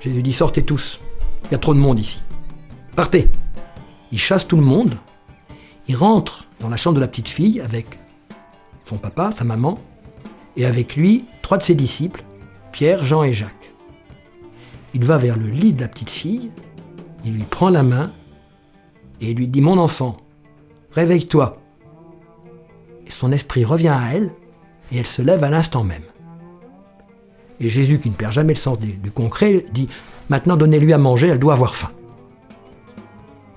Jésus 0.00 0.22
dit 0.22 0.32
Sortez 0.32 0.64
tous, 0.64 1.00
il 1.44 1.52
y 1.52 1.54
a 1.54 1.58
trop 1.58 1.74
de 1.74 1.78
monde 1.78 1.98
ici. 1.98 2.22
Partez 2.94 3.30
Il 4.12 4.18
chasse 4.18 4.46
tout 4.46 4.56
le 4.56 4.62
monde, 4.62 4.96
il 5.88 5.96
rentre 5.96 6.44
dans 6.60 6.68
la 6.68 6.76
chambre 6.76 6.96
de 6.96 7.00
la 7.00 7.08
petite 7.08 7.28
fille 7.28 7.60
avec 7.60 7.98
son 8.84 8.96
papa, 8.96 9.30
sa 9.30 9.44
maman, 9.44 9.78
et 10.56 10.64
avec 10.64 10.96
lui 10.96 11.24
trois 11.42 11.58
de 11.58 11.62
ses 11.62 11.74
disciples, 11.74 12.24
Pierre, 12.72 13.04
Jean 13.04 13.22
et 13.22 13.32
Jacques. 13.32 13.72
Il 14.94 15.04
va 15.04 15.18
vers 15.18 15.36
le 15.36 15.46
lit 15.46 15.72
de 15.72 15.80
la 15.80 15.88
petite 15.88 16.10
fille, 16.10 16.50
il 17.24 17.34
lui 17.34 17.42
prend 17.42 17.70
la 17.70 17.82
main 17.82 18.10
et 19.20 19.30
il 19.30 19.36
lui 19.36 19.48
dit 19.48 19.60
Mon 19.60 19.78
enfant, 19.78 20.16
réveille-toi. 20.92 21.60
Et 23.06 23.10
son 23.10 23.32
esprit 23.32 23.64
revient 23.64 23.88
à 23.88 24.14
elle 24.14 24.30
et 24.92 24.98
elle 24.98 25.06
se 25.06 25.22
lève 25.22 25.44
à 25.44 25.50
l'instant 25.50 25.84
même. 25.84 26.02
Et 27.60 27.68
Jésus, 27.68 27.98
qui 27.98 28.08
ne 28.10 28.14
perd 28.14 28.32
jamais 28.32 28.54
le 28.54 28.58
sens 28.58 28.78
du, 28.78 28.92
du 28.92 29.10
concret, 29.10 29.64
dit 29.72 29.88
Maintenant 30.28 30.56
donnez-lui 30.56 30.92
à 30.92 30.98
manger, 30.98 31.28
elle 31.28 31.38
doit 31.38 31.54
avoir 31.54 31.74
faim. 31.74 31.90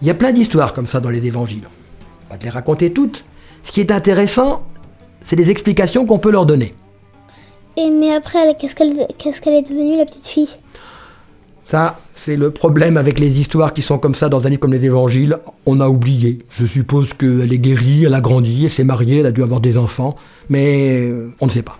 Il 0.01 0.07
y 0.07 0.09
a 0.09 0.13
plein 0.15 0.31
d'histoires 0.31 0.73
comme 0.73 0.87
ça 0.87 0.99
dans 0.99 1.09
les 1.09 1.25
évangiles. 1.27 1.67
Pas 2.29 2.37
de 2.37 2.43
les 2.43 2.49
raconter 2.49 2.91
toutes. 2.91 3.23
Ce 3.63 3.71
qui 3.71 3.79
est 3.81 3.91
intéressant, 3.91 4.63
c'est 5.23 5.35
les 5.35 5.49
explications 5.51 6.05
qu'on 6.05 6.17
peut 6.17 6.31
leur 6.31 6.45
donner. 6.45 6.73
Et 7.77 7.89
mais 7.89 8.13
après, 8.13 8.39
elle- 8.39 8.57
qu'est-ce 8.57 8.75
qu'elle 8.75 9.07
qu'est-ce 9.17 9.39
qu'elle 9.41 9.53
est 9.53 9.61
devenue, 9.69 9.97
la 9.97 10.05
petite 10.05 10.27
fille? 10.27 10.49
Ça, 11.63 11.99
c'est 12.15 12.35
le 12.35 12.51
problème 12.51 12.97
avec 12.97 13.19
les 13.19 13.39
histoires 13.39 13.73
qui 13.73 13.81
sont 13.81 13.97
comme 13.99 14.15
ça 14.15 14.27
dans 14.29 14.45
un 14.45 14.49
livre 14.49 14.59
comme 14.61 14.73
les 14.73 14.85
évangiles. 14.85 15.37
On 15.65 15.79
a 15.79 15.87
oublié. 15.87 16.39
Je 16.49 16.65
suppose 16.65 17.13
qu'elle 17.13 17.53
est 17.53 17.59
guérie, 17.59 18.03
elle 18.05 18.13
a 18.15 18.21
grandi, 18.21 18.63
elle 18.65 18.71
s'est 18.71 18.83
mariée, 18.83 19.19
elle 19.19 19.27
a 19.27 19.31
dû 19.31 19.43
avoir 19.43 19.61
des 19.61 19.77
enfants, 19.77 20.15
mais 20.49 21.01
euh, 21.01 21.31
on 21.39 21.45
ne 21.45 21.51
sait 21.51 21.61
pas. 21.61 21.77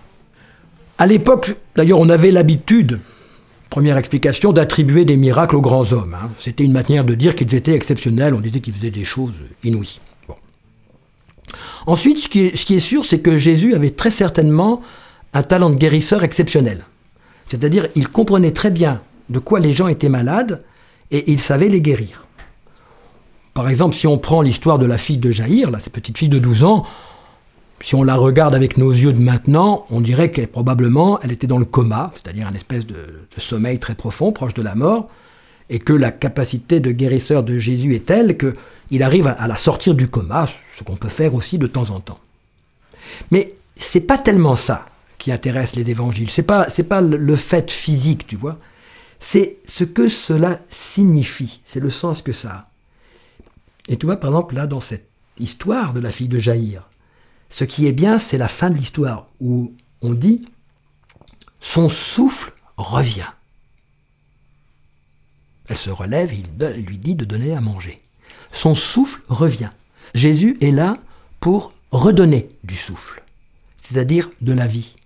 À 1.02 1.06
l'époque, 1.08 1.56
d'ailleurs, 1.74 1.98
on 1.98 2.08
avait 2.08 2.30
l'habitude, 2.30 3.00
première 3.70 3.98
explication, 3.98 4.52
d'attribuer 4.52 5.04
des 5.04 5.16
miracles 5.16 5.56
aux 5.56 5.60
grands 5.60 5.92
hommes. 5.92 6.14
hein. 6.14 6.30
C'était 6.38 6.62
une 6.62 6.70
manière 6.70 7.04
de 7.04 7.14
dire 7.14 7.34
qu'ils 7.34 7.56
étaient 7.56 7.74
exceptionnels, 7.74 8.34
on 8.34 8.40
disait 8.40 8.60
qu'ils 8.60 8.72
faisaient 8.72 8.92
des 8.92 9.02
choses 9.02 9.34
inouïes. 9.64 9.98
Ensuite, 11.88 12.20
ce 12.20 12.28
qui 12.28 12.46
est, 12.46 12.78
sûr, 12.78 13.04
c'est 13.04 13.18
que 13.18 13.36
Jésus 13.36 13.74
avait 13.74 13.90
très 13.90 14.12
certainement 14.12 14.80
un 15.34 15.42
talent 15.42 15.70
de 15.70 15.74
guérisseur 15.74 16.22
exceptionnel. 16.22 16.84
C'est-à-dire, 17.48 17.88
il 17.96 18.06
comprenait 18.06 18.52
très 18.52 18.70
bien 18.70 19.00
de 19.28 19.40
quoi 19.40 19.58
les 19.58 19.72
gens 19.72 19.88
étaient 19.88 20.08
malades 20.08 20.62
et 21.10 21.32
il 21.32 21.40
savait 21.40 21.68
les 21.68 21.80
guérir. 21.80 22.26
Par 23.54 23.68
exemple, 23.68 23.96
si 23.96 24.06
on 24.06 24.18
prend 24.18 24.40
l'histoire 24.40 24.78
de 24.78 24.86
la 24.86 24.98
fille 24.98 25.16
de 25.16 25.32
Jaïr, 25.32 25.68
cette 25.80 25.92
petite 25.92 26.16
fille 26.16 26.28
de 26.28 26.38
12 26.38 26.62
ans, 26.62 26.86
si 27.82 27.96
on 27.96 28.04
la 28.04 28.14
regarde 28.14 28.54
avec 28.54 28.76
nos 28.76 28.92
yeux 28.92 29.12
de 29.12 29.20
maintenant, 29.20 29.86
on 29.90 30.00
dirait 30.00 30.30
qu'elle 30.30 30.46
probablement 30.46 31.18
elle 31.20 31.32
était 31.32 31.48
dans 31.48 31.58
le 31.58 31.64
coma, 31.64 32.12
c'est-à-dire 32.14 32.46
un 32.46 32.54
espèce 32.54 32.86
de, 32.86 33.26
sommeil 33.38 33.80
très 33.80 33.96
profond, 33.96 34.30
proche 34.30 34.54
de 34.54 34.62
la 34.62 34.76
mort, 34.76 35.08
et 35.68 35.80
que 35.80 35.92
la 35.92 36.12
capacité 36.12 36.78
de 36.78 36.92
guérisseur 36.92 37.42
de 37.42 37.58
Jésus 37.58 37.94
est 37.96 38.06
telle 38.06 38.38
qu'il 38.38 39.02
arrive 39.02 39.26
à, 39.26 39.48
la 39.48 39.56
sortir 39.56 39.94
du 39.96 40.06
coma, 40.06 40.48
ce 40.76 40.84
qu'on 40.84 40.94
peut 40.94 41.08
faire 41.08 41.34
aussi 41.34 41.58
de 41.58 41.66
temps 41.66 41.90
en 41.90 41.98
temps. 41.98 42.20
Mais 43.32 43.54
c'est 43.74 44.00
pas 44.00 44.18
tellement 44.18 44.56
ça 44.56 44.86
qui 45.18 45.32
intéresse 45.32 45.74
les 45.74 45.90
évangiles. 45.90 46.30
C'est 46.30 46.42
pas 46.42 46.68
c'est 46.70 46.84
pas 46.84 47.00
le 47.00 47.36
fait 47.36 47.70
physique, 47.70 48.26
tu 48.28 48.36
vois. 48.36 48.58
C'est 49.18 49.56
ce 49.66 49.82
que 49.82 50.06
cela 50.06 50.60
signifie. 50.68 51.60
C'est 51.64 51.80
le 51.80 51.90
sens 51.90 52.22
que 52.22 52.32
ça 52.32 52.50
a. 52.50 52.68
Et 53.88 53.96
tu 53.96 54.06
vois, 54.06 54.16
par 54.16 54.30
exemple, 54.30 54.54
là, 54.54 54.66
dans 54.66 54.80
cette 54.80 55.08
histoire 55.38 55.92
de 55.92 56.00
la 56.00 56.10
fille 56.10 56.28
de 56.28 56.38
Jaïr, 56.38 56.88
ce 57.52 57.64
qui 57.64 57.86
est 57.86 57.92
bien, 57.92 58.18
c'est 58.18 58.38
la 58.38 58.48
fin 58.48 58.70
de 58.70 58.76
l'histoire 58.76 59.26
où 59.38 59.74
on 60.00 60.14
dit 60.14 60.48
son 61.60 61.90
souffle 61.90 62.54
revient. 62.78 63.28
Elle 65.68 65.76
se 65.76 65.90
relève 65.90 66.32
il 66.32 66.86
lui 66.86 66.96
dit 66.96 67.14
de 67.14 67.26
donner 67.26 67.52
à 67.52 67.60
manger. 67.60 68.00
Son 68.52 68.74
souffle 68.74 69.20
revient. 69.28 69.68
Jésus 70.14 70.56
est 70.62 70.70
là 70.70 70.96
pour 71.40 71.74
redonner 71.90 72.48
du 72.64 72.74
souffle, 72.74 73.22
c'est-à-dire 73.82 74.30
de 74.40 74.54
la 74.54 74.66
vie. 74.66 74.96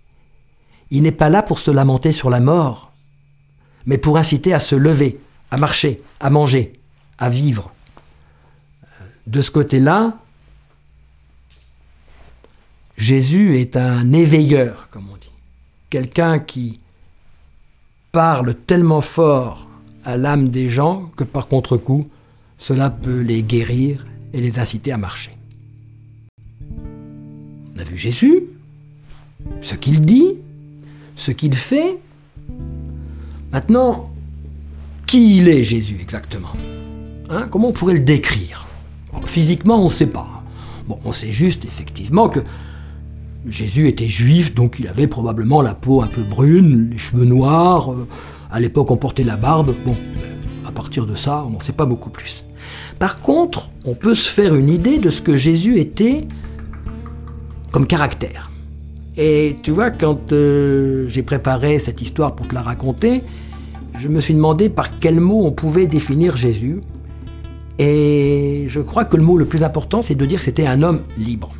Il 0.89 1.03
n'est 1.03 1.11
pas 1.11 1.29
là 1.29 1.43
pour 1.43 1.59
se 1.59 1.69
lamenter 1.69 2.13
sur 2.13 2.29
la 2.29 2.39
mort, 2.39 2.93
mais 3.85 3.97
pour 3.97 4.17
inciter 4.17 4.53
à 4.53 4.59
se 4.59 4.75
lever, 4.75 5.19
à 5.51 5.57
marcher, 5.57 6.01
à 6.21 6.29
manger, 6.29 6.79
à 7.17 7.29
vivre. 7.29 7.73
De 9.27 9.41
ce 9.41 9.51
côté-là, 9.51 10.17
Jésus 12.97 13.59
est 13.59 13.75
un 13.75 14.11
éveilleur, 14.13 14.87
comme 14.91 15.05
on 15.11 15.17
dit. 15.17 15.31
Quelqu'un 15.89 16.39
qui 16.39 16.79
parle 18.11 18.55
tellement 18.55 19.01
fort 19.01 19.67
à 20.03 20.17
l'âme 20.17 20.49
des 20.49 20.69
gens 20.69 21.11
que 21.15 21.23
par 21.23 21.47
contre-coup, 21.47 22.07
cela 22.57 22.89
peut 22.89 23.21
les 23.21 23.43
guérir 23.43 24.05
et 24.33 24.41
les 24.41 24.59
inciter 24.59 24.91
à 24.91 24.97
marcher. 24.97 25.37
On 27.75 27.79
a 27.79 27.83
vu 27.83 27.95
Jésus, 27.95 28.43
ce 29.61 29.75
qu'il 29.75 30.01
dit, 30.01 30.33
ce 31.15 31.31
qu'il 31.31 31.55
fait, 31.55 31.97
Maintenant, 33.51 34.09
qui 35.05 35.37
il 35.37 35.47
est 35.47 35.63
Jésus 35.63 35.97
exactement? 36.01 36.51
Hein? 37.29 37.47
Comment 37.49 37.69
on 37.69 37.73
pourrait 37.73 37.93
le 37.93 38.01
décrire? 38.01 38.67
Physiquement, 39.25 39.81
on 39.81 39.85
ne 39.85 39.89
sait 39.89 40.07
pas. 40.07 40.43
Bon, 40.87 40.99
on 41.05 41.11
sait 41.11 41.31
juste 41.31 41.65
effectivement 41.65 42.29
que 42.29 42.41
Jésus 43.45 43.87
était 43.87 44.09
juif, 44.09 44.53
donc 44.53 44.77
il 44.79 44.87
avait 44.87 45.07
probablement 45.07 45.61
la 45.61 45.73
peau 45.73 46.01
un 46.01 46.07
peu 46.07 46.23
brune, 46.23 46.89
les 46.91 46.97
cheveux 46.97 47.25
noirs. 47.25 47.91
Euh, 47.91 48.07
à 48.51 48.59
l'époque, 48.59 48.91
on 48.91 48.97
portait 48.97 49.23
la 49.23 49.37
barbe. 49.37 49.73
Bon, 49.85 49.95
à 50.65 50.71
partir 50.71 51.05
de 51.05 51.15
ça, 51.15 51.43
on 51.45 51.51
n'en 51.51 51.59
sait 51.59 51.73
pas 51.73 51.85
beaucoup 51.85 52.09
plus. 52.09 52.43
Par 52.99 53.19
contre, 53.21 53.69
on 53.85 53.93
peut 53.93 54.15
se 54.15 54.29
faire 54.29 54.55
une 54.55 54.69
idée 54.69 54.97
de 54.97 55.09
ce 55.09 55.21
que 55.21 55.37
Jésus 55.37 55.77
était 55.77 56.27
comme 57.71 57.85
caractère. 57.85 58.51
Et 59.17 59.57
tu 59.63 59.71
vois, 59.71 59.91
quand 59.91 60.31
euh, 60.31 61.07
j'ai 61.07 61.23
préparé 61.23 61.79
cette 61.79 62.01
histoire 62.01 62.35
pour 62.35 62.47
te 62.47 62.53
la 62.53 62.61
raconter, 62.61 63.23
je 63.97 64.07
me 64.07 64.19
suis 64.19 64.33
demandé 64.33 64.69
par 64.69 64.99
quel 64.99 65.19
mot 65.19 65.45
on 65.45 65.51
pouvait 65.51 65.87
définir 65.87 66.35
Jésus. 66.35 66.81
Et 67.79 68.65
je 68.67 68.81
crois 68.81 69.05
que 69.05 69.17
le 69.17 69.23
mot 69.23 69.37
le 69.37 69.45
plus 69.45 69.63
important, 69.63 70.01
c'est 70.01 70.15
de 70.15 70.25
dire 70.25 70.39
que 70.39 70.45
c'était 70.45 70.67
un 70.67 70.81
homme 70.81 71.01
libre. 71.17 71.51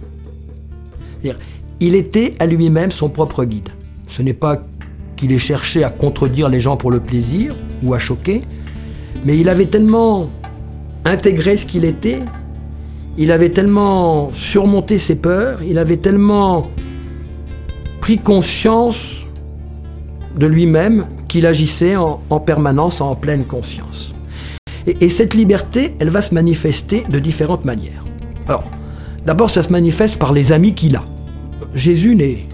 Il 1.79 1.93
était 1.93 2.33
à 2.39 2.45
lui-même 2.47 2.91
son 2.91 3.09
propre 3.09 3.43
guide. 3.43 3.69
Ce 4.07 4.21
n'est 4.21 4.33
pas 4.33 4.63
qu'il 5.15 5.31
ait 5.31 5.37
cherché 5.37 5.83
à 5.83 5.89
contredire 5.89 6.49
les 6.49 6.59
gens 6.59 6.77
pour 6.77 6.91
le 6.91 6.99
plaisir 6.99 7.55
ou 7.83 7.93
à 7.93 7.99
choquer, 7.99 8.41
mais 9.25 9.37
il 9.37 9.49
avait 9.49 9.65
tellement 9.65 10.29
intégré 11.05 11.57
ce 11.57 11.65
qu'il 11.65 11.85
était, 11.85 12.19
il 13.17 13.31
avait 13.31 13.49
tellement 13.49 14.31
surmonté 14.33 14.97
ses 14.97 15.15
peurs, 15.15 15.61
il 15.63 15.77
avait 15.77 15.97
tellement 15.97 16.63
pris 18.01 18.17
conscience 18.17 19.25
de 20.37 20.45
lui-même 20.45 21.05
qu'il 21.27 21.45
agissait 21.45 21.95
en, 21.95 22.39
permanence 22.39 23.01
en 23.01 23.15
pleine 23.15 23.43
conscience. 23.43 24.13
Et, 24.85 24.97
et, 25.01 25.09
cette 25.09 25.33
liberté, 25.33 25.95
elle 25.99 26.09
va 26.09 26.21
se 26.21 26.33
manifester 26.33 27.03
de 27.09 27.19
différentes 27.19 27.65
manières. 27.65 28.03
Alors, 28.47 28.63
d'abord, 29.25 29.49
ça 29.49 29.61
se 29.61 29.71
manifeste 29.71 30.17
par 30.17 30.31
les 30.31 30.53
amis 30.53 30.73
qu'il 30.73 30.95
a. 30.95 31.03
Jésus 31.73 32.15
n'est 32.15 32.45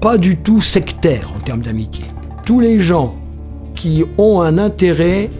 pas 0.00 0.18
du 0.18 0.36
tout 0.36 0.60
sectaire 0.60 1.32
en 1.36 1.40
termes 1.40 1.62
d'amitié. 1.62 2.04
Tous 2.44 2.60
les 2.60 2.80
gens 2.80 3.14
qui 3.74 4.04
ont 4.18 4.40
un 4.40 4.58
intérêt 4.58 5.30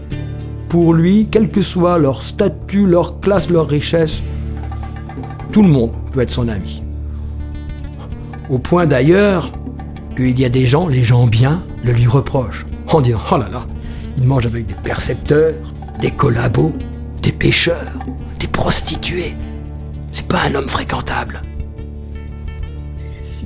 pour 0.68 0.94
lui, 0.94 1.28
quel 1.30 1.48
que 1.50 1.60
soit 1.60 1.98
leur 1.98 2.22
statut, 2.22 2.86
leur 2.86 3.20
classe, 3.20 3.48
leur 3.48 3.68
richesse, 3.68 4.22
tout 5.52 5.62
le 5.62 5.68
monde 5.68 5.92
peut 6.12 6.20
être 6.20 6.30
son 6.30 6.48
ami. 6.48 6.82
Au 8.50 8.58
point 8.58 8.86
d'ailleurs 8.86 9.52
qu'il 10.16 10.38
y 10.38 10.44
a 10.44 10.48
des 10.48 10.66
gens, 10.66 10.88
les 10.88 11.02
gens 11.02 11.26
bien, 11.26 11.62
le 11.84 11.92
lui 11.92 12.06
reprochent, 12.06 12.66
en 12.88 13.00
disant 13.00 13.20
Oh 13.30 13.36
là 13.36 13.48
là, 13.50 13.64
il 14.18 14.24
mange 14.24 14.46
avec 14.46 14.66
des 14.66 14.74
percepteurs, 14.74 15.54
des 16.00 16.10
collabos, 16.10 16.72
des 17.22 17.32
pêcheurs, 17.32 17.92
des 18.40 18.48
prostituées. 18.48 19.34
C'est 20.12 20.26
pas 20.26 20.42
un 20.42 20.54
homme 20.54 20.68
fréquentable. 20.68 21.40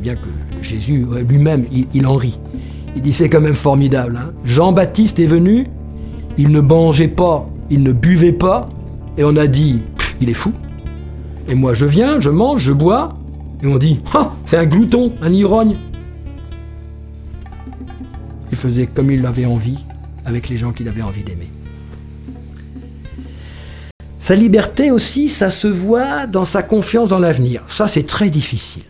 Bien 0.01 0.15
que 0.15 0.29
Jésus 0.63 1.05
lui-même, 1.29 1.65
il, 1.95 2.07
en 2.07 2.17
rit. 2.17 2.39
Il 2.95 3.03
dit 3.03 3.13
C'est 3.13 3.29
quand 3.29 3.41
même 3.41 3.55
formidable. 3.55 4.17
Hein. 4.17 4.33
Jean-Baptiste 4.45 5.19
est 5.19 5.27
venu, 5.27 5.67
il 6.37 6.51
ne 6.51 6.61
mangeait 6.61 7.09
pas, 7.09 7.49
il 7.71 7.83
ne 7.83 7.93
buvait 7.93 8.33
pas, 8.33 8.69
et 9.17 9.25
on 9.25 9.37
a 9.37 9.47
dit 9.47 9.81
Il 10.21 10.31
est 10.31 10.35
fou. 10.35 10.53
Et 11.49 11.55
moi 11.55 11.75
je 11.75 11.87
viens, 11.87 12.21
je 12.21 12.31
mange, 12.31 12.63
je 12.63 12.73
bois, 12.73 13.15
et 13.63 13.67
on 13.67 13.77
dit 13.77 14.01
Ah, 14.15 14.33
c'est 14.47 14.57
un 14.57 14.67
glouton, 14.67 15.13
un 15.23 15.33
ivrogne. 15.33 15.77
Il 18.51 18.57
faisait 18.57 18.87
comme 18.87 19.11
il 19.11 19.27
avait 19.27 19.47
envie, 19.47 19.79
avec 20.25 20.49
les 20.49 20.57
gens 20.57 20.73
qu'il 20.73 20.89
avait 20.89 21.03
envie 21.03 21.23
d'aimer. 21.23 21.49
Sa 24.21 24.35
liberté 24.35 24.91
aussi, 24.91 25.31
ça 25.31 25.49
se 25.49 25.69
voit 25.69 26.27
dans 26.27 26.45
sa 26.45 26.63
confiance 26.63 27.09
dans 27.09 27.19
l'avenir. 27.19 27.65
Ça, 27.69 27.89
c'est 27.89 28.07
très 28.07 28.29
difficile. 28.29 28.85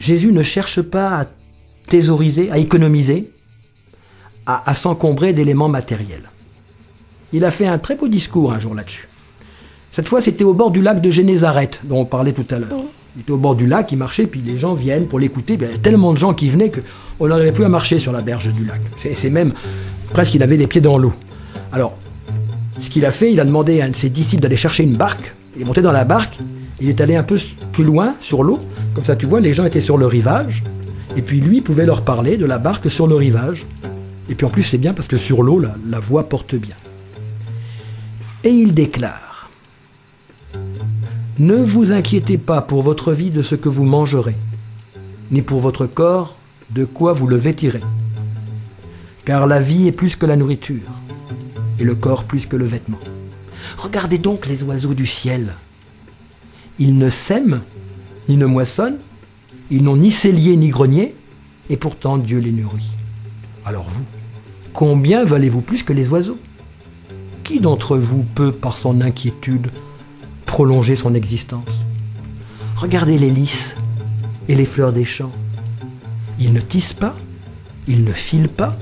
Jésus 0.00 0.32
ne 0.32 0.42
cherche 0.42 0.82
pas 0.82 1.20
à 1.20 1.24
thésauriser, 1.88 2.50
à 2.50 2.58
économiser, 2.58 3.30
à, 4.46 4.74
s'encombrer 4.74 5.32
d'éléments 5.32 5.68
matériels. 5.68 6.30
Il 7.32 7.44
a 7.44 7.50
fait 7.50 7.66
un 7.66 7.78
très 7.78 7.96
beau 7.96 8.06
discours 8.06 8.52
un 8.52 8.60
jour 8.60 8.74
là-dessus. 8.74 9.08
Cette 9.92 10.08
fois, 10.08 10.22
c'était 10.22 10.44
au 10.44 10.52
bord 10.52 10.70
du 10.70 10.82
lac 10.82 11.00
de 11.00 11.10
Génézareth, 11.10 11.80
dont 11.84 12.00
on 12.00 12.04
parlait 12.04 12.32
tout 12.32 12.46
à 12.50 12.58
l'heure. 12.58 12.84
Il 13.16 13.22
était 13.22 13.32
au 13.32 13.38
bord 13.38 13.56
du 13.56 13.66
lac, 13.66 13.90
il 13.90 13.96
marchait, 13.96 14.26
puis 14.26 14.40
les 14.40 14.58
gens 14.58 14.74
viennent 14.74 15.08
pour 15.08 15.18
l'écouter. 15.18 15.54
Il 15.54 15.62
y 15.62 15.64
avait 15.64 15.78
tellement 15.78 16.12
de 16.12 16.18
gens 16.18 16.34
qui 16.34 16.48
venaient 16.50 16.70
qu'on 16.70 17.28
n'arrivait 17.28 17.52
plus 17.52 17.64
à 17.64 17.68
marcher 17.68 17.98
sur 17.98 18.12
la 18.12 18.20
berge 18.20 18.52
du 18.52 18.64
lac. 18.64 18.80
C'est 19.16 19.30
même 19.30 19.54
presque 20.12 20.32
qu'il 20.32 20.42
avait 20.42 20.56
les 20.56 20.66
pieds 20.66 20.82
dans 20.82 20.98
l'eau. 20.98 21.14
Alors, 21.72 21.96
ce 22.80 22.90
qu'il 22.90 23.04
a 23.06 23.10
fait, 23.10 23.32
il 23.32 23.40
a 23.40 23.44
demandé 23.44 23.80
à 23.80 23.86
un 23.86 23.88
de 23.88 23.96
ses 23.96 24.10
disciples 24.10 24.42
d'aller 24.42 24.56
chercher 24.56 24.84
une 24.84 24.96
barque. 24.96 25.32
Il 25.56 25.62
est 25.62 25.64
monté 25.64 25.80
dans 25.80 25.92
la 25.92 26.04
barque, 26.04 26.38
il 26.80 26.88
est 26.90 27.00
allé 27.00 27.16
un 27.16 27.22
peu 27.22 27.38
plus 27.72 27.84
loin 27.84 28.14
sur 28.20 28.42
l'eau. 28.42 28.60
Comme 28.96 29.04
ça, 29.04 29.14
tu 29.14 29.26
vois, 29.26 29.40
les 29.40 29.52
gens 29.52 29.66
étaient 29.66 29.82
sur 29.82 29.98
le 29.98 30.06
rivage. 30.06 30.64
Et 31.16 31.20
puis 31.20 31.38
lui 31.38 31.60
pouvait 31.60 31.84
leur 31.84 32.00
parler 32.00 32.38
de 32.38 32.46
la 32.46 32.56
barque 32.56 32.90
sur 32.90 33.06
le 33.06 33.14
rivage. 33.14 33.66
Et 34.30 34.34
puis 34.34 34.46
en 34.46 34.48
plus, 34.48 34.62
c'est 34.62 34.78
bien 34.78 34.94
parce 34.94 35.06
que 35.06 35.18
sur 35.18 35.42
l'eau, 35.42 35.60
la, 35.60 36.00
voix 36.00 36.30
porte 36.30 36.54
bien. 36.54 36.74
Et 38.42 38.48
il 38.48 38.72
déclare 38.72 39.50
Ne 41.38 41.56
vous 41.56 41.92
inquiétez 41.92 42.38
pas 42.38 42.62
pour 42.62 42.80
votre 42.80 43.12
vie 43.12 43.28
de 43.28 43.42
ce 43.42 43.54
que 43.54 43.68
vous 43.68 43.84
mangerez, 43.84 44.34
ni 45.30 45.42
pour 45.42 45.60
votre 45.60 45.84
corps 45.84 46.34
de 46.70 46.86
quoi 46.86 47.12
vous 47.12 47.26
le 47.26 47.36
vêtirez. 47.36 47.82
Car 49.26 49.46
la 49.46 49.60
vie 49.60 49.88
est 49.88 49.92
plus 49.92 50.16
que 50.16 50.24
la 50.24 50.36
nourriture, 50.36 50.90
et 51.78 51.84
le 51.84 51.96
corps 51.96 52.24
plus 52.24 52.46
que 52.46 52.56
le 52.56 52.64
vêtement. 52.64 53.00
Regardez 53.76 54.16
donc 54.16 54.46
les 54.46 54.62
oiseaux 54.62 54.94
du 54.94 55.04
ciel. 55.06 55.54
Ils 56.78 56.96
ne 56.96 57.10
sèment, 57.10 57.60
ni 58.28 58.36
ne 58.36 58.46
moissonnent, 58.46 58.98
ils 59.70 59.82
n'ont 59.82 59.96
ni 59.96 60.10
cellier 60.10 60.56
ni 60.56 60.68
grenier, 60.68 61.14
et 61.70 61.76
pourtant 61.76 62.18
Dieu 62.18 62.38
les 62.38 62.52
nourrit. 62.52 62.90
Alors 63.64 63.86
vous, 63.88 64.04
combien 64.72 65.24
valez-vous 65.24 65.60
plus 65.60 65.82
que 65.82 65.92
les 65.92 66.08
oiseaux? 66.08 66.38
Qui 67.42 67.60
d'entre 67.60 67.96
vous 67.96 68.22
peut, 68.22 68.52
par 68.52 68.76
son 68.76 69.00
inquiétude, 69.00 69.68
prolonger 70.46 70.96
son 70.96 71.14
existence? 71.14 71.64
Regardez 72.76 73.18
les 73.18 73.30
lys 73.30 73.76
et 74.48 74.54
les 74.54 74.66
fleurs 74.66 74.92
des 74.92 75.04
champs. 75.04 75.32
Ils 76.38 76.52
ne 76.52 76.60
tissent 76.60 76.92
pas, 76.92 77.14
ils 77.88 78.04
ne 78.04 78.12
filent 78.12 78.48
pas. 78.48 78.76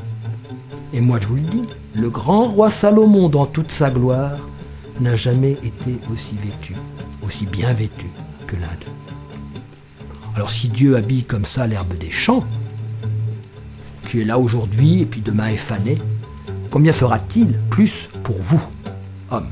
Et 0.92 1.00
moi 1.00 1.18
je 1.20 1.26
vous 1.26 1.36
le 1.36 1.42
dis, 1.42 1.62
le 1.94 2.10
grand 2.10 2.48
roi 2.48 2.70
Salomon 2.70 3.28
dans 3.28 3.46
toute 3.46 3.70
sa 3.70 3.90
gloire 3.90 4.36
n'a 5.00 5.16
jamais 5.16 5.52
été 5.52 5.98
aussi 6.12 6.36
vêtu, 6.36 6.76
aussi 7.24 7.46
bien 7.46 7.72
vêtu 7.72 8.06
que 8.46 8.56
l'un 8.56 8.66
d'eux. 8.80 9.03
Alors 10.34 10.50
si 10.50 10.68
Dieu 10.68 10.96
habille 10.96 11.24
comme 11.24 11.44
ça 11.44 11.66
l'herbe 11.66 11.96
des 11.96 12.10
champs, 12.10 12.42
qui 14.08 14.20
est 14.20 14.24
là 14.24 14.38
aujourd'hui 14.38 15.02
et 15.02 15.04
puis 15.04 15.20
demain 15.20 15.48
est 15.48 15.56
fané, 15.56 15.98
combien 16.70 16.92
fera-t-il 16.92 17.56
plus 17.70 18.10
pour 18.24 18.36
vous, 18.38 18.60
hommes 19.30 19.50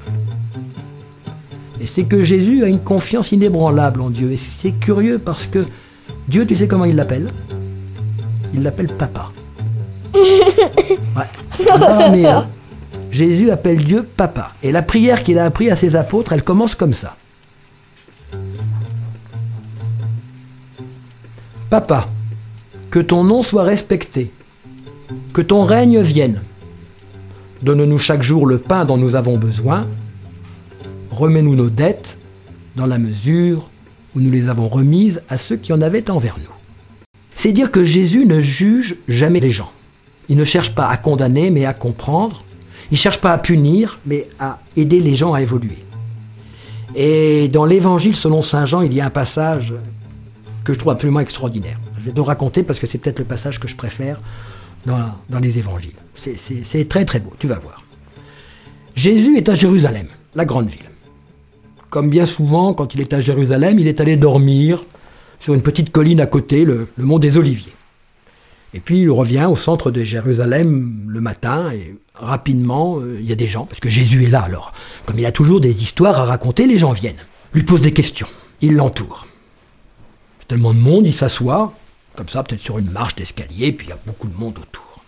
Et 1.81 1.87
c'est 1.87 2.05
que 2.05 2.25
Jésus 2.25 2.65
a 2.65 2.69
une 2.69 2.83
confiance 2.83 3.33
inébranlable 3.33 4.01
en 4.01 4.11
Dieu. 4.11 4.33
Et 4.33 4.37
c'est 4.37 4.73
curieux 4.73 5.19
parce 5.19 5.47
que 5.47 5.67
Dieu, 6.29 6.47
tu 6.47 6.57
sais 6.57 6.67
comment 6.67 6.85
il 6.85 6.97
l'appelle? 6.97 7.31
Il 8.55 8.63
l'appelle 8.63 8.93
papa. 8.93 9.31
Ouais. 11.15 11.27
Jésus 13.11 13.51
appelle 13.51 13.85
Dieu 13.85 14.03
papa. 14.03 14.53
Et 14.63 14.73
la 14.73 14.83
prière 14.83 15.23
qu'il 15.23 15.39
a 15.39 15.45
appris 15.45 15.71
à 15.71 15.77
ses 15.77 15.97
apôtres, 15.97 16.33
elle 16.33 16.43
commence 16.43 16.75
comme 16.75 16.95
ça. 16.95 17.17
Papa, 21.73 22.07
que 22.91 22.99
ton 22.99 23.25
nom 23.25 23.43
soit 23.43 23.63
respecté, 23.63 24.31
que 25.33 25.41
ton 25.41 25.65
règne 25.65 26.03
vienne. 26.03 26.43
Donne-nous 27.63 27.97
chaque 27.97 28.23
jour 28.23 28.45
le 28.45 28.59
pain 28.59 28.85
dont 28.85 28.99
nous 28.99 29.17
avons 29.17 29.39
besoin. 29.39 29.87
Remets-nous 31.13 31.57
nos 31.57 31.71
dettes 31.71 32.19
dans 32.77 32.85
la 32.85 32.99
mesure 32.99 33.71
où 34.15 34.21
nous 34.21 34.31
les 34.31 34.51
avons 34.51 34.69
remises 34.69 35.23
à 35.31 35.39
ceux 35.39 35.57
qui 35.57 35.73
en 35.73 35.81
avaient 35.81 36.11
envers 36.11 36.37
nous. 36.37 36.55
C'est 37.37 37.53
dire 37.53 37.71
que 37.71 37.85
Jésus 37.85 38.27
ne 38.27 38.39
juge 38.39 38.97
jamais 39.09 39.41
les 39.41 39.51
gens. 39.51 39.73
Il 40.29 40.37
ne 40.37 40.45
cherche 40.45 40.75
pas 40.75 40.89
à 40.89 40.99
condamner, 40.99 41.49
mais 41.49 41.65
à 41.65 41.73
comprendre. 41.73 42.45
Il 42.91 42.97
ne 42.97 42.99
cherche 42.99 43.23
pas 43.23 43.33
à 43.33 43.39
punir, 43.39 43.99
mais 44.05 44.29
à 44.39 44.59
aider 44.77 45.01
les 45.01 45.15
gens 45.15 45.33
à 45.33 45.41
évoluer. 45.41 45.79
Et 46.95 47.49
dans 47.49 47.65
l'évangile 47.65 48.15
selon 48.15 48.43
Saint 48.43 48.67
Jean, 48.67 48.83
il 48.83 48.93
y 48.93 49.01
a 49.01 49.07
un 49.07 49.11
passage 49.11 49.73
que 50.65 50.73
je 50.73 50.79
trouve 50.79 50.93
absolument 50.93 51.21
extraordinaire. 51.21 51.79
Je 51.99 52.11
vais 52.11 52.13
le 52.15 52.23
raconter 52.23 52.63
parce 52.63 52.79
que 52.79 52.87
c'est 52.87 52.99
peut-être 52.99 53.19
le 53.19 53.25
passage 53.25 53.59
que 53.61 53.69
je 53.69 53.77
préfère 53.77 54.21
dans, 54.87 55.15
dans 55.29 55.39
les 55.39 55.59
évangiles. 55.59 55.95
C'est 56.17 56.89
très 56.89 57.05
très 57.05 57.21
beau, 57.21 57.33
tu 57.39 57.47
vas 57.47 57.59
voir. 57.59 57.83
Jésus 58.95 59.37
est 59.37 59.49
à 59.49 59.55
Jérusalem, 59.55 60.09
la 60.35 60.45
grande 60.45 60.69
ville. 60.69 60.91
Comme 61.91 62.09
bien 62.09 62.27
souvent, 62.27 62.75
quand 62.75 62.95
il 62.95 63.01
est 63.01 63.13
à 63.13 63.21
Jérusalem, 63.21 63.79
il 63.79 63.87
est 63.87 64.01
allé 64.01 64.17
dormir 64.17 64.85
sur 65.41 65.55
une 65.55 65.63
petite 65.63 65.91
colline 65.91 66.21
à 66.21 66.27
côté, 66.27 66.65
le, 66.65 66.89
le 66.97 67.05
mont 67.05 67.19
des 67.19 67.37
Oliviers. 67.39 67.73
Et 68.75 68.81
puis 68.81 69.01
il 69.01 69.11
revient 69.11 69.47
au 69.51 69.57
centre 69.57 69.91
de 69.91 70.03
Jérusalem 70.03 71.05
le 71.09 71.21
matin 71.21 71.71
et 71.73 71.97
rapidement, 72.15 72.99
euh, 72.99 73.19
il 73.21 73.29
y 73.29 73.33
a 73.33 73.35
des 73.35 73.47
gens, 73.47 73.67
parce 73.67 73.81
que 73.81 73.91
Jésus 73.91 74.25
est 74.25 74.31
là 74.31 74.43
alors. 74.43 74.73
Comme 75.05 75.19
il 75.19 75.27
a 75.27 75.33
toujours 75.33 75.61
des 75.61 75.83
histoires 75.83 76.19
à 76.19 76.25
raconter, 76.25 76.67
les 76.67 76.79
gens 76.79 76.93
viennent, 76.93 77.25
lui 77.53 77.65
posent 77.65 77.83
des 77.83 77.93
questions, 77.93 78.29
ils 78.61 78.75
l'entourent. 78.75 79.27
Tellement 80.53 80.75
de 80.75 80.81
monde, 80.81 81.07
il 81.07 81.15
s'assoit, 81.15 81.73
comme 82.15 82.29
ça, 82.29 82.43
peut-être 82.43 82.61
sur 82.61 82.77
une 82.77 82.91
marche 82.91 83.15
d'escalier, 83.15 83.73
puis 83.73 83.87
il 83.87 83.89
y 83.89 83.95
a 83.95 83.99
beaucoup 84.05 84.29
de 84.29 84.37
monde 84.37 84.59
autour. 84.59 85.03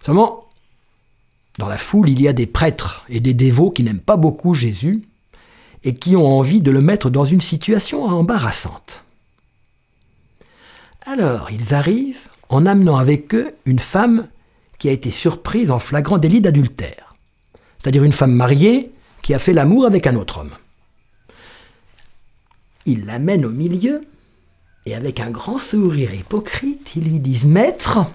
Seulement, 0.00 0.44
dans 1.58 1.66
la 1.66 1.76
foule, 1.76 2.08
il 2.08 2.22
y 2.22 2.28
a 2.28 2.32
des 2.32 2.46
prêtres 2.46 3.04
et 3.08 3.18
des 3.18 3.34
dévots 3.34 3.72
qui 3.72 3.82
n'aiment 3.82 3.98
pas 3.98 4.16
beaucoup 4.16 4.54
Jésus 4.54 5.02
et 5.82 5.96
qui 5.96 6.14
ont 6.14 6.24
envie 6.24 6.60
de 6.60 6.70
le 6.70 6.80
mettre 6.80 7.10
dans 7.10 7.24
une 7.24 7.40
situation 7.40 8.04
embarrassante. 8.04 9.02
Alors, 11.04 11.50
ils 11.50 11.74
arrivent 11.74 12.28
en 12.48 12.64
amenant 12.64 12.98
avec 12.98 13.34
eux 13.34 13.56
une 13.64 13.80
femme 13.80 14.28
qui 14.78 14.88
a 14.88 14.92
été 14.92 15.10
surprise 15.10 15.72
en 15.72 15.80
flagrant 15.80 16.18
délit 16.18 16.40
d'adultère, 16.40 17.16
c'est-à-dire 17.82 18.04
une 18.04 18.12
femme 18.12 18.34
mariée 18.34 18.92
qui 19.22 19.34
a 19.34 19.40
fait 19.40 19.52
l'amour 19.52 19.84
avec 19.84 20.06
un 20.06 20.14
autre 20.14 20.38
homme. 20.38 20.52
Ils 22.86 23.04
l'amènent 23.04 23.44
au 23.44 23.50
milieu 23.50 24.02
et 24.86 24.94
avec 24.94 25.18
un 25.18 25.30
grand 25.30 25.58
sourire 25.58 26.14
hypocrite, 26.14 26.94
ils 26.94 27.04
lui 27.04 27.18
disent 27.18 27.46
Maître, 27.46 28.06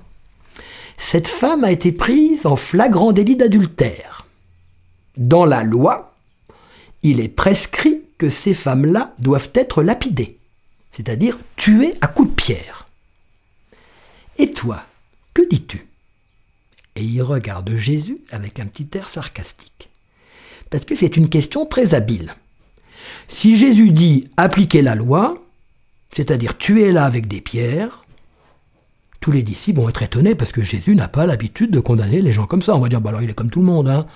cette 0.97 1.28
femme 1.28 1.65
a 1.65 1.72
été 1.72 1.91
prise 1.91 2.45
en 2.45 2.55
flagrant 2.55 3.11
délit 3.11 3.36
d'adultère. 3.36 4.26
Dans 5.17 5.45
la 5.45 5.63
loi, 5.63 6.15
il 7.03 7.19
est 7.19 7.28
prescrit 7.28 8.01
que 8.17 8.30
ces 8.30 8.53
femmes-là 8.53 9.13
doivent 9.19 9.49
être 9.53 9.84
lapidées, 9.84 10.38
c'est-à-dire 10.91 11.38
tuées 11.57 11.95
à 11.99 12.07
coups 12.07 12.30
de 12.30 12.36
pierre. 12.36 12.88
Et 14.38 14.53
toi, 14.53 14.86
que 15.34 15.41
dis-tu? 15.49 15.88
Et 16.95 17.03
il 17.03 17.22
regarde 17.22 17.76
Jésus 17.76 18.19
avec 18.32 18.59
un 18.59 18.65
petit 18.65 18.88
air 18.97 19.09
sarcastique. 19.09 19.89
Parce 20.69 20.86
que 20.86 20.95
c'est 20.95 21.17
une 21.17 21.30
question 21.30 21.65
très 21.65 21.93
habile. 21.93 22.36
Si 23.28 23.57
Jésus 23.57 23.91
dit 23.91 24.30
appliquer 24.38 24.82
la 24.82 24.95
loi, 24.95 25.43
c'est-à-dire 26.13 26.57
tuez-la 26.57 27.05
avec 27.05 27.28
des 27.28 27.41
pierres, 27.41 28.03
tous 29.19 29.32
les 29.32 29.43
disciples 29.43 29.80
vont 29.80 29.89
être 29.89 30.01
étonnés 30.01 30.36
parce 30.36 30.51
que 30.51 30.63
Jésus 30.63 30.95
n'a 30.95 31.07
pas 31.07 31.26
l'habitude 31.26 31.72
de 31.72 31.80
condamner 31.80 32.22
les 32.22 32.32
gens 32.32 32.47
comme 32.47 32.61
ça. 32.61 32.76
On 32.76 32.80
va 32.80 32.89
dire, 32.89 33.01
bah 33.01 33.09
alors 33.09 33.22
il 33.22 33.30
est 33.30 33.36
comme 33.36 33.51
tout 33.51 33.59
le 33.59 33.65
monde. 33.65 33.88
Hein. 33.88 34.07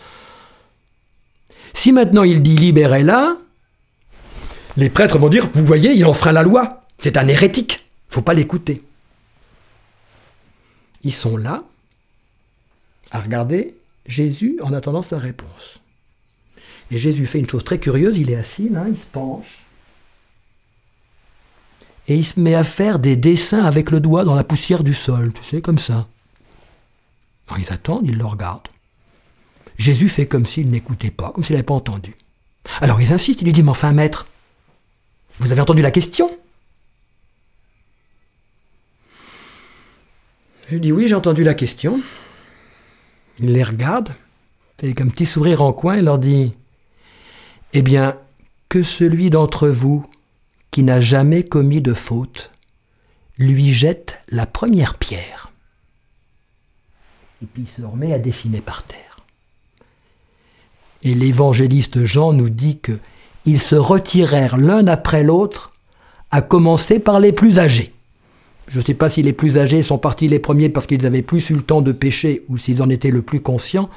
Si 1.74 1.92
maintenant 1.92 2.24
il 2.24 2.42
dit 2.42 2.56
libérez-la, 2.56 3.38
les 4.78 4.90
prêtres 4.90 5.18
vont 5.18 5.30
dire, 5.30 5.48
vous 5.54 5.66
voyez, 5.66 5.94
il 5.94 6.06
enfreint 6.06 6.32
la 6.32 6.44
loi. 6.44 6.82
C'est 6.98 7.18
un 7.18 7.28
hérétique. 7.28 7.86
Faut 8.10 8.22
pas 8.22 8.34
l'écouter. 8.34 8.84
Ils 11.04 11.14
sont 11.14 11.38
là 11.38 11.64
à 13.12 13.22
regarder 13.22 13.76
Jésus 14.08 14.58
en 14.62 14.74
attendant 14.74 15.02
sa 15.02 15.20
réponse. 15.20 15.80
Et 16.92 16.98
Jésus 16.98 17.26
fait 17.26 17.40
une 17.40 17.50
chose 17.50 17.64
très 17.64 17.80
curieuse, 17.80 18.18
il 18.18 18.30
est 18.30 18.36
assis 18.36 18.70
là, 18.70 18.86
il 18.88 18.98
se 18.98 19.06
penche, 19.06 19.66
et 22.08 22.16
il 22.16 22.26
se 22.26 22.40
met 22.40 22.54
à 22.54 22.64
faire 22.64 23.00
des 23.00 23.16
dessins 23.16 23.66
avec 23.66 23.90
le 23.90 24.00
doigt 24.00 24.24
dans 24.24 24.36
la 24.36 24.44
poussière 24.44 24.84
du 24.84 24.94
sol, 24.94 25.34
tu 25.34 25.44
sais, 25.44 25.62
comme 25.62 25.80
ça. 25.80 26.08
Alors 27.48 27.60
ils 27.60 27.74
attendent, 27.74 28.08
ils 28.08 28.18
le 28.18 28.26
regardent. 28.26 28.68
Jésus 29.78 30.10
fait 30.10 30.28
comme 30.28 30.46
s'il 30.46 30.70
n'écoutait 30.70 31.12
pas, 31.12 31.32
comme 31.32 31.44
s'il 31.44 31.56
n'avait 31.56 31.64
pas 31.64 31.74
entendu. 31.74 32.16
Alors 32.82 33.02
ils 33.02 33.12
insistent, 33.12 33.42
il 33.42 33.46
lui 33.46 33.54
dit, 33.54 33.64
mais 33.64 33.72
enfin 33.72 33.92
maître, 33.92 34.28
vous 35.40 35.52
avez 35.52 35.62
entendu 35.62 35.82
la 35.82 35.92
question? 35.92 36.32
Je 40.72 40.78
dis, 40.78 40.92
oui, 40.92 41.08
j'ai 41.08 41.16
entendu 41.16 41.44
la 41.44 41.54
question. 41.54 42.02
Il 43.40 43.52
les 43.52 43.64
regarde, 43.64 44.16
fait 44.80 45.00
un 45.02 45.10
petit 45.10 45.26
sourire 45.26 45.62
en 45.62 45.74
coin 45.74 45.96
et 45.96 46.02
leur 46.02 46.18
dit, 46.18 46.54
eh 47.76 47.82
bien, 47.82 48.18
que 48.70 48.84
celui 48.84 49.30
d'entre 49.30 49.68
vous 49.68 50.06
qui 50.72 50.82
n'a 50.82 51.02
jamais 51.02 51.44
commis 51.44 51.82
de 51.82 51.94
faute 51.94 52.52
lui 53.38 53.74
jette 53.74 54.18
la 54.30 54.46
première 54.46 54.98
pierre. 54.98 55.52
Et 57.44 57.46
puis 57.46 57.64
il 57.64 57.68
se 57.68 57.82
remet 57.82 58.14
à 58.14 58.20
dessiner 58.20 58.62
par 58.62 58.84
terre. 58.84 59.20
Et 61.04 61.16
l'évangéliste 61.16 62.06
Jean 62.06 62.32
nous 62.32 62.50
dit 62.50 62.80
que 62.80 62.98
ils 63.46 63.60
se 63.60 63.76
retirèrent 63.76 64.56
l'un 64.56 64.88
après 64.88 65.24
l'autre, 65.24 65.74
à 66.32 66.42
commencer 66.42 67.00
par 67.00 67.20
les 67.20 67.34
plus 67.34 67.60
âgés. 67.60 67.94
Je 68.70 68.80
ne 68.80 68.86
sais 68.86 68.94
pas 68.94 69.10
si 69.10 69.22
les 69.22 69.34
plus 69.34 69.58
âgés 69.58 69.84
sont 69.84 69.98
partis 69.98 70.30
les 70.30 70.40
premiers 70.40 70.70
parce 70.70 70.88
qu'ils 70.88 71.06
avaient 71.06 71.22
plus 71.22 71.50
eu 71.50 71.56
le 71.56 71.62
temps 71.62 71.82
de 71.82 71.92
pécher 71.92 72.44
ou 72.48 72.58
s'ils 72.58 72.82
en 72.82 72.90
étaient 72.90 73.12
le 73.12 73.22
plus 73.22 73.42
conscients, 73.42 73.90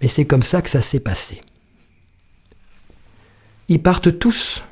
mais 0.00 0.06
c'est 0.06 0.26
comme 0.26 0.44
ça 0.44 0.62
que 0.62 0.70
ça 0.70 0.80
s'est 0.80 1.00
passé. 1.00 1.42
Ils 3.68 3.82
partent 3.82 4.18
tous 4.18 4.62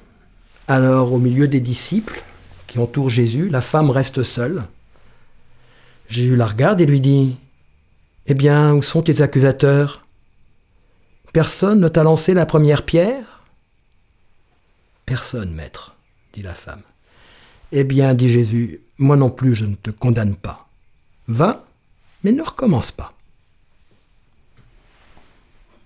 alors, 0.66 1.12
au 1.12 1.18
milieu 1.18 1.46
des 1.46 1.60
disciples 1.60 2.22
qui 2.66 2.78
entourent 2.78 3.10
Jésus, 3.10 3.48
la 3.48 3.60
femme 3.60 3.90
reste 3.90 4.22
seule. 4.22 4.64
Jésus 6.08 6.36
la 6.36 6.46
regarde 6.46 6.80
et 6.80 6.86
lui 6.86 7.00
dit 7.00 7.36
Eh 8.26 8.34
bien, 8.34 8.72
où 8.74 8.82
sont 8.82 9.02
tes 9.02 9.20
accusateurs? 9.20 10.06
Personne 11.32 11.80
ne 11.80 11.88
t'a 11.88 12.02
lancé 12.02 12.32
la 12.32 12.46
première 12.46 12.84
pierre? 12.84 13.42
Personne, 15.04 15.52
maître, 15.52 15.94
dit 16.32 16.42
la 16.42 16.54
femme. 16.54 16.82
Eh 17.72 17.84
bien, 17.84 18.14
dit 18.14 18.30
Jésus, 18.30 18.80
moi 18.96 19.16
non 19.16 19.30
plus 19.30 19.54
je 19.54 19.66
ne 19.66 19.74
te 19.74 19.90
condamne 19.90 20.36
pas. 20.36 20.68
Va, 21.28 21.66
mais 22.22 22.32
ne 22.32 22.42
recommence 22.42 22.90
pas. 22.90 23.12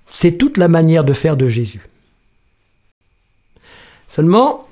C'est 0.06 0.38
toute 0.38 0.56
la 0.56 0.68
manière 0.68 1.04
de 1.04 1.12
faire 1.12 1.36
de 1.36 1.48
Jésus. 1.48 1.88
Seulement, 4.09 4.66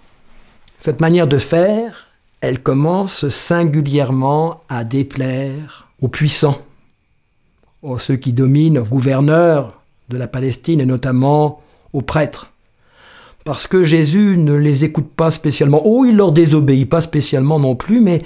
cette 0.79 1.01
manière 1.01 1.27
de 1.27 1.39
faire, 1.39 2.07
elle 2.41 2.63
commence 2.63 3.29
singulièrement 3.29 4.63
à 4.69 4.85
déplaire 4.85 5.89
aux 6.01 6.09
puissants, 6.09 6.61
aux 7.83 7.99
ceux 7.99 8.17
qui 8.17 8.33
dominent, 8.33 8.79
aux 8.79 8.85
gouverneurs 8.85 9.81
de 10.09 10.17
la 10.17 10.27
Palestine 10.27 10.81
et 10.81 10.87
notamment 10.87 11.63
aux 11.93 12.03
prêtres. 12.03 12.53
Parce 13.45 13.67
que 13.67 13.85
Jésus 13.85 14.37
ne 14.39 14.55
les 14.55 14.85
écoute 14.85 15.11
pas 15.15 15.31
spécialement. 15.31 15.83
Oh, 15.85 16.05
il 16.05 16.17
leur 16.17 16.33
désobéit 16.33 16.89
pas 16.89 17.01
spécialement 17.01 17.61
non 17.61 17.77
plus, 17.77 18.01
mais 18.01 18.25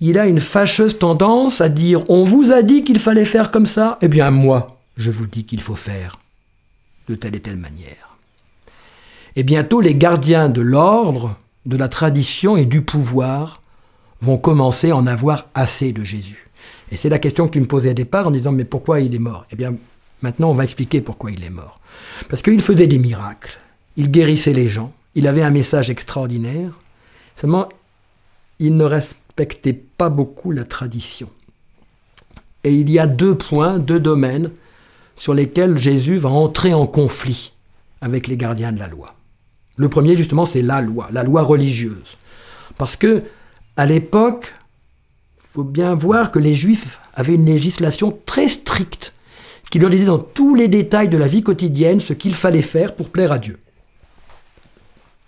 il 0.00 0.18
a 0.18 0.26
une 0.26 0.40
fâcheuse 0.40 0.98
tendance 0.98 1.60
à 1.60 1.68
dire 1.68 2.02
On 2.08 2.24
vous 2.24 2.52
a 2.52 2.62
dit 2.62 2.84
qu'il 2.84 2.98
fallait 2.98 3.24
faire 3.24 3.50
comme 3.50 3.66
ça 3.66 3.98
Eh 4.02 4.08
bien, 4.08 4.30
moi, 4.30 4.78
je 4.96 5.10
vous 5.10 5.26
dis 5.26 5.44
qu'il 5.44 5.60
faut 5.60 5.76
faire 5.76 6.18
de 7.08 7.14
telle 7.14 7.36
et 7.36 7.40
telle 7.40 7.56
manière. 7.56 8.17
Et 9.38 9.44
bientôt, 9.44 9.80
les 9.80 9.94
gardiens 9.94 10.48
de 10.48 10.60
l'ordre 10.60 11.36
de 11.64 11.76
la 11.76 11.88
tradition 11.88 12.56
et 12.56 12.64
du 12.64 12.82
pouvoir 12.82 13.62
vont 14.20 14.36
commencer 14.36 14.90
à 14.90 14.96
en 14.96 15.06
avoir 15.06 15.46
assez 15.54 15.92
de 15.92 16.02
Jésus. 16.02 16.50
Et 16.90 16.96
c'est 16.96 17.08
la 17.08 17.20
question 17.20 17.46
que 17.46 17.52
tu 17.52 17.60
me 17.60 17.66
posais 17.66 17.90
au 17.90 17.94
départ 17.94 18.26
en 18.26 18.32
disant 18.32 18.50
mais 18.50 18.64
pourquoi 18.64 18.98
il 18.98 19.14
est 19.14 19.20
mort? 19.20 19.46
Eh 19.52 19.54
bien 19.54 19.76
maintenant 20.22 20.50
on 20.50 20.54
va 20.54 20.64
expliquer 20.64 21.00
pourquoi 21.00 21.30
il 21.30 21.44
est 21.44 21.50
mort. 21.50 21.78
Parce 22.28 22.42
qu'il 22.42 22.60
faisait 22.60 22.88
des 22.88 22.98
miracles, 22.98 23.60
il 23.96 24.10
guérissait 24.10 24.52
les 24.52 24.66
gens, 24.66 24.92
il 25.14 25.28
avait 25.28 25.42
un 25.42 25.52
message 25.52 25.88
extraordinaire, 25.88 26.72
seulement 27.36 27.68
il 28.58 28.76
ne 28.76 28.82
respectait 28.82 29.72
pas 29.72 30.08
beaucoup 30.08 30.50
la 30.50 30.64
tradition. 30.64 31.30
Et 32.64 32.74
il 32.74 32.90
y 32.90 32.98
a 32.98 33.06
deux 33.06 33.36
points, 33.36 33.78
deux 33.78 34.00
domaines 34.00 34.50
sur 35.14 35.32
lesquels 35.32 35.78
Jésus 35.78 36.16
va 36.16 36.28
entrer 36.28 36.74
en 36.74 36.88
conflit 36.88 37.52
avec 38.00 38.26
les 38.26 38.36
gardiens 38.36 38.72
de 38.72 38.80
la 38.80 38.88
loi. 38.88 39.14
Le 39.78 39.88
premier, 39.88 40.16
justement, 40.16 40.44
c'est 40.44 40.60
la 40.60 40.82
loi, 40.82 41.08
la 41.12 41.22
loi 41.22 41.42
religieuse. 41.42 42.16
Parce 42.76 42.96
que, 42.96 43.22
à 43.76 43.86
l'époque, 43.86 44.52
il 45.38 45.46
faut 45.52 45.64
bien 45.64 45.94
voir 45.94 46.32
que 46.32 46.40
les 46.40 46.54
Juifs 46.54 47.00
avaient 47.14 47.36
une 47.36 47.46
législation 47.46 48.18
très 48.26 48.48
stricte 48.48 49.14
qui 49.70 49.78
leur 49.78 49.90
disait 49.90 50.06
dans 50.06 50.18
tous 50.18 50.54
les 50.56 50.66
détails 50.66 51.08
de 51.08 51.16
la 51.16 51.28
vie 51.28 51.42
quotidienne 51.42 52.00
ce 52.00 52.12
qu'il 52.12 52.34
fallait 52.34 52.62
faire 52.62 52.94
pour 52.96 53.10
plaire 53.10 53.30
à 53.30 53.38
Dieu. 53.38 53.58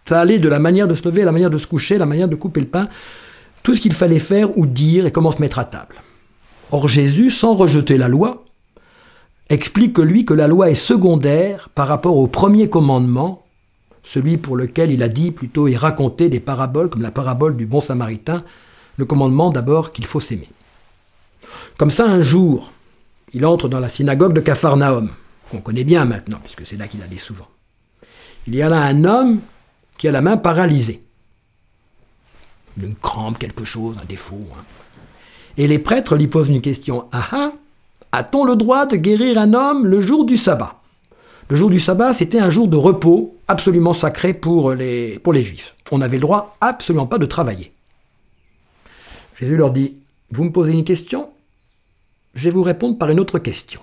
Ça 0.06 0.20
allait 0.20 0.40
de 0.40 0.48
la 0.48 0.58
manière 0.58 0.88
de 0.88 0.94
se 0.94 1.04
lever, 1.04 1.22
la 1.22 1.32
manière 1.32 1.50
de 1.50 1.58
se 1.58 1.68
coucher, 1.68 1.96
la 1.96 2.06
manière 2.06 2.28
de 2.28 2.34
couper 2.34 2.60
le 2.60 2.66
pain, 2.66 2.88
tout 3.62 3.74
ce 3.74 3.80
qu'il 3.80 3.92
fallait 3.92 4.18
faire 4.18 4.58
ou 4.58 4.66
dire 4.66 5.06
et 5.06 5.12
comment 5.12 5.30
se 5.30 5.40
mettre 5.40 5.60
à 5.60 5.64
table. 5.64 5.94
Or 6.72 6.88
Jésus, 6.88 7.30
sans 7.30 7.54
rejeter 7.54 7.96
la 7.96 8.08
loi, 8.08 8.44
explique 9.48 9.92
que 9.92 10.02
lui 10.02 10.24
que 10.24 10.34
la 10.34 10.48
loi 10.48 10.70
est 10.70 10.74
secondaire 10.74 11.68
par 11.74 11.86
rapport 11.86 12.16
au 12.16 12.26
premier 12.26 12.68
commandement 12.68 13.44
celui 14.02 14.36
pour 14.36 14.56
lequel 14.56 14.90
il 14.90 15.02
a 15.02 15.08
dit 15.08 15.30
plutôt 15.30 15.68
et 15.68 15.76
raconté 15.76 16.28
des 16.28 16.40
paraboles 16.40 16.88
comme 16.90 17.02
la 17.02 17.10
parabole 17.10 17.56
du 17.56 17.66
bon 17.66 17.80
samaritain, 17.80 18.44
le 18.96 19.04
commandement 19.04 19.50
d'abord 19.50 19.92
qu'il 19.92 20.06
faut 20.06 20.20
s'aimer. 20.20 20.48
Comme 21.76 21.90
ça, 21.90 22.04
un 22.04 22.22
jour, 22.22 22.72
il 23.32 23.46
entre 23.46 23.68
dans 23.68 23.80
la 23.80 23.88
synagogue 23.88 24.34
de 24.34 24.40
Capharnaüm, 24.40 25.10
qu'on 25.50 25.60
connaît 25.60 25.84
bien 25.84 26.04
maintenant, 26.04 26.38
puisque 26.42 26.66
c'est 26.66 26.76
là 26.76 26.88
qu'il 26.88 27.02
allait 27.02 27.18
souvent. 27.18 27.48
Il 28.46 28.54
y 28.54 28.62
a 28.62 28.68
là 28.68 28.82
un 28.82 29.04
homme 29.04 29.40
qui 29.98 30.08
a 30.08 30.12
la 30.12 30.20
main 30.20 30.36
paralysée. 30.36 31.02
Une 32.80 32.94
crampe, 32.94 33.38
quelque 33.38 33.64
chose, 33.64 33.98
un 34.02 34.06
défaut. 34.06 34.46
Hein. 34.52 34.62
Et 35.56 35.66
les 35.66 35.78
prêtres 35.78 36.16
lui 36.16 36.26
posent 36.26 36.48
une 36.48 36.62
question. 36.62 37.08
Ah 37.12 37.28
ah 37.32 37.52
A-t-on 38.12 38.44
le 38.44 38.56
droit 38.56 38.86
de 38.86 38.96
guérir 38.96 39.38
un 39.38 39.52
homme 39.52 39.86
le 39.86 40.00
jour 40.00 40.24
du 40.24 40.36
sabbat? 40.36 40.80
Le 41.48 41.56
jour 41.56 41.68
du 41.68 41.80
sabbat, 41.80 42.12
c'était 42.12 42.38
un 42.38 42.48
jour 42.48 42.68
de 42.68 42.76
repos 42.76 43.36
absolument 43.50 43.94
sacré 43.94 44.32
pour 44.32 44.72
les, 44.74 45.18
pour 45.18 45.32
les 45.32 45.42
juifs. 45.42 45.74
On 45.90 45.98
n'avait 45.98 46.18
le 46.18 46.22
droit 46.22 46.56
absolument 46.60 47.08
pas 47.08 47.18
de 47.18 47.26
travailler. 47.26 47.72
Jésus 49.36 49.56
leur 49.56 49.72
dit, 49.72 49.96
vous 50.30 50.44
me 50.44 50.52
posez 50.52 50.72
une 50.72 50.84
question 50.84 51.30
Je 52.34 52.44
vais 52.44 52.50
vous 52.50 52.62
répondre 52.62 52.96
par 52.96 53.10
une 53.10 53.18
autre 53.18 53.40
question. 53.40 53.80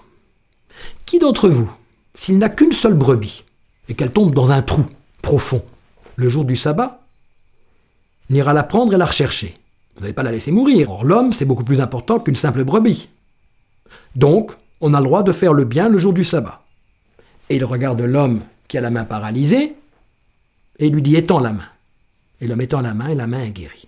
Qui 1.05 1.19
d'entre 1.19 1.49
vous, 1.49 1.69
s'il 2.15 2.37
n'a 2.37 2.47
qu'une 2.47 2.71
seule 2.71 2.93
brebis, 2.93 3.43
et 3.89 3.93
qu'elle 3.93 4.11
tombe 4.11 4.33
dans 4.33 4.51
un 4.51 4.61
trou 4.61 4.85
profond, 5.21 5.63
le 6.15 6.29
jour 6.29 6.45
du 6.45 6.55
sabbat, 6.55 7.01
n'ira 8.29 8.53
la 8.53 8.63
prendre 8.63 8.93
et 8.93 8.97
la 8.97 9.05
rechercher? 9.05 9.57
Vous 9.95 10.01
n'allez 10.01 10.13
pas 10.13 10.23
la 10.23 10.31
laisser 10.31 10.51
mourir. 10.51 10.91
Or, 10.91 11.03
l'homme, 11.03 11.33
c'est 11.33 11.45
beaucoup 11.45 11.65
plus 11.65 11.81
important 11.81 12.19
qu'une 12.19 12.35
simple 12.37 12.63
brebis. 12.63 13.09
Donc, 14.15 14.53
on 14.79 14.93
a 14.93 14.99
le 14.99 15.05
droit 15.05 15.23
de 15.23 15.33
faire 15.33 15.51
le 15.51 15.65
bien 15.65 15.89
le 15.89 15.97
jour 15.97 16.13
du 16.13 16.23
sabbat. 16.23 16.61
Et 17.49 17.57
il 17.57 17.65
regarde 17.65 17.99
l'homme 18.01 18.41
qui 18.67 18.77
a 18.77 18.81
la 18.81 18.91
main 18.91 19.05
paralysée, 19.05 19.75
et 20.79 20.89
lui 20.89 21.01
dit 21.01 21.15
Étends 21.15 21.39
la 21.39 21.53
main. 21.53 21.69
Et 22.39 22.47
l'homme 22.47 22.61
étend 22.61 22.81
la 22.81 22.93
main, 22.93 23.09
et 23.09 23.15
la 23.15 23.27
main 23.27 23.43
est 23.43 23.51
guérie. 23.51 23.87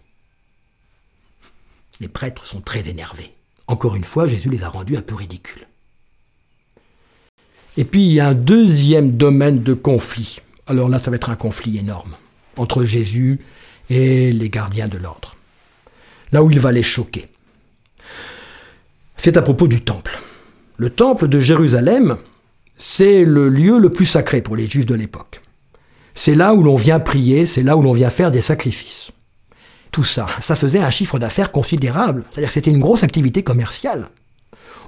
Les 2.00 2.08
prêtres 2.08 2.46
sont 2.46 2.62
très 2.62 2.88
énervés. 2.90 3.34
Encore 3.68 3.96
une 3.96 4.04
fois, 4.04 4.26
Jésus 4.26 4.50
les 4.50 4.64
a 4.64 4.70
rendus 4.70 4.98
un 4.98 5.02
peu 5.02 5.16
ridicules. 5.16 5.68
Et 7.78 7.84
puis 7.84 8.06
il 8.06 8.14
y 8.14 8.20
a 8.20 8.28
un 8.28 8.34
deuxième 8.34 9.12
domaine 9.12 9.62
de 9.62 9.74
conflit. 9.74 10.40
Alors 10.66 10.90
là, 10.90 11.00
ça 11.00 11.12
va 11.12 11.18
être 11.18 11.30
un 11.30 11.36
conflit 11.36 11.78
énorme 11.78 12.16
entre 12.58 12.84
Jésus 12.84 13.40
et 13.90 14.32
les 14.32 14.50
gardiens 14.50 14.88
de 14.88 14.98
l'ordre. 14.98 15.36
Là 16.32 16.44
où 16.44 16.52
il 16.52 16.60
va 16.60 16.72
les 16.72 16.84
choquer. 16.84 17.28
C'est 19.18 19.38
à 19.38 19.42
propos 19.42 19.68
du 19.68 19.82
temple. 19.82 20.20
Le 20.78 20.90
temple 20.90 21.28
de 21.28 21.40
Jérusalem, 21.40 22.18
c'est 22.80 23.24
le 23.24 23.50
lieu 23.50 23.78
le 23.78 23.92
plus 23.92 24.08
sacré 24.08 24.42
pour 24.42 24.56
les 24.56 24.68
juifs 24.68 24.88
de 24.88 24.96
l'époque. 24.96 25.44
C'est 26.16 26.34
là 26.34 26.56
où 26.56 26.64
l'on 26.64 26.76
vient 26.76 27.00
prier, 27.00 27.46
c'est 27.46 27.62
là 27.62 27.78
où 27.78 27.84
l'on 27.84 27.94
vient 27.94 28.10
faire 28.10 28.32
des 28.32 28.42
sacrifices 28.42 29.12
tout 29.92 30.04
ça, 30.04 30.28
ça 30.40 30.56
faisait 30.56 30.80
un 30.80 30.90
chiffre 30.90 31.20
d'affaires 31.20 31.52
considérable. 31.52 32.24
C'est-à-dire 32.32 32.50
que 32.50 32.54
c'était 32.54 32.72
une 32.72 32.80
grosse 32.80 33.04
activité 33.04 33.44
commerciale, 33.44 34.10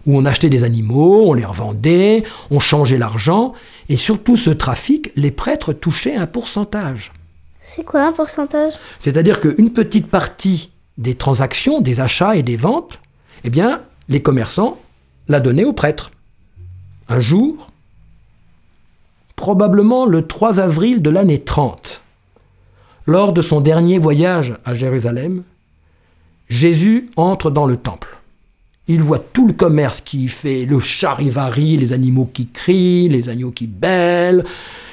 où 0.06 0.18
on 0.18 0.26
achetait 0.26 0.50
des 0.50 0.64
animaux, 0.64 1.30
on 1.30 1.34
les 1.34 1.46
revendait, 1.46 2.24
on 2.50 2.60
changeait 2.60 2.98
l'argent, 2.98 3.54
et 3.90 3.98
surtout 3.98 4.38
ce 4.38 4.52
trafic, 4.52 5.12
les 5.16 5.32
prêtres 5.32 5.74
touchaient 5.74 6.16
un 6.16 6.28
pourcentage. 6.28 7.12
C'est 7.60 7.84
quoi 7.84 8.08
un 8.08 8.12
pourcentage? 8.12 8.74
C'est-à-dire 9.00 9.40
qu'une 9.40 9.72
petite 9.72 10.08
partie 10.08 10.72
des 10.98 11.16
transactions, 11.16 11.82
des 11.82 12.00
achats 12.00 12.36
et 12.36 12.44
des 12.44 12.58
ventes, 12.58 13.00
eh 13.44 13.50
bien, 13.50 13.82
les 14.08 14.22
commerçants 14.22 14.80
la 15.28 15.40
donnaient 15.40 15.64
aux 15.64 15.74
prêtres. 15.74 16.12
Un 17.08 17.20
jour, 17.20 17.71
probablement 19.42 20.06
le 20.06 20.28
3 20.28 20.60
avril 20.60 21.02
de 21.02 21.10
l'année 21.10 21.40
30, 21.40 22.02
lors 23.08 23.34
de 23.34 23.42
son 23.42 23.60
dernier 23.60 23.98
voyage 23.98 24.54
à 24.66 24.76
Jérusalem, 24.76 25.42
Jésus 26.48 27.10
entre 27.16 27.50
dans 27.50 27.66
le 27.66 27.76
temple. 27.76 28.20
Il 28.88 29.02
voit 29.02 29.18
tout 29.18 29.48
le 29.48 29.54
commerce 29.54 30.00
qui 30.00 30.28
fait, 30.28 30.66
le 30.66 30.78
charivari, 30.78 31.76
les 31.76 31.92
animaux 31.92 32.30
qui 32.32 32.50
crient, 32.50 33.10
les 33.10 33.30
agneaux 33.30 33.50
qui 33.50 33.66
bêlent, 33.66 34.46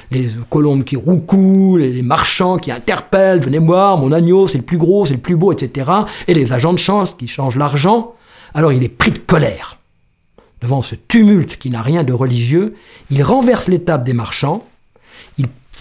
les 0.09 0.29
colombes 0.49 0.83
qui 0.83 0.95
roucoulent, 0.95 1.81
les 1.81 2.01
marchands 2.01 2.57
qui 2.57 2.71
interpellent, 2.71 3.41
venez 3.41 3.59
voir, 3.59 3.99
mon 3.99 4.11
agneau, 4.11 4.47
c'est 4.47 4.57
le 4.57 4.63
plus 4.63 4.79
gros, 4.79 5.05
c'est 5.05 5.13
le 5.13 5.19
plus 5.19 5.35
beau, 5.35 5.51
etc. 5.51 5.91
Et 6.27 6.33
les 6.33 6.53
agents 6.53 6.73
de 6.73 6.79
chance 6.79 7.13
qui 7.13 7.27
changent 7.27 7.55
l'argent. 7.55 8.15
Alors 8.55 8.73
il 8.73 8.83
est 8.83 8.89
pris 8.89 9.11
de 9.11 9.19
colère. 9.19 9.78
Devant 10.61 10.81
ce 10.81 10.95
tumulte 10.95 11.57
qui 11.57 11.69
n'a 11.69 11.81
rien 11.81 12.03
de 12.03 12.13
religieux, 12.13 12.75
il 13.09 13.23
renverse 13.23 13.67
l'étape 13.67 14.03
des 14.03 14.13
marchands, 14.13 14.65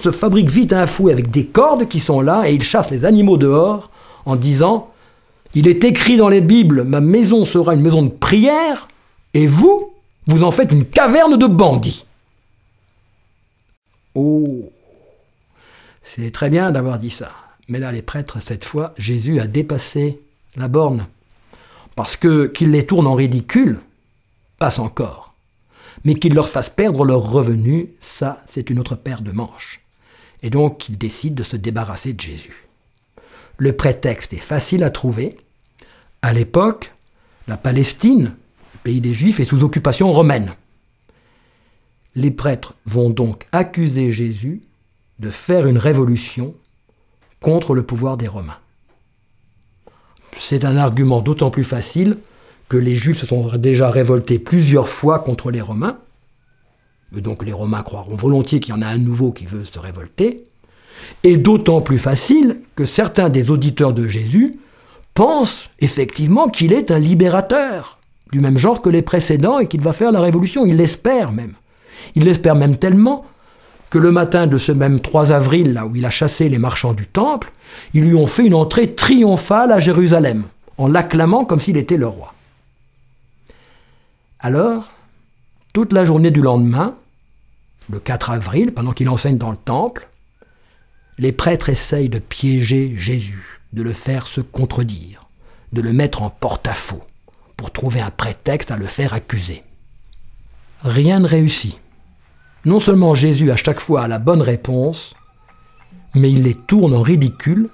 se 0.01 0.11
fabrique 0.11 0.51
vite 0.51 0.73
un 0.73 0.87
fouet 0.87 1.13
avec 1.13 1.31
des 1.31 1.47
cordes 1.47 1.89
qui 1.89 2.01
sont 2.01 2.21
là 2.21 2.49
et 2.49 2.55
il 2.55 2.63
chasse 2.63 2.91
les 2.91 3.05
animaux 3.05 3.37
dehors 3.37 3.91
en 4.25 4.37
disant 4.37 4.93
Il 5.55 5.67
est 5.67 5.85
écrit 5.85 6.17
dans 6.17 6.29
les 6.29 6.41
Bibles, 6.41 6.85
ma 6.85 7.01
maison 7.01 7.45
sera 7.45 7.75
une 7.75 7.83
maison 7.83 8.03
de 8.03 8.09
prière 8.09 8.89
et 9.35 9.47
vous, 9.47 9.93
vous 10.27 10.43
en 10.43 10.51
faites 10.51 10.73
une 10.73 10.85
caverne 10.85 11.37
de 11.37 11.47
bandits. 11.47 12.07
Oh 14.15 14.71
C'est 16.05 16.31
très 16.31 16.51
bien 16.51 16.71
d'avoir 16.71 16.99
dit 16.99 17.11
ça. 17.11 17.33
Mais 17.69 17.79
là, 17.79 17.93
les 17.93 18.03
prêtres, 18.03 18.41
cette 18.41 18.65
fois, 18.65 18.95
Jésus 18.97 19.41
a 19.41 19.47
dépassé 19.47 20.21
la 20.57 20.69
borne. 20.69 21.07
Parce 21.97 22.17
que 22.17 22.47
qu'il 22.47 22.71
les 22.71 22.87
tourne 22.87 23.07
en 23.07 23.15
ridicule, 23.15 23.81
passe 24.59 24.79
encore. 24.79 25.35
Mais 26.05 26.15
qu'il 26.15 26.35
leur 26.35 26.49
fasse 26.49 26.71
perdre 26.71 27.05
leurs 27.05 27.31
revenus, 27.31 27.89
ça, 28.01 28.43
c'est 28.49 28.71
une 28.71 28.79
autre 28.79 28.95
paire 28.95 29.23
de 29.23 29.33
manches 29.33 29.83
et 30.43 30.51
donc 30.51 30.89
il 30.89 30.99
décide 30.99 31.35
de 31.35 31.43
se 31.43 31.57
débarrasser 31.57 32.13
de 32.13 32.21
Jésus. 32.21 32.69
Le 33.57 33.73
prétexte 33.73 34.33
est 34.33 34.37
facile 34.37 34.85
à 34.85 34.91
trouver. 34.91 35.37
À 36.23 36.33
l'époque, 36.33 36.93
la 37.49 37.57
Palestine, 37.57 38.35
le 38.75 38.79
pays 38.85 39.01
des 39.01 39.15
Juifs, 39.15 39.41
est 39.41 39.45
sous 39.45 39.65
occupation 39.65 40.13
romaine. 40.13 40.55
Les 42.15 42.31
prêtres 42.31 42.75
vont 42.87 43.11
donc 43.11 43.47
accuser 43.53 44.13
Jésus 44.13 44.63
de 45.19 45.31
faire 45.31 45.67
une 45.67 45.79
révolution 45.79 46.55
contre 47.41 47.75
le 47.75 47.83
pouvoir 47.83 48.17
des 48.17 48.29
Romains. 48.29 48.59
C'est 50.37 50.65
un 50.65 50.77
argument 50.77 51.21
d'autant 51.21 51.51
plus 51.51 51.65
facile 51.65 52.19
que 52.69 52.77
les 52.77 52.97
Juifs 52.97 53.19
se 53.19 53.27
sont 53.27 53.57
déjà 53.57 53.91
révoltés 53.91 54.39
plusieurs 54.39 54.89
fois 54.89 55.21
contre 55.21 55.51
les 55.51 55.61
Romains, 55.61 55.99
donc 57.13 57.45
les 57.45 57.53
Romains 57.53 57.83
croiront 57.83 58.17
volontiers 58.17 58.61
qu'il 58.61 58.75
y 58.75 58.79
en 58.79 58.83
a 58.83 58.87
un 58.87 58.99
nouveau 58.99 59.33
qui 59.33 59.47
veut 59.47 59.65
se 59.65 59.79
révolter, 59.79 60.45
et 61.25 61.37
d'autant 61.37 61.81
plus 61.81 61.99
facile 61.99 62.61
que 62.77 62.85
certains 62.85 63.31
des 63.31 63.51
auditeurs 63.51 63.93
de 63.93 64.07
Jésus 64.07 64.59
pensent 65.15 65.71
effectivement 65.81 66.49
qu'il 66.49 66.73
est 66.73 66.91
un 66.91 66.99
libérateur, 66.99 67.99
du 68.33 68.41
même 68.41 68.59
genre 68.59 68.83
que 68.83 68.91
les 68.91 69.03
précédents, 69.03 69.59
et 69.59 69.67
qu'il 69.67 69.81
va 69.81 69.93
faire 69.93 70.13
la 70.13 70.21
révolution. 70.21 70.67
Ils 70.67 70.77
l'espèrent 70.77 71.33
même. 71.33 71.55
Ils 72.15 72.25
l'espèrent 72.25 72.57
même 72.57 72.77
tellement 72.77 73.25
que 73.91 73.99
le 73.99 74.13
matin 74.13 74.47
de 74.47 74.59
ce 74.59 74.71
même 74.71 75.01
3 75.01 75.33
avril, 75.33 75.73
là 75.73 75.87
où 75.87 75.97
il 75.97 76.05
a 76.05 76.11
chassé 76.11 76.49
les 76.49 76.59
marchands 76.59 76.93
du 76.93 77.07
temple, 77.07 77.53
ils 77.95 78.05
lui 78.05 78.15
ont 78.15 78.27
fait 78.27 78.47
une 78.47 78.55
entrée 78.55 78.95
triomphale 78.95 79.73
à 79.73 79.81
Jérusalem, 79.81 80.43
en 80.77 80.89
l'acclamant 80.89 81.47
comme 81.47 81.61
s'il 81.61 81.79
était 81.79 81.97
le 81.97 82.07
roi. 82.07 82.35
Alors, 84.41 84.93
toute 85.73 85.93
la 85.93 86.05
journée 86.05 86.31
du 86.31 86.41
lendemain, 86.41 86.95
le 87.91 87.99
4 87.99 88.31
avril, 88.31 88.73
pendant 88.73 88.93
qu'il 88.93 89.09
enseigne 89.09 89.37
dans 89.37 89.51
le 89.51 89.57
temple, 89.57 90.09
les 91.19 91.33
prêtres 91.33 91.71
essayent 91.71 92.09
de 92.09 92.21
piéger 92.21 92.95
Jésus, 92.97 93.61
de 93.73 93.83
le 93.83 93.93
faire 93.93 94.29
se 94.29 94.41
contredire, 94.41 95.27
de 95.73 95.81
le 95.81 95.93
mettre 95.93 96.23
en 96.23 96.31
porte-à-faux, 96.31 97.03
pour 97.57 97.73
trouver 97.73 98.01
un 98.01 98.11
prétexte 98.11 98.71
à 98.71 98.77
le 98.77 98.87
faire 98.87 99.13
accuser. 99.13 99.65
Rien 100.85 101.19
ne 101.19 101.27
réussit. 101.27 101.77
Non 102.65 102.79
seulement 102.79 103.15
Jésus 103.15 103.51
à 103.51 103.57
chaque 103.57 103.81
fois 103.81 104.03
a 104.03 104.09
la 104.09 104.21
bonne 104.21 104.43
réponse, 104.43 105.15
mais 106.15 106.31
il 106.31 106.43
les 106.45 106.55
tourne 106.55 106.95
en 106.95 107.03
ridicule, 107.03 107.71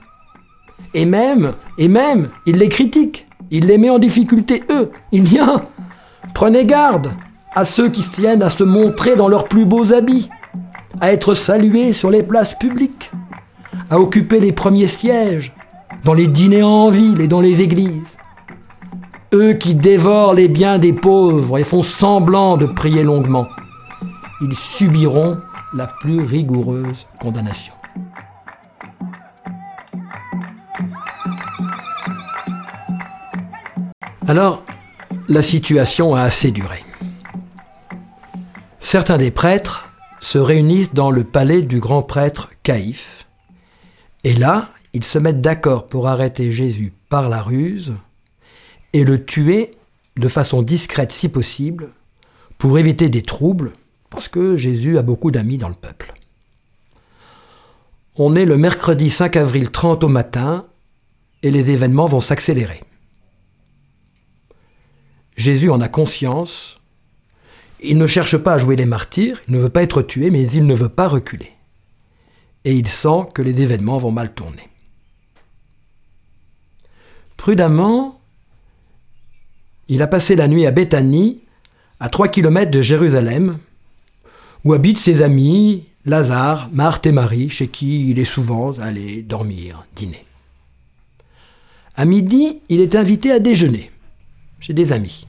et 0.94 1.04
même, 1.04 1.52
et 1.76 1.88
même, 1.88 2.30
il 2.46 2.56
les 2.56 2.70
critique, 2.70 3.26
il 3.50 3.66
les 3.66 3.76
met 3.76 3.90
en 3.90 3.98
difficulté 3.98 4.62
eux. 4.70 4.90
Il 5.12 5.24
dit, 5.24 5.38
ah, 5.38 5.66
prenez 6.34 6.66
garde, 6.66 7.12
à 7.54 7.64
ceux 7.64 7.88
qui 7.88 8.02
se 8.02 8.10
tiennent 8.10 8.42
à 8.42 8.50
se 8.50 8.64
montrer 8.64 9.16
dans 9.16 9.28
leurs 9.28 9.48
plus 9.48 9.64
beaux 9.64 9.92
habits, 9.92 10.28
à 11.00 11.12
être 11.12 11.34
salués 11.34 11.92
sur 11.92 12.10
les 12.10 12.22
places 12.22 12.54
publiques, 12.54 13.10
à 13.90 13.98
occuper 13.98 14.40
les 14.40 14.52
premiers 14.52 14.88
sièges, 14.88 15.54
dans 16.04 16.14
les 16.14 16.26
dîners 16.26 16.62
en 16.62 16.90
ville 16.90 17.20
et 17.20 17.28
dans 17.28 17.40
les 17.40 17.62
églises. 17.62 18.18
Eux 19.32 19.54
qui 19.54 19.74
dévorent 19.74 20.34
les 20.34 20.48
biens 20.48 20.78
des 20.78 20.92
pauvres 20.92 21.58
et 21.58 21.64
font 21.64 21.82
semblant 21.82 22.56
de 22.56 22.66
prier 22.66 23.02
longuement, 23.02 23.46
ils 24.42 24.54
subiront 24.54 25.38
la 25.72 25.86
plus 25.86 26.20
rigoureuse 26.20 27.06
condamnation. 27.20 27.72
Alors, 34.26 34.62
la 35.28 35.42
situation 35.42 36.14
a 36.14 36.22
assez 36.22 36.50
duré 36.50 36.84
certains 38.94 39.18
des 39.18 39.32
prêtres 39.32 39.88
se 40.20 40.38
réunissent 40.38 40.94
dans 40.94 41.10
le 41.10 41.24
palais 41.24 41.62
du 41.62 41.80
grand 41.80 42.02
prêtre 42.02 42.50
Caïphe. 42.62 43.26
Et 44.22 44.34
là, 44.34 44.70
ils 44.92 45.02
se 45.02 45.18
mettent 45.18 45.40
d'accord 45.40 45.88
pour 45.88 46.06
arrêter 46.06 46.52
Jésus 46.52 46.92
par 47.08 47.28
la 47.28 47.42
ruse 47.42 47.94
et 48.92 49.02
le 49.02 49.24
tuer 49.24 49.72
de 50.16 50.28
façon 50.28 50.62
discrète 50.62 51.10
si 51.10 51.28
possible, 51.28 51.88
pour 52.56 52.78
éviter 52.78 53.08
des 53.08 53.22
troubles, 53.22 53.72
parce 54.10 54.28
que 54.28 54.56
Jésus 54.56 54.96
a 54.96 55.02
beaucoup 55.02 55.32
d'amis 55.32 55.58
dans 55.58 55.68
le 55.68 55.74
peuple. 55.74 56.14
On 58.14 58.36
est 58.36 58.44
le 58.44 58.56
mercredi 58.56 59.10
5 59.10 59.34
avril 59.34 59.72
30 59.72 60.04
au 60.04 60.08
matin, 60.08 60.66
et 61.42 61.50
les 61.50 61.72
événements 61.72 62.06
vont 62.06 62.20
s'accélérer. 62.20 62.80
Jésus 65.36 65.70
en 65.70 65.80
a 65.80 65.88
conscience. 65.88 66.80
Il 67.80 67.98
ne 67.98 68.06
cherche 68.06 68.36
pas 68.36 68.54
à 68.54 68.58
jouer 68.58 68.76
les 68.76 68.86
martyrs, 68.86 69.42
il 69.48 69.54
ne 69.54 69.60
veut 69.60 69.68
pas 69.68 69.82
être 69.82 70.02
tué, 70.02 70.30
mais 70.30 70.48
il 70.48 70.66
ne 70.66 70.74
veut 70.74 70.88
pas 70.88 71.08
reculer. 71.08 71.52
Et 72.64 72.74
il 72.74 72.88
sent 72.88 73.26
que 73.34 73.42
les 73.42 73.60
événements 73.60 73.98
vont 73.98 74.12
mal 74.12 74.32
tourner. 74.32 74.68
Prudemment, 77.36 78.20
il 79.88 80.00
a 80.00 80.06
passé 80.06 80.34
la 80.34 80.48
nuit 80.48 80.66
à 80.66 80.70
Béthanie, 80.70 81.42
à 82.00 82.08
trois 82.08 82.28
kilomètres 82.28 82.70
de 82.70 82.80
Jérusalem, 82.80 83.58
où 84.64 84.72
habitent 84.72 84.98
ses 84.98 85.20
amis 85.20 85.84
Lazare, 86.06 86.70
Marthe 86.72 87.06
et 87.06 87.12
Marie, 87.12 87.50
chez 87.50 87.68
qui 87.68 88.10
il 88.10 88.18
est 88.18 88.24
souvent 88.24 88.72
allé 88.78 89.22
dormir, 89.22 89.84
dîner. 89.94 90.24
À 91.96 92.04
midi, 92.06 92.60
il 92.68 92.80
est 92.80 92.94
invité 92.94 93.30
à 93.30 93.40
déjeuner 93.40 93.90
chez 94.64 94.72
des 94.72 94.92
amis. 94.92 95.26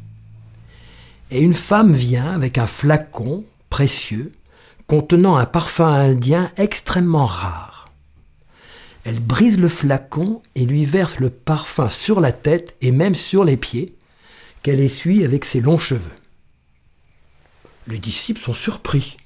Et 1.30 1.42
une 1.42 1.54
femme 1.54 1.94
vient 1.94 2.32
avec 2.32 2.58
un 2.58 2.68
flacon 2.68 3.44
précieux 3.70 4.32
contenant 4.88 5.36
un 5.36 5.46
parfum 5.46 5.88
indien 5.88 6.50
extrêmement 6.56 7.26
rare. 7.26 7.90
Elle 9.04 9.20
brise 9.20 9.60
le 9.60 9.68
flacon 9.68 10.42
et 10.56 10.66
lui 10.66 10.86
verse 10.86 11.20
le 11.20 11.30
parfum 11.30 11.90
sur 11.90 12.22
la 12.22 12.32
tête 12.32 12.78
et 12.80 12.92
même 12.92 13.14
sur 13.14 13.44
les 13.44 13.58
pieds, 13.58 13.94
qu'elle 14.64 14.80
essuie 14.80 15.26
avec 15.26 15.44
ses 15.44 15.60
longs 15.60 15.78
cheveux. 15.78 16.16
Les 17.88 18.00
disciples 18.00 18.42
sont 18.42 18.54
surpris, 18.54 19.18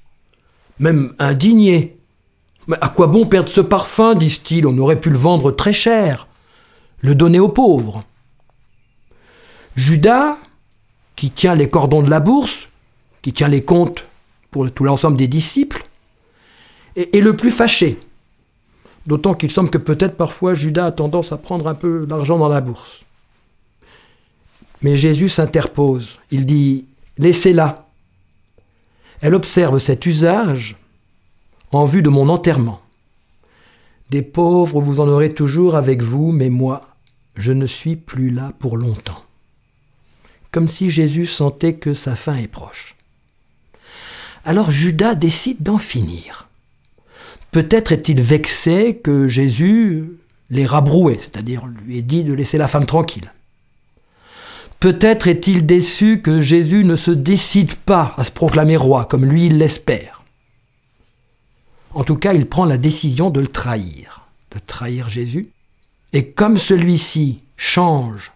même 0.80 1.14
indignés. 1.20 1.98
Mais 2.66 2.76
à 2.80 2.88
quoi 2.88 3.06
bon 3.06 3.26
perdre 3.26 3.48
ce 3.48 3.60
parfum 3.60 4.16
disent-ils 4.16 4.66
On 4.66 4.76
aurait 4.78 5.00
pu 5.00 5.08
le 5.08 5.18
vendre 5.18 5.52
très 5.52 5.72
cher, 5.72 6.26
le 7.00 7.14
donner 7.14 7.38
aux 7.38 7.48
pauvres. 7.48 8.04
Judas, 9.80 10.36
qui 11.16 11.30
tient 11.30 11.54
les 11.54 11.70
cordons 11.70 12.02
de 12.02 12.10
la 12.10 12.20
bourse, 12.20 12.68
qui 13.22 13.32
tient 13.32 13.48
les 13.48 13.64
comptes 13.64 14.04
pour 14.50 14.70
tout 14.70 14.84
l'ensemble 14.84 15.16
des 15.16 15.26
disciples, 15.26 15.86
est, 16.96 17.22
le 17.22 17.34
plus 17.34 17.50
fâché. 17.50 17.98
D'autant 19.06 19.32
qu'il 19.32 19.50
semble 19.50 19.70
que 19.70 19.78
peut-être 19.78 20.18
parfois 20.18 20.52
Judas 20.52 20.84
a 20.84 20.92
tendance 20.92 21.32
à 21.32 21.38
prendre 21.38 21.66
un 21.66 21.74
peu 21.74 22.04
d'argent 22.04 22.36
dans 22.36 22.50
la 22.50 22.60
bourse. 22.60 23.00
Mais 24.82 24.96
Jésus 24.96 25.30
s'interpose. 25.30 26.18
Il 26.30 26.44
dit 26.44 26.84
Laissez-la. 27.16 27.88
Elle 29.22 29.34
observe 29.34 29.78
cet 29.78 30.04
usage 30.04 30.76
en 31.72 31.86
vue 31.86 32.02
de 32.02 32.10
mon 32.10 32.28
enterrement. 32.28 32.82
Des 34.10 34.20
pauvres, 34.20 34.82
vous 34.82 35.00
en 35.00 35.08
aurez 35.08 35.32
toujours 35.32 35.74
avec 35.74 36.02
vous, 36.02 36.32
mais 36.32 36.50
moi, 36.50 36.90
je 37.34 37.52
ne 37.52 37.64
suis 37.64 37.96
plus 37.96 38.28
là 38.28 38.52
pour 38.58 38.76
longtemps. 38.76 39.24
Comme 40.52 40.68
si 40.68 40.90
Jésus 40.90 41.26
sentait 41.26 41.74
que 41.74 41.94
sa 41.94 42.14
fin 42.14 42.36
est 42.36 42.48
proche. 42.48 42.96
Alors 44.44 44.70
Judas 44.70 45.14
décide 45.14 45.62
d'en 45.62 45.78
finir. 45.78 46.48
Peut-être 47.52 47.92
est-il 47.92 48.20
vexé 48.22 48.96
que 48.96 49.28
Jésus 49.28 50.08
l'ait 50.50 50.66
rabroué, 50.66 51.18
c'est-à-dire 51.18 51.66
lui 51.66 51.98
ait 51.98 52.02
dit 52.02 52.24
de 52.24 52.32
laisser 52.32 52.58
la 52.58 52.68
femme 52.68 52.86
tranquille. 52.86 53.32
Peut-être 54.78 55.28
est-il 55.28 55.66
déçu 55.66 56.22
que 56.22 56.40
Jésus 56.40 56.84
ne 56.84 56.96
se 56.96 57.10
décide 57.10 57.74
pas 57.74 58.14
à 58.16 58.24
se 58.24 58.32
proclamer 58.32 58.76
roi, 58.76 59.04
comme 59.04 59.26
lui 59.26 59.46
il 59.46 59.58
l'espère. 59.58 60.22
En 61.92 62.04
tout 62.04 62.16
cas, 62.16 62.32
il 62.32 62.46
prend 62.46 62.64
la 62.64 62.78
décision 62.78 63.30
de 63.30 63.40
le 63.40 63.48
trahir, 63.48 64.28
de 64.52 64.58
trahir 64.58 65.08
Jésus. 65.08 65.50
Et 66.12 66.30
comme 66.30 66.56
celui-ci 66.56 67.40
change 67.56 68.32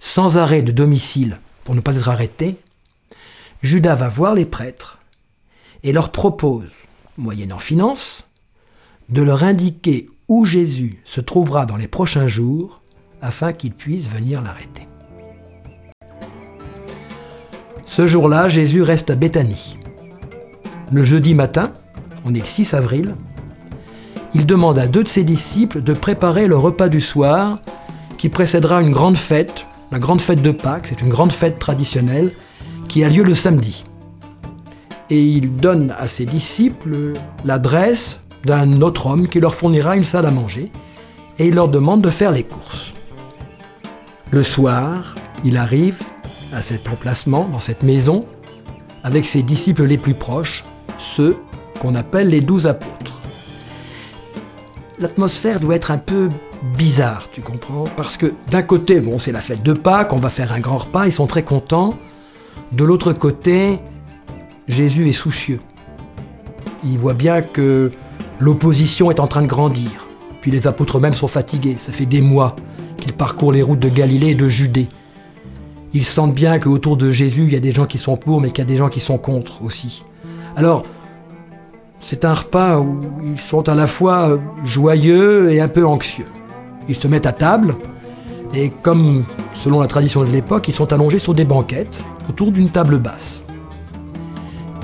sans 0.00 0.38
arrêt 0.38 0.62
de 0.62 0.72
domicile 0.72 1.40
pour 1.64 1.74
ne 1.74 1.80
pas 1.80 1.96
être 1.96 2.08
arrêté, 2.08 2.56
Judas 3.62 3.94
va 3.94 4.08
voir 4.08 4.34
les 4.34 4.44
prêtres 4.44 4.98
et 5.82 5.92
leur 5.92 6.12
propose, 6.12 6.70
moyennant 7.16 7.58
finance, 7.58 8.24
de 9.08 9.22
leur 9.22 9.42
indiquer 9.42 10.08
où 10.28 10.44
Jésus 10.44 11.00
se 11.04 11.20
trouvera 11.20 11.66
dans 11.66 11.76
les 11.76 11.88
prochains 11.88 12.28
jours 12.28 12.80
afin 13.22 13.52
qu'ils 13.52 13.72
puissent 13.72 14.08
venir 14.08 14.42
l'arrêter. 14.42 14.86
Ce 17.86 18.06
jour-là, 18.06 18.48
Jésus 18.48 18.82
reste 18.82 19.10
à 19.10 19.16
Béthanie. 19.16 19.78
Le 20.92 21.02
jeudi 21.02 21.34
matin, 21.34 21.72
on 22.24 22.34
est 22.34 22.40
le 22.40 22.44
6 22.44 22.74
avril, 22.74 23.14
il 24.34 24.46
demande 24.46 24.78
à 24.78 24.86
deux 24.86 25.02
de 25.02 25.08
ses 25.08 25.24
disciples 25.24 25.82
de 25.82 25.92
préparer 25.94 26.46
le 26.46 26.56
repas 26.56 26.88
du 26.88 27.00
soir 27.00 27.60
qui 28.18 28.28
précédera 28.28 28.82
une 28.82 28.90
grande 28.90 29.16
fête, 29.16 29.66
la 29.90 29.98
grande 29.98 30.20
fête 30.20 30.42
de 30.42 30.50
Pâques, 30.50 30.86
c'est 30.88 31.00
une 31.00 31.08
grande 31.08 31.32
fête 31.32 31.58
traditionnelle 31.58 32.32
qui 32.88 33.04
a 33.04 33.08
lieu 33.08 33.22
le 33.22 33.34
samedi. 33.34 33.84
Et 35.10 35.22
il 35.22 35.56
donne 35.56 35.94
à 35.98 36.06
ses 36.06 36.26
disciples 36.26 37.12
l'adresse 37.44 38.20
d'un 38.44 38.82
autre 38.82 39.06
homme 39.06 39.28
qui 39.28 39.40
leur 39.40 39.54
fournira 39.54 39.96
une 39.96 40.04
salle 40.04 40.26
à 40.26 40.30
manger 40.30 40.70
et 41.38 41.46
il 41.46 41.54
leur 41.54 41.68
demande 41.68 42.02
de 42.02 42.10
faire 42.10 42.32
les 42.32 42.44
courses. 42.44 42.92
Le 44.30 44.42
soir, 44.42 45.14
il 45.44 45.56
arrive 45.56 46.02
à 46.52 46.60
cet 46.60 46.88
emplacement, 46.88 47.48
dans 47.50 47.60
cette 47.60 47.82
maison, 47.82 48.26
avec 49.04 49.24
ses 49.24 49.42
disciples 49.42 49.84
les 49.84 49.96
plus 49.96 50.14
proches, 50.14 50.64
ceux 50.98 51.38
qu'on 51.80 51.94
appelle 51.94 52.28
les 52.28 52.40
douze 52.40 52.66
apôtres. 52.66 53.18
L'atmosphère 54.98 55.60
doit 55.60 55.76
être 55.76 55.90
un 55.90 55.98
peu 55.98 56.28
bizarre, 56.76 57.28
tu 57.32 57.40
comprends? 57.40 57.84
Parce 57.96 58.16
que 58.16 58.32
d'un 58.50 58.62
côté, 58.62 59.00
bon, 59.00 59.18
c'est 59.18 59.32
la 59.32 59.40
fête 59.40 59.62
de 59.62 59.72
Pâques, 59.72 60.12
on 60.12 60.18
va 60.18 60.30
faire 60.30 60.52
un 60.52 60.60
grand 60.60 60.78
repas, 60.78 61.06
ils 61.06 61.12
sont 61.12 61.26
très 61.26 61.42
contents. 61.42 61.94
De 62.72 62.84
l'autre 62.84 63.12
côté, 63.12 63.78
Jésus 64.66 65.08
est 65.08 65.12
soucieux. 65.12 65.60
Il 66.84 66.98
voit 66.98 67.14
bien 67.14 67.42
que 67.42 67.92
l'opposition 68.38 69.10
est 69.10 69.20
en 69.20 69.26
train 69.26 69.42
de 69.42 69.46
grandir. 69.46 70.06
Puis 70.40 70.50
les 70.50 70.66
apôtres 70.66 70.98
eux-mêmes 70.98 71.14
sont 71.14 71.28
fatigués. 71.28 71.76
Ça 71.78 71.92
fait 71.92 72.06
des 72.06 72.20
mois 72.20 72.54
qu'ils 72.96 73.12
parcourent 73.12 73.52
les 73.52 73.62
routes 73.62 73.80
de 73.80 73.88
Galilée 73.88 74.28
et 74.28 74.34
de 74.34 74.48
Judée. 74.48 74.88
Ils 75.94 76.04
sentent 76.04 76.34
bien 76.34 76.58
qu'autour 76.58 76.96
de 76.96 77.10
Jésus, 77.10 77.44
il 77.44 77.52
y 77.52 77.56
a 77.56 77.60
des 77.60 77.72
gens 77.72 77.86
qui 77.86 77.98
sont 77.98 78.16
pour, 78.16 78.40
mais 78.40 78.48
qu'il 78.48 78.58
y 78.58 78.66
a 78.66 78.70
des 78.70 78.76
gens 78.76 78.88
qui 78.88 79.00
sont 79.00 79.18
contre 79.18 79.62
aussi. 79.62 80.04
Alors, 80.54 80.84
c'est 82.00 82.24
un 82.24 82.34
repas 82.34 82.78
où 82.78 83.00
ils 83.24 83.40
sont 83.40 83.68
à 83.68 83.74
la 83.74 83.86
fois 83.86 84.38
joyeux 84.64 85.50
et 85.50 85.60
un 85.60 85.68
peu 85.68 85.86
anxieux. 85.86 86.26
Ils 86.88 86.96
se 86.96 87.06
mettent 87.08 87.26
à 87.26 87.32
table, 87.32 87.74
et 88.54 88.70
comme 88.70 89.24
selon 89.54 89.80
la 89.80 89.86
tradition 89.86 90.24
de 90.24 90.30
l'époque, 90.30 90.68
ils 90.68 90.74
sont 90.74 90.92
allongés 90.92 91.18
sur 91.18 91.34
des 91.34 91.44
banquettes 91.44 92.02
autour 92.28 92.50
d'une 92.50 92.70
table 92.70 92.98
basse. 92.98 93.42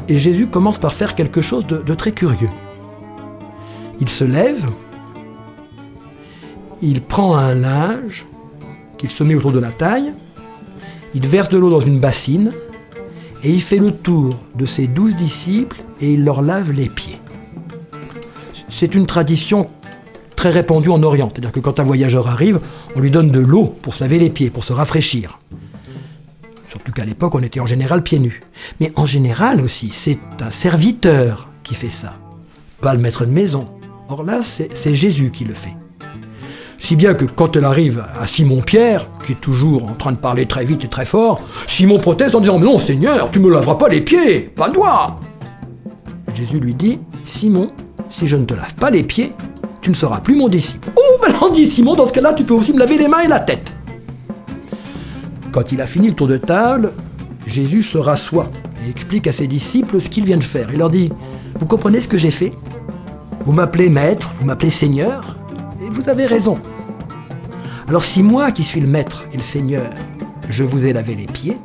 Et 0.08 0.18
Jésus 0.18 0.46
commence 0.46 0.78
par 0.78 0.92
faire 0.92 1.14
quelque 1.14 1.40
chose 1.40 1.66
de, 1.66 1.94
très 1.94 2.12
curieux. 2.12 2.50
Il 4.00 4.08
se 4.08 4.24
lève, 4.24 4.66
il 6.82 7.00
prend 7.00 7.36
un 7.36 7.54
linge 7.54 8.26
qu'il 8.98 9.10
se 9.10 9.24
met 9.24 9.34
autour 9.34 9.52
de 9.52 9.58
la 9.58 9.70
taille, 9.70 10.12
il 11.14 11.26
verse 11.26 11.48
de 11.48 11.56
l'eau 11.56 11.70
dans 11.70 11.80
une 11.80 12.00
bassine 12.00 12.52
et 13.42 13.50
il 13.50 13.62
fait 13.62 13.78
le 13.78 13.92
tour 13.92 14.30
de 14.54 14.66
ses 14.66 14.86
douze 14.86 15.16
disciples 15.16 15.82
et 16.00 16.12
il 16.12 16.24
leur 16.24 16.42
lave 16.42 16.72
les 16.72 16.88
pieds. 16.88 17.20
C'est 18.68 18.94
une 18.94 19.06
tradition 19.06 19.70
très 20.44 20.50
répandue 20.50 20.90
en 20.90 21.02
Orient, 21.02 21.30
c'est-à-dire 21.32 21.52
que 21.52 21.60
quand 21.60 21.80
un 21.80 21.84
voyageur 21.84 22.28
arrive, 22.28 22.60
on 22.94 23.00
lui 23.00 23.10
donne 23.10 23.30
de 23.30 23.40
l'eau 23.40 23.74
pour 23.80 23.94
se 23.94 24.04
laver 24.04 24.18
les 24.18 24.28
pieds, 24.28 24.50
pour 24.50 24.62
se 24.62 24.74
rafraîchir. 24.74 25.38
Surtout 26.68 26.92
qu'à 26.92 27.06
l'époque, 27.06 27.34
on 27.34 27.42
était 27.42 27.60
en 27.60 27.66
général 27.66 28.02
pieds 28.02 28.18
nus. 28.18 28.42
Mais 28.78 28.92
en 28.96 29.06
général 29.06 29.62
aussi, 29.62 29.88
c'est 29.90 30.18
un 30.42 30.50
serviteur 30.50 31.48
qui 31.62 31.74
fait 31.74 31.88
ça, 31.88 32.12
pas 32.82 32.92
le 32.92 33.00
maître 33.00 33.24
de 33.24 33.30
maison. 33.30 33.68
Or 34.10 34.22
là, 34.22 34.40
c'est 34.42 34.94
Jésus 34.94 35.30
qui 35.30 35.46
le 35.46 35.54
fait. 35.54 35.74
Si 36.78 36.94
bien 36.94 37.14
que 37.14 37.24
quand 37.24 37.56
elle 37.56 37.64
arrive 37.64 38.04
à 38.20 38.26
Simon-Pierre, 38.26 39.08
qui 39.24 39.32
est 39.32 39.40
toujours 39.40 39.84
en 39.84 39.94
train 39.94 40.12
de 40.12 40.18
parler 40.18 40.44
très 40.44 40.66
vite 40.66 40.84
et 40.84 40.88
très 40.88 41.06
fort, 41.06 41.40
Simon 41.66 41.98
proteste 41.98 42.34
en 42.34 42.40
disant 42.40 42.58
Non, 42.58 42.78
Seigneur, 42.78 43.30
tu 43.30 43.40
me 43.40 43.48
laveras 43.48 43.76
pas 43.76 43.88
les 43.88 44.02
pieds, 44.02 44.40
pas 44.40 44.68
toi 44.68 45.18
Jésus 46.34 46.60
lui 46.60 46.74
dit 46.74 46.98
Simon, 47.24 47.70
si 48.10 48.26
je 48.26 48.36
ne 48.36 48.44
te 48.44 48.52
lave 48.52 48.74
pas 48.74 48.90
les 48.90 49.04
pieds, 49.04 49.32
tu 49.84 49.90
ne 49.90 49.94
seras 49.94 50.20
plus 50.20 50.34
mon 50.34 50.48
disciple. 50.48 50.88
Oh, 50.96 51.20
ben 51.20 51.66
Simon, 51.66 51.94
dans 51.94 52.06
ce 52.06 52.12
cas-là, 52.14 52.32
tu 52.32 52.42
peux 52.42 52.54
aussi 52.54 52.72
me 52.72 52.78
laver 52.78 52.96
les 52.96 53.06
mains 53.06 53.20
et 53.20 53.28
la 53.28 53.38
tête. 53.38 53.74
Quand 55.52 55.72
il 55.72 55.80
a 55.82 55.86
fini 55.86 56.08
le 56.08 56.14
tour 56.14 56.26
de 56.26 56.38
table, 56.38 56.92
Jésus 57.46 57.82
se 57.82 57.98
rassoit 57.98 58.50
et 58.82 58.88
explique 58.88 59.26
à 59.26 59.32
ses 59.32 59.46
disciples 59.46 60.00
ce 60.00 60.08
qu'il 60.08 60.24
vient 60.24 60.38
de 60.38 60.42
faire. 60.42 60.68
Il 60.72 60.78
leur 60.78 60.88
dit 60.88 61.12
Vous 61.60 61.66
comprenez 61.66 62.00
ce 62.00 62.08
que 62.08 62.16
j'ai 62.16 62.30
fait? 62.30 62.54
Vous 63.44 63.52
m'appelez 63.52 63.90
maître, 63.90 64.30
vous 64.40 64.46
m'appelez 64.46 64.70
seigneur, 64.70 65.36
et 65.86 65.90
vous 65.90 66.08
avez 66.08 66.24
raison. 66.24 66.58
Alors 67.86 68.02
si 68.02 68.22
moi 68.22 68.52
qui 68.52 68.64
suis 68.64 68.80
le 68.80 68.88
maître 68.88 69.26
et 69.34 69.36
le 69.36 69.42
seigneur, 69.42 69.90
je 70.48 70.64
vous 70.64 70.86
ai 70.86 70.94
lavé 70.94 71.14
les 71.14 71.26
pieds, 71.26 71.58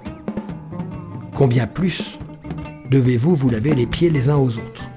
combien 1.36 1.68
plus 1.68 2.20
devez-vous 2.92 3.34
vous 3.34 3.50
laver 3.50 3.74
les 3.74 3.86
pieds 3.86 4.10
les 4.10 4.28
uns 4.28 4.36
aux 4.36 4.50
autres? 4.58 4.90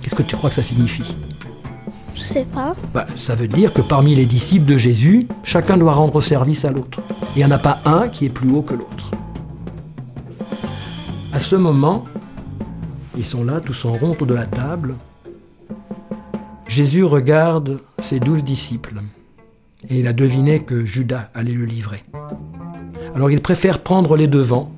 Qu'est-ce 0.00 0.14
que 0.14 0.22
tu 0.22 0.36
crois 0.36 0.50
que 0.50 0.56
ça 0.56 0.62
signifie? 0.62 1.16
Bah, 2.94 3.06
Ça 3.16 3.34
veut 3.34 3.48
dire 3.48 3.72
que 3.72 3.80
parmi 3.80 4.14
les 4.14 4.26
disciples 4.26 4.66
de 4.66 4.76
Jésus, 4.76 5.26
chacun 5.42 5.76
doit 5.76 5.92
rendre 5.92 6.20
service 6.20 6.64
à 6.64 6.70
l'autre. 6.70 7.00
Il 7.34 7.38
n'y 7.38 7.44
en 7.44 7.50
a 7.50 7.58
pas 7.58 7.78
un 7.84 8.08
qui 8.08 8.26
est 8.26 8.30
plus 8.30 8.50
haut 8.50 8.62
que 8.62 8.74
l'autre. 8.74 9.10
À 11.32 11.38
ce 11.38 11.56
moment, 11.56 12.04
ils 13.16 13.24
sont 13.24 13.44
là, 13.44 13.60
tous 13.60 13.84
en 13.84 13.92
rond 13.92 14.12
autour 14.12 14.26
de 14.26 14.34
la 14.34 14.46
table. 14.46 14.94
Jésus 16.66 17.04
regarde 17.04 17.80
ses 18.00 18.20
douze 18.20 18.44
disciples 18.44 19.00
et 19.88 20.00
il 20.00 20.06
a 20.06 20.12
deviné 20.12 20.60
que 20.60 20.84
Judas 20.84 21.30
allait 21.34 21.52
le 21.52 21.64
livrer. 21.64 22.04
Alors 23.14 23.30
il 23.30 23.40
préfère 23.40 23.80
prendre 23.82 24.16
les 24.16 24.28
devants 24.28 24.72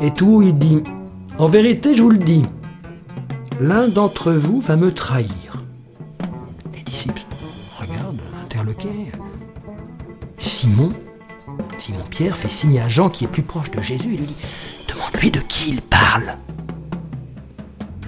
et 0.00 0.10
tout, 0.10 0.42
il 0.42 0.56
dit, 0.56 0.82
en 1.38 1.46
vérité, 1.46 1.94
je 1.94 2.02
vous 2.02 2.10
le 2.10 2.18
dis, 2.18 2.44
l'un 3.60 3.88
d'entre 3.88 4.32
vous 4.32 4.60
va 4.60 4.76
me 4.76 4.92
trahir. 4.92 5.51
Simon, 10.38 10.92
Simon 11.78 12.04
Pierre 12.10 12.36
fait 12.36 12.48
signe 12.48 12.80
à 12.80 12.88
Jean 12.88 13.08
qui 13.08 13.24
est 13.24 13.28
plus 13.28 13.42
proche 13.42 13.70
de 13.70 13.80
Jésus 13.80 14.14
et 14.14 14.16
lui 14.16 14.26
dit, 14.26 14.36
demande-lui 14.88 15.30
de 15.30 15.40
qui 15.40 15.70
il 15.70 15.82
parle. 15.82 16.36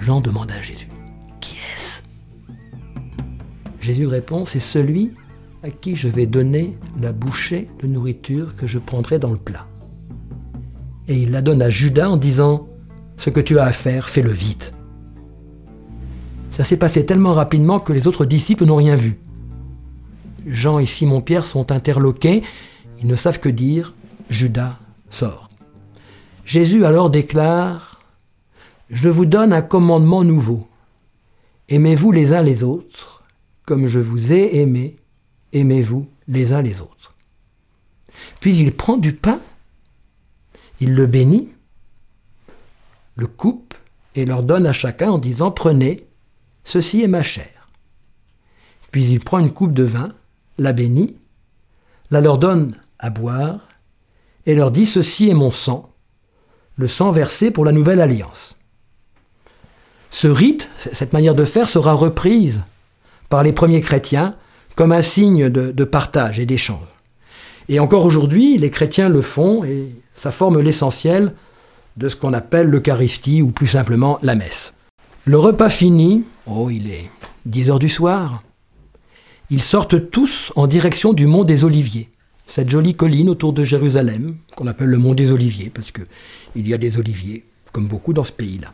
Jean 0.01 0.21
demande 0.21 0.51
à 0.51 0.61
Jésus, 0.61 0.89
qui 1.39 1.55
est-ce? 1.55 2.01
Jésus 3.79 4.07
répond, 4.07 4.45
c'est 4.45 4.59
celui 4.59 5.11
à 5.63 5.69
qui 5.69 5.95
je 5.95 6.07
vais 6.07 6.25
donner 6.25 6.77
la 7.01 7.11
bouchée 7.11 7.69
de 7.81 7.87
nourriture 7.87 8.55
que 8.55 8.67
je 8.67 8.79
prendrai 8.79 9.17
dans 9.17 9.31
le 9.31 9.37
plat. 9.37 9.67
Et 11.07 11.15
il 11.21 11.31
la 11.31 11.41
donne 11.41 11.61
à 11.61 11.69
Judas 11.69 12.09
en 12.09 12.17
disant, 12.17 12.67
ce 13.17 13.29
que 13.29 13.39
tu 13.39 13.59
as 13.59 13.63
à 13.63 13.71
faire, 13.71 14.09
fais-le 14.09 14.31
vite. 14.31 14.73
Ça 16.51 16.63
s'est 16.63 16.77
passé 16.77 17.05
tellement 17.05 17.33
rapidement 17.33 17.79
que 17.79 17.93
les 17.93 18.07
autres 18.07 18.25
disciples 18.25 18.65
n'ont 18.65 18.75
rien 18.75 18.95
vu. 18.95 19.19
Jean 20.45 20.79
et 20.79 20.85
Simon-Pierre 20.85 21.45
sont 21.45 21.71
interloqués, 21.71 22.43
ils 22.99 23.07
ne 23.07 23.15
savent 23.15 23.39
que 23.39 23.49
dire, 23.49 23.93
Judas 24.29 24.77
sort. 25.09 25.49
Jésus 26.45 26.85
alors 26.85 27.09
déclare, 27.09 28.01
Je 28.91 29.09
vous 29.09 29.25
donne 29.25 29.51
un 29.51 29.63
commandement 29.63 30.23
nouveau. 30.23 30.67
Aimez-vous 31.69 32.11
les 32.11 32.33
uns 32.33 32.43
les 32.43 32.63
autres, 32.63 33.23
comme 33.65 33.87
je 33.87 33.99
vous 33.99 34.31
ai 34.31 34.59
aimé, 34.59 34.97
aimez-vous 35.53 36.07
les 36.27 36.53
uns 36.53 36.61
les 36.61 36.81
autres. 36.81 37.15
Puis 38.39 38.55
il 38.57 38.71
prend 38.71 38.97
du 38.97 39.13
pain, 39.13 39.39
il 40.79 40.93
le 40.93 41.07
bénit, 41.07 41.49
le 43.15 43.25
coupe 43.25 43.73
et 44.13 44.25
leur 44.25 44.43
donne 44.43 44.67
à 44.67 44.73
chacun 44.73 45.09
en 45.09 45.17
disant 45.17 45.49
Prenez, 45.49 46.05
ceci 46.63 47.01
est 47.01 47.07
ma 47.07 47.23
chair. 47.23 47.69
Puis 48.91 49.05
il 49.05 49.19
prend 49.19 49.39
une 49.39 49.51
coupe 49.51 49.73
de 49.73 49.83
vin, 49.83 50.13
la 50.57 50.73
bénit, 50.73 51.17
la 52.11 52.21
leur 52.21 52.37
donne 52.37 52.75
à 52.99 53.09
boire 53.09 53.67
et 54.45 54.55
leur 54.55 54.71
dit 54.71 54.85
Ceci 54.85 55.29
est 55.29 55.33
mon 55.33 55.51
sang, 55.51 55.91
le 56.77 56.87
sang 56.87 57.11
versé 57.11 57.51
pour 57.51 57.65
la 57.65 57.71
nouvelle 57.71 58.01
alliance. 58.01 58.57
Ce 60.11 60.27
rite, 60.27 60.69
cette 60.77 61.13
manière 61.13 61.35
de 61.35 61.45
faire, 61.45 61.67
sera 61.67 61.93
reprise 61.93 62.61
par 63.29 63.43
les 63.43 63.51
premiers 63.51 63.81
chrétiens 63.81 64.35
comme 64.75 64.91
un 64.91 65.01
signe 65.01 65.49
de, 65.49 65.83
partage 65.83 66.39
et 66.39 66.45
d'échange. 66.45 66.87
Et 67.67 67.79
encore 67.79 68.05
aujourd'hui, 68.05 68.57
les 68.57 68.69
chrétiens 68.69 69.09
le 69.09 69.21
font 69.21 69.63
et 69.63 69.95
ça 70.13 70.31
forme 70.31 70.61
l'essentiel 70.61 71.33
de 71.97 72.09
ce 72.09 72.15
qu'on 72.15 72.33
appelle 72.33 72.67
l'Eucharistie 72.67 73.41
ou 73.41 73.49
plus 73.49 73.67
simplement 73.67 74.19
la 74.21 74.35
messe. 74.35 74.73
Le 75.25 75.37
repas 75.37 75.69
fini, 75.69 76.23
oh 76.45 76.69
il 76.69 76.91
est 76.91 77.09
10 77.45 77.71
heures 77.71 77.79
du 77.79 77.89
soir, 77.89 78.43
ils 79.49 79.61
sortent 79.61 80.09
tous 80.09 80.51
en 80.55 80.67
direction 80.67 81.13
du 81.13 81.27
mont 81.27 81.43
des 81.43 81.63
Oliviers, 81.63 82.09
cette 82.47 82.69
jolie 82.69 82.95
colline 82.95 83.29
autour 83.29 83.53
de 83.53 83.63
Jérusalem, 83.63 84.37
qu'on 84.55 84.67
appelle 84.67 84.87
le 84.87 84.97
mont 84.97 85.13
des 85.13 85.31
Oliviers, 85.31 85.71
parce 85.73 85.91
qu'il 85.91 86.67
y 86.67 86.73
a 86.73 86.77
des 86.77 86.97
oliviers, 86.97 87.43
comme 87.71 87.87
beaucoup 87.87 88.13
dans 88.13 88.23
ce 88.23 88.31
pays-là. 88.31 88.71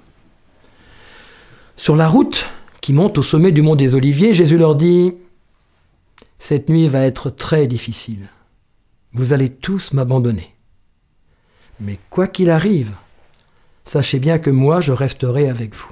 Sur 1.75 1.95
la 1.95 2.07
route 2.07 2.45
qui 2.81 2.93
monte 2.93 3.17
au 3.17 3.21
sommet 3.21 3.51
du 3.51 3.61
mont 3.61 3.75
des 3.75 3.95
Oliviers, 3.95 4.33
Jésus 4.33 4.57
leur 4.57 4.75
dit, 4.75 5.13
Cette 6.39 6.69
nuit 6.69 6.87
va 6.87 7.05
être 7.05 7.29
très 7.29 7.67
difficile. 7.67 8.27
Vous 9.13 9.33
allez 9.33 9.49
tous 9.49 9.93
m'abandonner. 9.93 10.53
Mais 11.79 11.97
quoi 12.09 12.27
qu'il 12.27 12.49
arrive, 12.49 12.91
sachez 13.85 14.19
bien 14.19 14.37
que 14.37 14.49
moi, 14.49 14.81
je 14.81 14.91
resterai 14.91 15.49
avec 15.49 15.75
vous. 15.75 15.91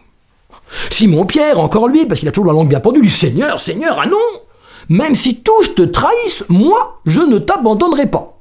Simon-Pierre, 0.90 1.60
encore 1.60 1.88
lui, 1.88 2.06
parce 2.06 2.20
qu'il 2.20 2.30
a 2.30 2.32
toujours 2.32 2.52
la 2.52 2.54
langue 2.54 2.70
bien 2.70 2.80
pendue, 2.80 3.02
du 3.02 3.10
Seigneur, 3.10 3.60
Seigneur, 3.60 4.00
ah 4.02 4.08
non 4.08 4.18
Même 4.90 5.16
si 5.16 5.42
tous 5.42 5.76
te 5.76 5.84
trahissent, 5.84 6.44
moi, 6.50 7.02
je 7.06 7.22
ne 7.22 7.38
t'abandonnerai 7.38 8.10
pas. 8.10 8.40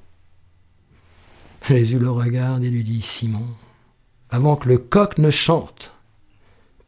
Jésus 1.68 1.98
le 1.98 2.10
regarde 2.10 2.64
et 2.64 2.70
lui 2.70 2.82
dit, 2.82 3.02
Simon, 3.02 3.46
avant 4.30 4.56
que 4.56 4.68
le 4.68 4.78
coq 4.78 5.18
ne 5.18 5.30
chante, 5.30 5.92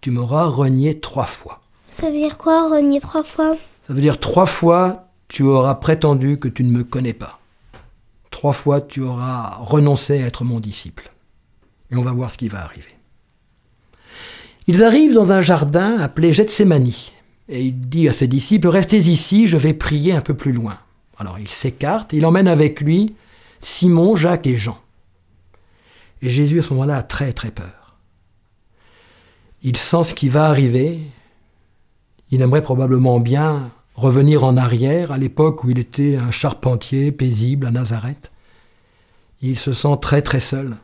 tu 0.01 0.11
m'auras 0.11 0.47
renié 0.47 0.99
trois 0.99 1.27
fois. 1.27 1.61
Ça 1.89 2.07
veut 2.07 2.17
dire 2.17 2.39
quoi, 2.39 2.71
renier 2.71 3.01
trois 3.01 3.23
fois? 3.23 3.57
Ça 3.87 3.93
veut 3.93 4.01
dire 4.01 4.19
trois 4.19 4.47
fois, 4.47 5.09
tu 5.29 5.43
auras 5.43 5.75
prétendu 5.75 6.39
que 6.39 6.49
tu 6.49 6.65
ne 6.65 6.71
me 6.71 6.83
connais 6.83 7.13
pas. 7.13 7.39
Trois 8.31 8.55
fois, 8.55 8.81
tu 8.81 9.03
auras 9.03 9.57
renoncé 9.57 10.23
à 10.23 10.27
être 10.27 10.45
mon 10.45 10.61
disciple. 10.61 11.13
Et 11.91 11.97
on 11.97 12.03
va 12.03 12.13
voir 12.13 12.31
ce 12.31 12.39
qui 12.39 12.49
va 12.49 12.63
arriver. 12.63 12.97
Ils 14.69 14.83
arrivent 14.85 15.15
dans 15.15 15.33
un 15.33 15.41
jardin 15.41 15.99
appelé 15.99 16.33
Gethsemane. 16.33 16.93
Et 17.51 17.65
il 17.65 17.81
dit 17.89 18.09
à 18.09 18.13
ses 18.13 18.29
disciples, 18.29 18.69
restez 18.69 18.99
ici, 18.99 19.49
je 19.49 19.57
vais 19.57 19.75
prier 19.75 20.13
un 20.13 20.21
peu 20.21 20.35
plus 20.35 20.53
loin. 20.53 20.79
Alors 21.19 21.39
il 21.39 21.51
s'écarte, 21.51 22.13
il 22.13 22.25
emmène 22.25 22.49
avec 22.49 22.81
lui 22.81 23.15
Simon, 23.59 24.15
Jacques 24.17 24.47
et 24.47 24.57
Jean. 24.57 24.79
Et 26.23 26.31
Jésus 26.31 26.61
à 26.61 26.63
ce 26.63 26.71
moment-là 26.71 26.99
a 26.99 27.03
très 27.03 27.33
très 27.33 27.51
peur. 27.51 27.97
Il 29.63 29.77
sent 29.77 30.05
ce 30.05 30.15
qui 30.15 30.29
va 30.29 30.47
arriver. 30.47 31.01
Il 32.31 32.41
aimerait 32.41 32.63
probablement 32.63 33.19
bien 33.19 33.73
revenir 33.95 34.45
en 34.45 34.57
arrière 34.57 35.11
à 35.11 35.19
l'époque 35.19 35.65
où 35.65 35.71
il 35.71 35.79
était 35.79 36.17
un 36.17 36.31
charpentier 36.31 37.11
paisible 37.11 37.67
à 37.67 37.73
Nazareth. 37.73 38.31
Il 39.43 39.59
se 39.59 39.73
sent 39.73 39.99
très 40.01 40.23
très 40.23 40.41
seul. 40.41 40.77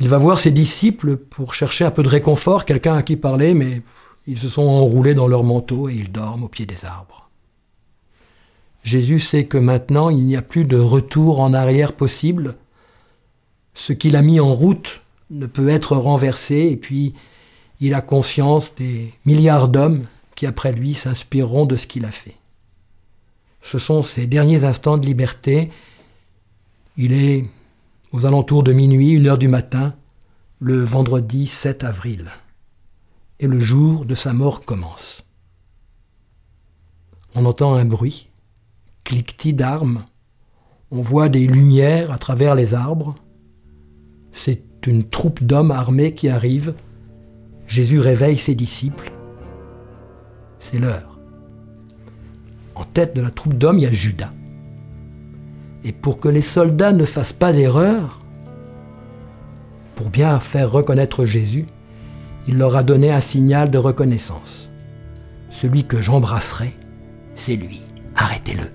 Il 0.00 0.08
va 0.08 0.18
voir 0.18 0.38
ses 0.38 0.50
disciples 0.50 1.16
pour 1.16 1.54
chercher 1.54 1.84
un 1.84 1.90
peu 1.90 2.02
de 2.02 2.08
réconfort, 2.08 2.64
quelqu'un 2.64 2.96
à 2.96 3.02
qui 3.02 3.16
parler, 3.16 3.54
mais 3.54 3.82
ils 4.26 4.38
se 4.38 4.48
sont 4.48 4.62
enroulés 4.62 5.14
dans 5.14 5.28
leur 5.28 5.44
manteau 5.44 5.88
et 5.88 5.94
ils 5.94 6.10
dorment 6.10 6.44
au 6.44 6.48
pied 6.48 6.66
des 6.66 6.84
arbres. 6.84 7.30
Jésus 8.82 9.20
sait 9.20 9.44
que 9.44 9.58
maintenant 9.58 10.10
il 10.10 10.24
n'y 10.24 10.36
a 10.36 10.42
plus 10.42 10.64
de 10.64 10.78
retour 10.78 11.40
en 11.40 11.54
arrière 11.54 11.92
possible. 11.92 12.56
Ce 13.74 13.92
qu'il 13.92 14.16
a 14.16 14.22
mis 14.22 14.40
en 14.40 14.54
route 14.54 15.00
ne 15.30 15.46
peut 15.46 15.68
être 15.68 15.96
renversé 15.96 16.68
et 16.70 16.76
puis 16.76 17.14
il 17.80 17.94
a 17.94 18.00
conscience 18.00 18.74
des 18.76 19.12
milliards 19.24 19.68
d'hommes 19.68 20.06
qui 20.34 20.46
après 20.46 20.72
lui 20.72 20.94
s'inspireront 20.94 21.66
de 21.66 21.76
ce 21.76 21.86
qu'il 21.86 22.04
a 22.04 22.10
fait. 22.10 22.36
Ce 23.62 23.78
sont 23.78 24.02
ses 24.04 24.26
derniers 24.26 24.64
instants 24.64 24.98
de 24.98 25.06
liberté. 25.06 25.70
Il 26.96 27.12
est 27.12 27.44
aux 28.12 28.24
alentours 28.24 28.62
de 28.62 28.72
minuit, 28.72 29.10
une 29.10 29.26
heure 29.26 29.38
du 29.38 29.48
matin, 29.48 29.94
le 30.60 30.82
vendredi 30.84 31.48
7 31.48 31.82
avril. 31.82 32.30
Et 33.38 33.46
le 33.46 33.58
jour 33.58 34.04
de 34.04 34.14
sa 34.14 34.32
mort 34.32 34.64
commence. 34.64 35.22
On 37.34 37.44
entend 37.44 37.74
un 37.74 37.84
bruit, 37.84 38.28
cliquetis 39.04 39.52
d'armes, 39.52 40.04
on 40.90 41.02
voit 41.02 41.28
des 41.28 41.46
lumières 41.46 42.12
à 42.12 42.18
travers 42.18 42.54
les 42.54 42.72
arbres. 42.72 43.14
C'est 44.32 44.62
une 44.86 45.04
troupe 45.04 45.42
d'hommes 45.42 45.70
armés 45.70 46.14
qui 46.14 46.28
arrive. 46.28 46.74
Jésus 47.66 47.98
réveille 47.98 48.38
ses 48.38 48.54
disciples 48.54 49.10
c'est 50.66 50.78
l'heure. 50.78 51.16
En 52.74 52.82
tête 52.82 53.14
de 53.14 53.20
la 53.20 53.30
troupe 53.30 53.54
d'hommes, 53.54 53.78
il 53.78 53.82
y 53.82 53.86
a 53.86 53.92
Judas. 53.92 54.32
Et 55.84 55.92
pour 55.92 56.18
que 56.18 56.28
les 56.28 56.42
soldats 56.42 56.92
ne 56.92 57.04
fassent 57.04 57.32
pas 57.32 57.52
d'erreur, 57.52 58.20
pour 59.94 60.10
bien 60.10 60.40
faire 60.40 60.70
reconnaître 60.70 61.24
Jésus, 61.24 61.66
il 62.46 62.58
leur 62.58 62.76
a 62.76 62.82
donné 62.82 63.10
un 63.10 63.20
signal 63.20 63.70
de 63.70 63.78
reconnaissance. 63.78 64.70
Celui 65.50 65.84
que 65.84 66.00
j'embrasserai, 66.00 66.74
c'est 67.34 67.56
lui. 67.56 67.82
Arrêtez-le. 68.14 68.70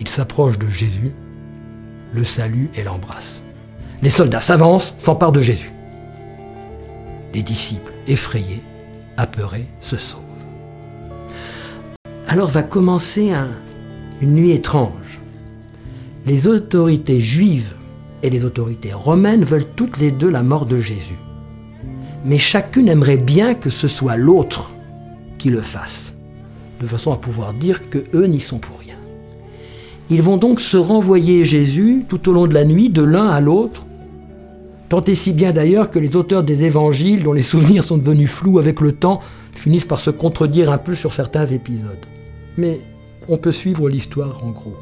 Il 0.00 0.08
s'approche 0.08 0.58
de 0.58 0.68
Jésus, 0.68 1.12
le 2.12 2.24
salue 2.24 2.66
et 2.76 2.82
l'embrasse. 2.82 3.40
Les 4.02 4.10
soldats 4.10 4.40
s'avancent, 4.40 4.94
s'emparent 4.98 5.32
de 5.32 5.42
Jésus. 5.42 5.70
Les 7.32 7.42
disciples, 7.42 7.92
effrayés, 8.06 8.62
apeurés, 9.16 9.66
se 9.80 9.96
sauvent 9.96 10.20
alors 12.34 12.50
va 12.50 12.62
commencer 12.62 13.32
une 14.20 14.34
nuit 14.34 14.50
étrange. 14.50 15.20
Les 16.26 16.48
autorités 16.48 17.20
juives 17.20 17.72
et 18.22 18.30
les 18.30 18.44
autorités 18.44 18.92
romaines 18.92 19.44
veulent 19.44 19.68
toutes 19.76 19.98
les 19.98 20.10
deux 20.10 20.30
la 20.30 20.42
mort 20.42 20.66
de 20.66 20.78
Jésus. 20.78 21.18
Mais 22.24 22.38
chacune 22.38 22.88
aimerait 22.88 23.18
bien 23.18 23.54
que 23.54 23.70
ce 23.70 23.86
soit 23.86 24.16
l'autre 24.16 24.72
qui 25.38 25.50
le 25.50 25.60
fasse, 25.60 26.14
de 26.80 26.86
façon 26.86 27.12
à 27.12 27.16
pouvoir 27.16 27.52
dire 27.52 27.90
que 27.90 28.04
eux 28.14 28.26
n'y 28.26 28.40
sont 28.40 28.58
pour 28.58 28.78
rien. 28.78 28.96
Ils 30.10 30.22
vont 30.22 30.38
donc 30.38 30.60
se 30.60 30.76
renvoyer 30.76 31.44
Jésus 31.44 32.04
tout 32.08 32.28
au 32.28 32.32
long 32.32 32.46
de 32.46 32.54
la 32.54 32.64
nuit 32.64 32.88
de 32.88 33.02
l'un 33.02 33.28
à 33.28 33.40
l'autre, 33.40 33.86
tant 34.88 35.02
et 35.04 35.14
si 35.14 35.32
bien 35.32 35.52
d'ailleurs 35.52 35.90
que 35.90 35.98
les 35.98 36.16
auteurs 36.16 36.42
des 36.42 36.64
évangiles, 36.64 37.22
dont 37.22 37.32
les 37.32 37.42
souvenirs 37.42 37.84
sont 37.84 37.98
devenus 37.98 38.30
flous 38.30 38.58
avec 38.58 38.80
le 38.80 38.92
temps, 38.92 39.20
finissent 39.54 39.84
par 39.84 40.00
se 40.00 40.10
contredire 40.10 40.70
un 40.70 40.78
peu 40.78 40.94
sur 40.94 41.12
certains 41.12 41.46
épisodes. 41.46 42.06
Mais 42.56 42.80
on 43.28 43.38
peut 43.38 43.52
suivre 43.52 43.88
l'histoire 43.88 44.44
en 44.44 44.50
gros. 44.50 44.76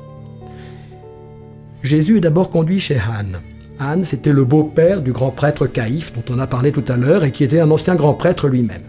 Jésus 1.82 2.18
est 2.18 2.20
d'abord 2.20 2.50
conduit 2.50 2.78
chez 2.78 2.98
Anne. 2.98 3.40
Anne, 3.78 4.04
c'était 4.04 4.32
le 4.32 4.44
beau-père 4.44 5.00
du 5.00 5.12
grand 5.12 5.30
prêtre 5.30 5.66
Caïphe, 5.66 6.12
dont 6.14 6.34
on 6.34 6.38
a 6.38 6.46
parlé 6.46 6.72
tout 6.72 6.84
à 6.88 6.96
l'heure, 6.96 7.24
et 7.24 7.32
qui 7.32 7.44
était 7.44 7.60
un 7.60 7.70
ancien 7.70 7.94
grand 7.94 8.14
prêtre 8.14 8.48
lui-même. 8.48 8.82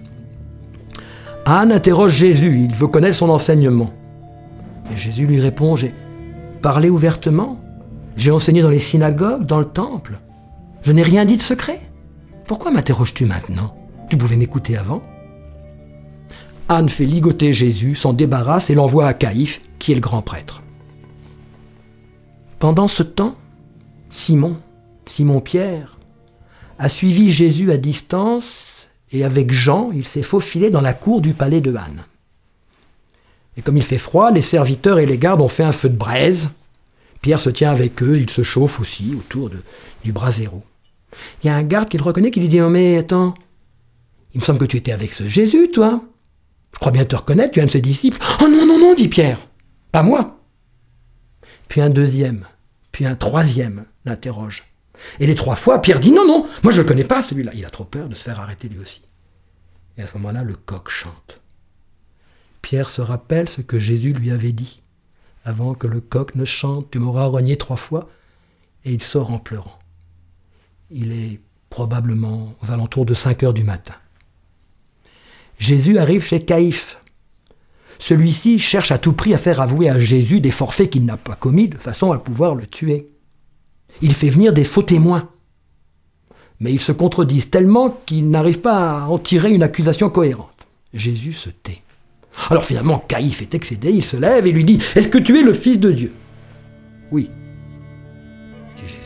Anne 1.45 1.71
interroge 1.71 2.13
Jésus, 2.13 2.67
il 2.69 2.75
veut 2.75 2.87
connaître 2.87 3.17
son 3.17 3.29
enseignement. 3.29 3.91
Et 4.91 4.97
Jésus 4.97 5.25
lui 5.25 5.39
répond, 5.39 5.75
j'ai 5.75 5.93
parlé 6.61 6.89
ouvertement, 6.89 7.59
j'ai 8.15 8.31
enseigné 8.31 8.61
dans 8.61 8.69
les 8.69 8.79
synagogues, 8.79 9.45
dans 9.45 9.59
le 9.59 9.65
temple, 9.65 10.19
je 10.83 10.91
n'ai 10.91 11.01
rien 11.01 11.25
dit 11.25 11.37
de 11.37 11.41
secret. 11.41 11.79
Pourquoi 12.45 12.71
m'interroges-tu 12.71 13.25
maintenant? 13.25 13.73
Tu 14.09 14.17
pouvais 14.17 14.35
m'écouter 14.35 14.77
avant 14.77 15.01
Anne 16.69 16.89
fait 16.89 17.05
ligoter 17.05 17.53
Jésus, 17.53 17.95
s'en 17.95 18.13
débarrasse 18.13 18.69
et 18.69 18.75
l'envoie 18.75 19.07
à 19.07 19.13
Caïphe, 19.13 19.61
qui 19.79 19.91
est 19.91 19.95
le 19.95 20.01
grand 20.01 20.21
prêtre. 20.21 20.61
Pendant 22.59 22.87
ce 22.87 23.03
temps, 23.03 23.35
Simon, 24.09 24.57
Simon-Pierre, 25.05 25.97
a 26.79 26.89
suivi 26.89 27.31
Jésus 27.31 27.71
à 27.71 27.77
distance 27.77 28.89
et 29.11 29.23
avec 29.23 29.51
Jean, 29.51 29.91
il 29.93 30.05
s'est 30.05 30.23
faufilé 30.23 30.69
dans 30.69 30.81
la 30.81 30.93
cour 30.93 31.21
du 31.21 31.33
palais 31.33 31.61
de 31.61 31.75
Anne. 31.75 32.03
Et 33.55 33.61
comme 33.61 33.77
il 33.77 33.83
fait 33.83 33.99
froid, 33.99 34.31
les 34.31 34.41
serviteurs 34.41 34.99
et 34.99 35.05
les 35.05 35.17
gardes 35.17 35.41
ont 35.41 35.47
fait 35.47 35.63
un 35.63 35.71
feu 35.71 35.89
de 35.89 35.95
braise. 35.95 36.49
Pierre 37.21 37.39
se 37.39 37.51
tient 37.51 37.71
avec 37.71 38.01
eux, 38.01 38.19
il 38.19 38.29
se 38.29 38.41
chauffe 38.41 38.79
aussi 38.79 39.13
autour 39.15 39.51
du 40.03 40.11
brasero. 40.11 40.63
Il 41.43 41.47
y 41.47 41.49
a 41.49 41.55
un 41.55 41.63
garde 41.63 41.89
qui 41.89 41.97
le 41.97 42.03
reconnaît 42.03 42.31
qui 42.31 42.39
lui 42.39 42.47
dit 42.47 42.59
oh, 42.59 42.69
Mais 42.69 42.97
attends, 42.97 43.35
il 44.33 44.41
me 44.41 44.45
semble 44.45 44.59
que 44.59 44.65
tu 44.65 44.77
étais 44.77 44.91
avec 44.91 45.13
ce 45.13 45.27
Jésus, 45.27 45.69
toi. 45.71 46.03
Je 46.73 46.79
crois 46.79 46.91
bien 46.91 47.05
te 47.05 47.15
reconnaître, 47.15 47.53
tu 47.53 47.59
es 47.59 47.63
un 47.63 47.67
de 47.67 47.71
ses 47.71 47.81
disciples. 47.81 48.17
Oh 48.41 48.47
non, 48.47 48.65
non, 48.65 48.79
non, 48.79 48.95
dit 48.95 49.07
Pierre. 49.07 49.47
Pas 49.91 50.01
moi. 50.01 50.39
Puis 51.67 51.81
un 51.81 51.91
deuxième, 51.91 52.47
puis 52.91 53.05
un 53.05 53.15
troisième 53.15 53.85
l'interroge. 54.05 54.72
Et 55.19 55.27
les 55.27 55.35
trois 55.35 55.55
fois, 55.55 55.81
Pierre 55.81 55.99
dit 55.99 56.11
Non, 56.11 56.25
non, 56.25 56.47
moi 56.63 56.71
je 56.71 56.81
ne 56.81 56.87
connais 56.87 57.03
pas 57.03 57.23
celui-là. 57.23 57.51
Il 57.55 57.65
a 57.65 57.69
trop 57.69 57.83
peur 57.83 58.09
de 58.09 58.15
se 58.15 58.23
faire 58.23 58.39
arrêter 58.39 58.69
lui 58.69 58.79
aussi. 58.79 59.01
Et 59.97 60.01
à 60.01 60.07
ce 60.07 60.13
moment-là, 60.17 60.43
le 60.43 60.55
coq 60.55 60.89
chante. 60.89 61.39
Pierre 62.61 62.89
se 62.89 63.01
rappelle 63.01 63.49
ce 63.49 63.61
que 63.61 63.79
Jésus 63.79 64.13
lui 64.13 64.31
avait 64.31 64.53
dit. 64.53 64.81
Avant 65.45 65.73
que 65.73 65.87
le 65.87 66.01
coq 66.01 66.35
ne 66.35 66.45
chante, 66.45 66.89
tu 66.91 66.99
m'auras 66.99 67.25
renié 67.25 67.57
trois 67.57 67.75
fois. 67.75 68.09
Et 68.85 68.93
il 68.93 69.03
sort 69.03 69.31
en 69.31 69.39
pleurant. 69.39 69.79
Il 70.89 71.11
est 71.11 71.39
probablement 71.69 72.55
aux 72.61 72.71
alentours 72.71 73.05
de 73.05 73.13
5 73.13 73.43
heures 73.43 73.53
du 73.53 73.63
matin. 73.63 73.95
Jésus 75.59 75.97
arrive 75.97 76.23
chez 76.23 76.43
Caïphe. 76.43 76.97
Celui-ci 77.99 78.59
cherche 78.59 78.91
à 78.91 78.97
tout 78.97 79.13
prix 79.13 79.33
à 79.33 79.37
faire 79.37 79.61
avouer 79.61 79.89
à 79.89 79.99
Jésus 79.99 80.41
des 80.41 80.51
forfaits 80.51 80.89
qu'il 80.89 81.05
n'a 81.05 81.17
pas 81.17 81.35
commis 81.35 81.67
de 81.67 81.77
façon 81.77 82.11
à 82.11 82.19
pouvoir 82.19 82.55
le 82.55 82.67
tuer. 82.67 83.09
Il 84.01 84.13
fait 84.13 84.29
venir 84.29 84.53
des 84.53 84.63
faux 84.63 84.83
témoins. 84.83 85.29
Mais 86.59 86.73
ils 86.73 86.81
se 86.81 86.91
contredisent 86.91 87.49
tellement 87.49 87.89
qu'il 88.05 88.29
n'arrive 88.29 88.59
pas 88.59 89.03
à 89.03 89.07
en 89.07 89.17
tirer 89.17 89.51
une 89.51 89.63
accusation 89.63 90.09
cohérente. 90.09 90.49
Jésus 90.93 91.33
se 91.33 91.49
tait. 91.49 91.81
Alors 92.49 92.65
finalement, 92.65 93.03
Caïphe 93.07 93.41
est 93.41 93.53
excédé, 93.53 93.91
il 93.91 94.03
se 94.03 94.17
lève 94.17 94.47
et 94.47 94.51
lui 94.51 94.63
dit 94.63 94.79
Est-ce 94.95 95.07
que 95.07 95.17
tu 95.17 95.39
es 95.39 95.43
le 95.43 95.53
Fils 95.53 95.79
de 95.79 95.91
Dieu? 95.91 96.11
Oui, 97.11 97.29
dit 98.77 98.87
Jésus. 98.87 98.97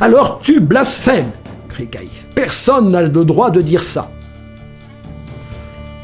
Alors 0.00 0.40
tu 0.40 0.60
blasphèmes 0.60 1.32
crie 1.72 1.88
Caïphe. 1.88 2.26
Personne 2.34 2.90
n'a 2.90 3.02
le 3.02 3.08
droit 3.08 3.50
de 3.50 3.62
dire 3.62 3.82
ça. 3.82 4.10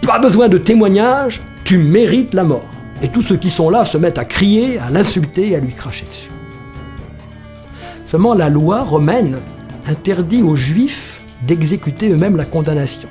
Pas 0.02 0.18
besoin 0.18 0.48
de 0.48 0.58
témoignage, 0.58 1.42
tu 1.64 1.78
mérites 1.78 2.32
la 2.32 2.44
mort. 2.44 2.64
Et 3.02 3.08
tous 3.08 3.22
ceux 3.22 3.36
qui 3.36 3.50
sont 3.50 3.70
là 3.70 3.84
se 3.84 3.98
mettent 3.98 4.18
à 4.18 4.24
crier, 4.24 4.78
à 4.78 4.90
l'insulter 4.90 5.50
et 5.50 5.56
à 5.56 5.60
lui 5.60 5.72
cracher 5.72 6.06
dessus. 6.06 6.30
Seulement 8.08 8.32
la 8.32 8.48
loi 8.48 8.84
romaine 8.84 9.36
interdit 9.86 10.42
aux 10.42 10.56
juifs 10.56 11.20
d'exécuter 11.46 12.08
eux-mêmes 12.08 12.38
la 12.38 12.46
condamnation. 12.46 13.06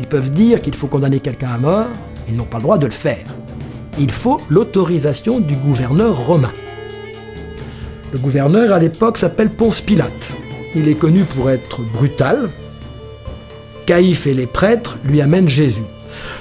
Ils 0.00 0.06
peuvent 0.06 0.32
dire 0.32 0.62
qu'il 0.62 0.74
faut 0.74 0.86
condamner 0.86 1.20
quelqu'un 1.20 1.50
à 1.50 1.58
mort, 1.58 1.86
ils 2.30 2.34
n'ont 2.34 2.44
pas 2.44 2.56
le 2.56 2.62
droit 2.62 2.78
de 2.78 2.86
le 2.86 2.92
faire. 2.92 3.26
Il 3.98 4.10
faut 4.10 4.40
l'autorisation 4.48 5.38
du 5.38 5.54
gouverneur 5.54 6.16
romain. 6.16 6.52
Le 8.10 8.18
gouverneur 8.18 8.72
à 8.72 8.78
l'époque 8.78 9.18
s'appelle 9.18 9.50
Ponce 9.50 9.82
Pilate. 9.82 10.32
Il 10.74 10.88
est 10.88 10.94
connu 10.94 11.24
pour 11.24 11.50
être 11.50 11.82
brutal. 11.82 12.48
Caïphe 13.84 14.26
et 14.26 14.32
les 14.34 14.46
prêtres 14.46 14.96
lui 15.04 15.20
amènent 15.20 15.50
Jésus. 15.50 15.82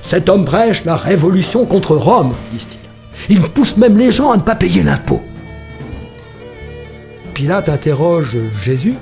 Cet 0.01 0.29
homme 0.29 0.45
prêche 0.45 0.85
la 0.85 0.95
révolution 0.95 1.65
contre 1.65 1.97
Rome, 1.97 2.31
disent-ils. 2.53 3.35
Il 3.35 3.41
pousse 3.41 3.75
même 3.75 3.97
les 3.97 4.11
gens 4.11 4.31
à 4.31 4.37
ne 4.37 4.43
pas 4.43 4.55
payer 4.55 4.81
l'impôt. 4.81 5.21
Pilate 7.37 7.69
interroge 7.69 8.35
Jésus, 8.63 8.95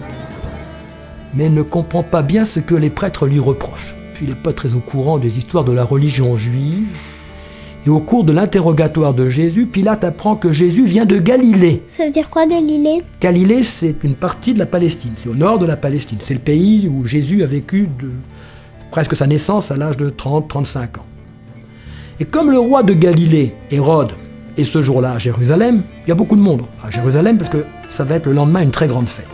mais 1.36 1.48
ne 1.48 1.62
comprend 1.62 2.04
pas 2.04 2.22
bien 2.22 2.44
ce 2.44 2.60
que 2.60 2.76
les 2.76 2.90
prêtres 2.90 3.28
lui 3.28 3.40
reprochent. 3.40 3.96
il 4.22 4.28
n'est 4.28 4.36
pas 4.36 4.52
très 4.52 4.74
au 4.74 4.82
courant 4.82 5.18
des 5.18 5.38
histoires 5.38 5.64
de 5.64 5.72
la 5.72 5.86
religion 5.86 6.36
juive. 6.36 6.86
Et 7.88 7.90
au 7.90 8.02
cours 8.02 8.26
de 8.26 8.34
l'interrogatoire 8.34 9.14
de 9.14 9.30
Jésus, 9.30 9.68
Pilate 9.68 10.04
apprend 10.04 10.36
que 10.36 10.52
Jésus 10.52 10.84
vient 10.84 11.06
de 11.06 11.18
Galilée. 11.18 11.82
Ça 11.88 12.04
veut 12.04 12.12
dire 12.12 12.30
quoi 12.30 12.46
Galilée? 12.46 13.04
Galilée, 13.22 13.64
c'est 13.64 13.96
une 14.04 14.16
partie 14.16 14.54
de 14.54 14.60
la 14.60 14.66
Palestine. 14.66 15.14
C'est 15.16 15.30
au 15.30 15.36
nord 15.36 15.58
de 15.58 15.66
la 15.66 15.78
Palestine. 15.78 16.18
C'est 16.22 16.34
le 16.34 16.42
pays 16.42 16.90
où 16.90 17.06
Jésus 17.06 17.42
a 17.42 17.46
vécu 17.46 17.88
de 17.88 18.10
presque 18.92 19.16
sa 19.16 19.28
naissance 19.28 19.72
à 19.72 19.78
l'âge 19.78 19.96
de 19.96 20.10
30-35 20.10 20.80
ans. 20.82 21.06
Et 22.20 22.26
comme 22.26 22.52
le 22.52 22.60
roi 22.60 22.84
de 22.84 22.92
Galilée, 22.92 23.54
Hérode, 23.72 24.12
et 24.58 24.64
ce 24.64 24.82
jour-là 24.82 25.14
à 25.14 25.20
Jérusalem, 25.20 25.82
il 26.06 26.10
y 26.10 26.12
a 26.12 26.16
beaucoup 26.16 26.36
de 26.36 26.42
monde 26.42 26.64
à 26.84 26.90
Jérusalem 26.90 27.38
parce 27.38 27.50
que 27.50 27.66
ça 27.90 28.04
va 28.04 28.16
être 28.16 28.26
le 28.26 28.34
lendemain 28.34 28.62
une 28.62 28.72
très 28.72 28.88
grande 28.88 29.08
fête. 29.08 29.26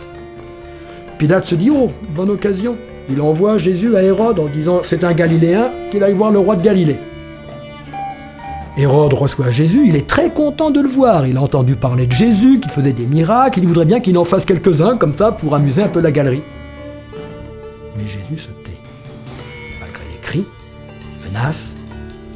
Pilate 1.18 1.46
se 1.46 1.54
dit 1.54 1.70
Oh, 1.70 1.92
bonne 2.10 2.30
occasion. 2.30 2.76
Il 3.08 3.20
envoie 3.20 3.58
Jésus 3.58 3.96
à 3.96 4.02
Hérode 4.02 4.38
en 4.38 4.46
disant 4.46 4.80
C'est 4.82 5.04
un 5.04 5.12
Galiléen, 5.12 5.70
qu'il 5.90 6.02
aille 6.02 6.14
voir 6.14 6.30
le 6.30 6.38
roi 6.38 6.56
de 6.56 6.62
Galilée. 6.62 6.96
Hérode 8.76 9.12
reçoit 9.12 9.50
Jésus, 9.50 9.84
il 9.86 9.96
est 9.96 10.06
très 10.06 10.30
content 10.30 10.70
de 10.70 10.80
le 10.80 10.88
voir. 10.88 11.26
Il 11.26 11.36
a 11.36 11.42
entendu 11.42 11.76
parler 11.76 12.06
de 12.06 12.12
Jésus, 12.12 12.58
qu'il 12.58 12.70
faisait 12.70 12.92
des 12.92 13.06
miracles, 13.06 13.58
il 13.60 13.66
voudrait 13.66 13.84
bien 13.84 14.00
qu'il 14.00 14.16
en 14.16 14.24
fasse 14.24 14.44
quelques-uns 14.44 14.96
comme 14.96 15.16
ça 15.16 15.30
pour 15.30 15.54
amuser 15.54 15.82
un 15.82 15.88
peu 15.88 16.00
la 16.00 16.10
galerie. 16.10 16.42
Mais 17.96 18.04
Jésus 18.08 18.38
se 18.38 18.48
tait, 18.64 18.78
malgré 19.78 20.04
les 20.10 20.18
cris, 20.22 20.46
les 21.22 21.28
menaces, 21.28 21.74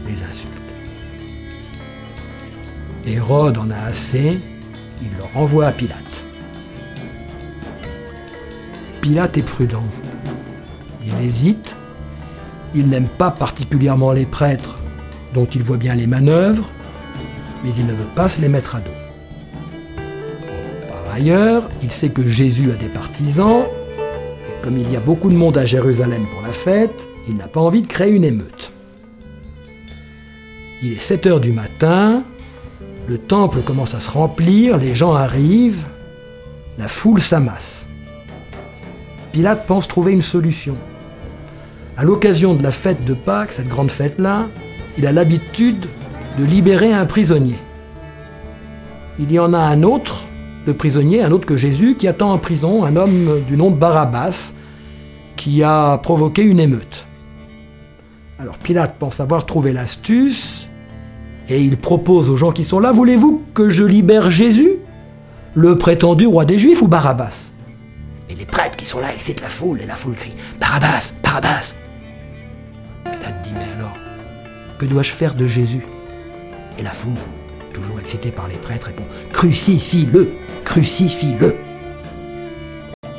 les 0.06 0.12
insultes. 0.12 0.55
Hérode 3.06 3.58
en 3.58 3.70
a 3.70 3.78
assez, 3.88 4.38
il 5.02 5.08
le 5.16 5.24
renvoie 5.34 5.66
à 5.66 5.72
Pilate. 5.72 6.02
Pilate 9.00 9.38
est 9.38 9.42
prudent. 9.42 9.84
Il 11.06 11.24
hésite, 11.24 11.76
il 12.74 12.88
n'aime 12.88 13.06
pas 13.06 13.30
particulièrement 13.30 14.10
les 14.10 14.26
prêtres 14.26 14.76
dont 15.34 15.44
il 15.44 15.62
voit 15.62 15.76
bien 15.76 15.94
les 15.94 16.08
manœuvres, 16.08 16.68
mais 17.64 17.70
il 17.78 17.86
ne 17.86 17.92
veut 17.92 18.12
pas 18.16 18.28
se 18.28 18.40
les 18.40 18.48
mettre 18.48 18.74
à 18.74 18.80
dos. 18.80 18.90
Par 20.88 21.14
ailleurs, 21.14 21.68
il 21.82 21.92
sait 21.92 22.08
que 22.08 22.26
Jésus 22.26 22.72
a 22.72 22.74
des 22.74 22.88
partisans, 22.88 23.64
et 24.48 24.64
comme 24.64 24.78
il 24.78 24.90
y 24.90 24.96
a 24.96 25.00
beaucoup 25.00 25.28
de 25.28 25.36
monde 25.36 25.56
à 25.58 25.64
Jérusalem 25.64 26.26
pour 26.32 26.42
la 26.42 26.52
fête, 26.52 27.08
il 27.28 27.36
n'a 27.36 27.46
pas 27.46 27.60
envie 27.60 27.82
de 27.82 27.86
créer 27.86 28.10
une 28.10 28.24
émeute. 28.24 28.72
Il 30.82 30.92
est 30.92 31.00
7 31.00 31.26
heures 31.26 31.40
du 31.40 31.52
matin, 31.52 32.22
le 33.08 33.18
temple 33.18 33.60
commence 33.60 33.94
à 33.94 34.00
se 34.00 34.10
remplir, 34.10 34.78
les 34.78 34.94
gens 34.94 35.14
arrivent, 35.14 35.84
la 36.78 36.88
foule 36.88 37.20
s'amasse. 37.20 37.86
Pilate 39.32 39.66
pense 39.66 39.86
trouver 39.86 40.12
une 40.12 40.22
solution. 40.22 40.76
À 41.96 42.04
l'occasion 42.04 42.54
de 42.54 42.62
la 42.62 42.72
fête 42.72 43.04
de 43.04 43.14
Pâques, 43.14 43.52
cette 43.52 43.68
grande 43.68 43.90
fête-là, 43.90 44.46
il 44.98 45.06
a 45.06 45.12
l'habitude 45.12 45.86
de 46.38 46.44
libérer 46.44 46.92
un 46.92 47.06
prisonnier. 47.06 47.58
Il 49.18 49.30
y 49.30 49.38
en 49.38 49.52
a 49.52 49.58
un 49.58 49.82
autre, 49.82 50.24
le 50.66 50.74
prisonnier, 50.74 51.22
un 51.22 51.32
autre 51.32 51.46
que 51.46 51.56
Jésus, 51.56 51.96
qui 51.98 52.08
attend 52.08 52.32
en 52.32 52.38
prison 52.38 52.84
un 52.84 52.96
homme 52.96 53.40
du 53.46 53.56
nom 53.56 53.70
de 53.70 53.76
Barabbas, 53.76 54.52
qui 55.36 55.62
a 55.62 55.98
provoqué 55.98 56.42
une 56.42 56.60
émeute. 56.60 57.04
Alors 58.38 58.58
Pilate 58.58 58.96
pense 58.98 59.20
avoir 59.20 59.46
trouvé 59.46 59.72
l'astuce, 59.72 60.55
et 61.48 61.60
il 61.60 61.76
propose 61.76 62.28
aux 62.28 62.36
gens 62.36 62.52
qui 62.52 62.64
sont 62.64 62.80
là, 62.80 62.92
voulez-vous 62.92 63.42
que 63.54 63.68
je 63.68 63.84
libère 63.84 64.30
Jésus, 64.30 64.76
le 65.54 65.78
prétendu 65.78 66.26
roi 66.26 66.44
des 66.44 66.58
Juifs 66.58 66.82
ou 66.82 66.88
Barabbas? 66.88 67.50
Et 68.28 68.34
les 68.34 68.44
prêtres 68.44 68.76
qui 68.76 68.84
sont 68.84 69.00
là 69.00 69.12
excitent 69.14 69.40
la 69.40 69.48
foule, 69.48 69.80
et 69.80 69.86
la 69.86 69.94
foule 69.94 70.14
crie, 70.14 70.34
Barabbas, 70.60 71.14
Barabbas. 71.22 71.74
Pilate 73.04 73.42
dit, 73.42 73.50
mais 73.54 73.72
alors, 73.76 73.96
que 74.78 74.86
dois-je 74.86 75.12
faire 75.12 75.34
de 75.34 75.46
Jésus? 75.46 75.86
Et 76.78 76.82
la 76.82 76.90
foule 76.90 77.14
toujours 77.72 78.00
excité 78.00 78.30
par 78.30 78.48
les 78.48 78.56
prêtres, 78.56 78.86
répond 78.86 79.04
Crucifie-le 79.32 80.30
Crucifie-le. 80.64 81.54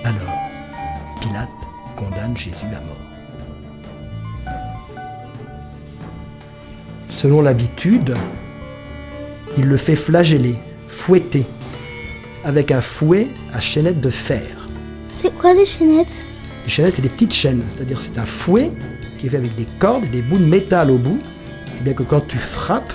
Alors, 0.04 0.36
Pilate 1.22 1.48
condamne 1.96 2.36
Jésus 2.36 2.66
à 2.66 2.82
mort. 2.82 2.97
Selon 7.18 7.42
l'habitude, 7.42 8.14
il 9.58 9.66
le 9.66 9.78
fait 9.78 9.96
flageller, 9.96 10.54
fouetter, 10.88 11.48
avec 12.44 12.70
un 12.70 12.80
fouet 12.80 13.30
à 13.52 13.60
chaînettes 13.60 14.02
de 14.02 14.12
fer. 14.12 14.68
C'est 15.12 15.36
quoi 15.36 15.56
des 15.56 15.66
chaînettes? 15.66 16.24
Les 16.64 16.70
chaînettes, 16.70 16.94
c'est 16.98 17.02
des 17.02 17.10
petites 17.10 17.34
chaînes, 17.34 17.64
c'est-à-dire 17.76 18.00
c'est 18.00 18.20
un 18.20 18.26
fouet 18.28 18.72
qui 19.18 19.26
est 19.26 19.30
fait 19.32 19.38
avec 19.38 19.56
des 19.56 19.66
cordes 19.80 20.04
et 20.04 20.10
des 20.10 20.22
bouts 20.22 20.38
de 20.38 20.46
métal 20.46 20.92
au 20.92 21.00
bout, 21.00 21.20
et 21.80 21.84
bien 21.84 21.94
que 21.94 22.04
quand 22.04 22.22
tu 22.28 22.38
frappes, 22.38 22.94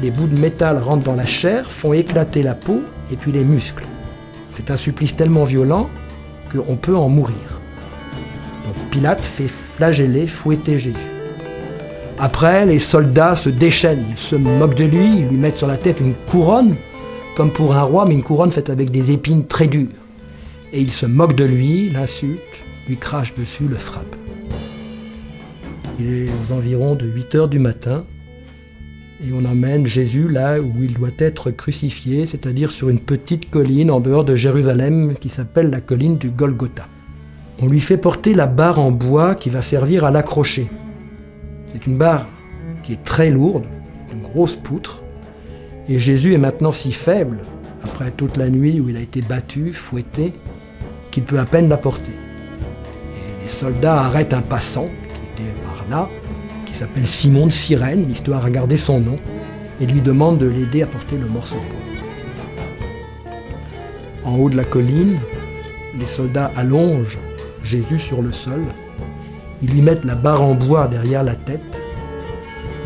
les 0.00 0.10
bouts 0.10 0.26
de 0.26 0.40
métal 0.40 0.78
rentrent 0.78 1.04
dans 1.04 1.14
la 1.14 1.26
chair, 1.26 1.70
font 1.70 1.92
éclater 1.92 2.42
la 2.42 2.54
peau 2.54 2.80
et 3.12 3.16
puis 3.16 3.30
les 3.30 3.44
muscles. 3.44 3.84
C'est 4.56 4.70
un 4.70 4.78
supplice 4.78 5.16
tellement 5.16 5.44
violent 5.44 5.90
qu'on 6.50 6.76
peut 6.76 6.96
en 6.96 7.10
mourir. 7.10 7.60
Donc 8.64 8.90
Pilate 8.90 9.20
fait 9.20 9.48
flageller, 9.48 10.28
fouetter 10.28 10.78
Jésus. 10.78 11.13
Après, 12.18 12.64
les 12.64 12.78
soldats 12.78 13.34
se 13.34 13.48
déchaînent, 13.48 14.04
se 14.16 14.36
moquent 14.36 14.76
de 14.76 14.84
lui, 14.84 15.18
ils 15.18 15.26
lui 15.26 15.36
mettent 15.36 15.56
sur 15.56 15.66
la 15.66 15.76
tête 15.76 16.00
une 16.00 16.14
couronne, 16.30 16.76
comme 17.36 17.50
pour 17.50 17.74
un 17.74 17.82
roi, 17.82 18.04
mais 18.06 18.14
une 18.14 18.22
couronne 18.22 18.52
faite 18.52 18.70
avec 18.70 18.90
des 18.90 19.10
épines 19.10 19.46
très 19.46 19.66
dures. 19.66 19.88
Et 20.72 20.80
ils 20.80 20.92
se 20.92 21.06
moquent 21.06 21.34
de 21.34 21.44
lui, 21.44 21.90
l'insultent, 21.90 22.38
lui 22.88 22.96
crachent 22.96 23.34
dessus, 23.34 23.64
le 23.68 23.76
frappent. 23.76 24.16
Il 25.98 26.12
est 26.12 26.28
aux 26.28 26.52
environs 26.52 26.94
de 26.94 27.06
8 27.06 27.34
heures 27.34 27.48
du 27.48 27.58
matin, 27.58 28.04
et 29.22 29.32
on 29.32 29.44
emmène 29.44 29.86
Jésus 29.86 30.28
là 30.28 30.60
où 30.60 30.82
il 30.82 30.94
doit 30.94 31.08
être 31.18 31.50
crucifié, 31.50 32.26
c'est-à-dire 32.26 32.70
sur 32.70 32.90
une 32.90 33.00
petite 33.00 33.50
colline 33.50 33.90
en 33.90 34.00
dehors 34.00 34.24
de 34.24 34.36
Jérusalem 34.36 35.14
qui 35.20 35.28
s'appelle 35.28 35.70
la 35.70 35.80
colline 35.80 36.18
du 36.18 36.30
Golgotha. 36.30 36.86
On 37.60 37.66
lui 37.66 37.80
fait 37.80 37.96
porter 37.96 38.34
la 38.34 38.46
barre 38.46 38.78
en 38.78 38.90
bois 38.90 39.34
qui 39.34 39.50
va 39.50 39.62
servir 39.62 40.04
à 40.04 40.10
l'accrocher. 40.10 40.68
C'est 41.74 41.86
une 41.86 41.98
barre 41.98 42.28
qui 42.84 42.92
est 42.92 43.02
très 43.02 43.30
lourde, 43.30 43.64
une 44.12 44.22
grosse 44.22 44.54
poutre, 44.54 45.02
et 45.88 45.98
Jésus 45.98 46.32
est 46.32 46.38
maintenant 46.38 46.70
si 46.70 46.92
faible, 46.92 47.38
après 47.82 48.12
toute 48.12 48.36
la 48.36 48.48
nuit 48.48 48.80
où 48.80 48.88
il 48.88 48.96
a 48.96 49.00
été 49.00 49.20
battu, 49.22 49.72
fouetté, 49.72 50.32
qu'il 51.10 51.24
peut 51.24 51.40
à 51.40 51.44
peine 51.44 51.68
la 51.68 51.76
porter. 51.76 52.12
Les 53.42 53.48
soldats 53.48 54.02
arrêtent 54.02 54.34
un 54.34 54.40
passant 54.40 54.86
qui 54.86 55.42
était 55.42 55.50
par 55.64 55.84
là, 55.90 56.08
qui 56.64 56.76
s'appelle 56.76 57.08
Simon 57.08 57.46
de 57.46 57.52
Cyrène, 57.52 58.06
l'histoire 58.08 58.44
a 58.44 58.50
gardé 58.50 58.76
son 58.76 59.00
nom, 59.00 59.18
et 59.80 59.86
lui 59.86 60.00
demande 60.00 60.38
de 60.38 60.46
l'aider 60.46 60.84
à 60.84 60.86
porter 60.86 61.16
le 61.16 61.26
morceau. 61.26 61.60
En 64.24 64.36
haut 64.36 64.48
de 64.48 64.56
la 64.56 64.64
colline, 64.64 65.18
les 65.98 66.06
soldats 66.06 66.52
allongent 66.56 67.18
Jésus 67.64 67.98
sur 67.98 68.22
le 68.22 68.30
sol, 68.30 68.62
ils 69.64 69.70
lui 69.70 69.80
mettent 69.80 70.04
la 70.04 70.14
barre 70.14 70.42
en 70.42 70.54
bois 70.54 70.88
derrière 70.88 71.22
la 71.22 71.34
tête, 71.34 71.80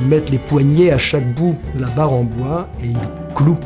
ils 0.01 0.07
mettent 0.07 0.31
les 0.31 0.39
poignets 0.39 0.93
à 0.93 0.99
chaque 0.99 1.35
bout 1.35 1.57
de 1.75 1.81
la 1.81 1.89
barre 1.89 2.13
en 2.13 2.23
bois 2.23 2.69
et 2.81 2.87
ils 2.87 3.35
clouent 3.35 3.59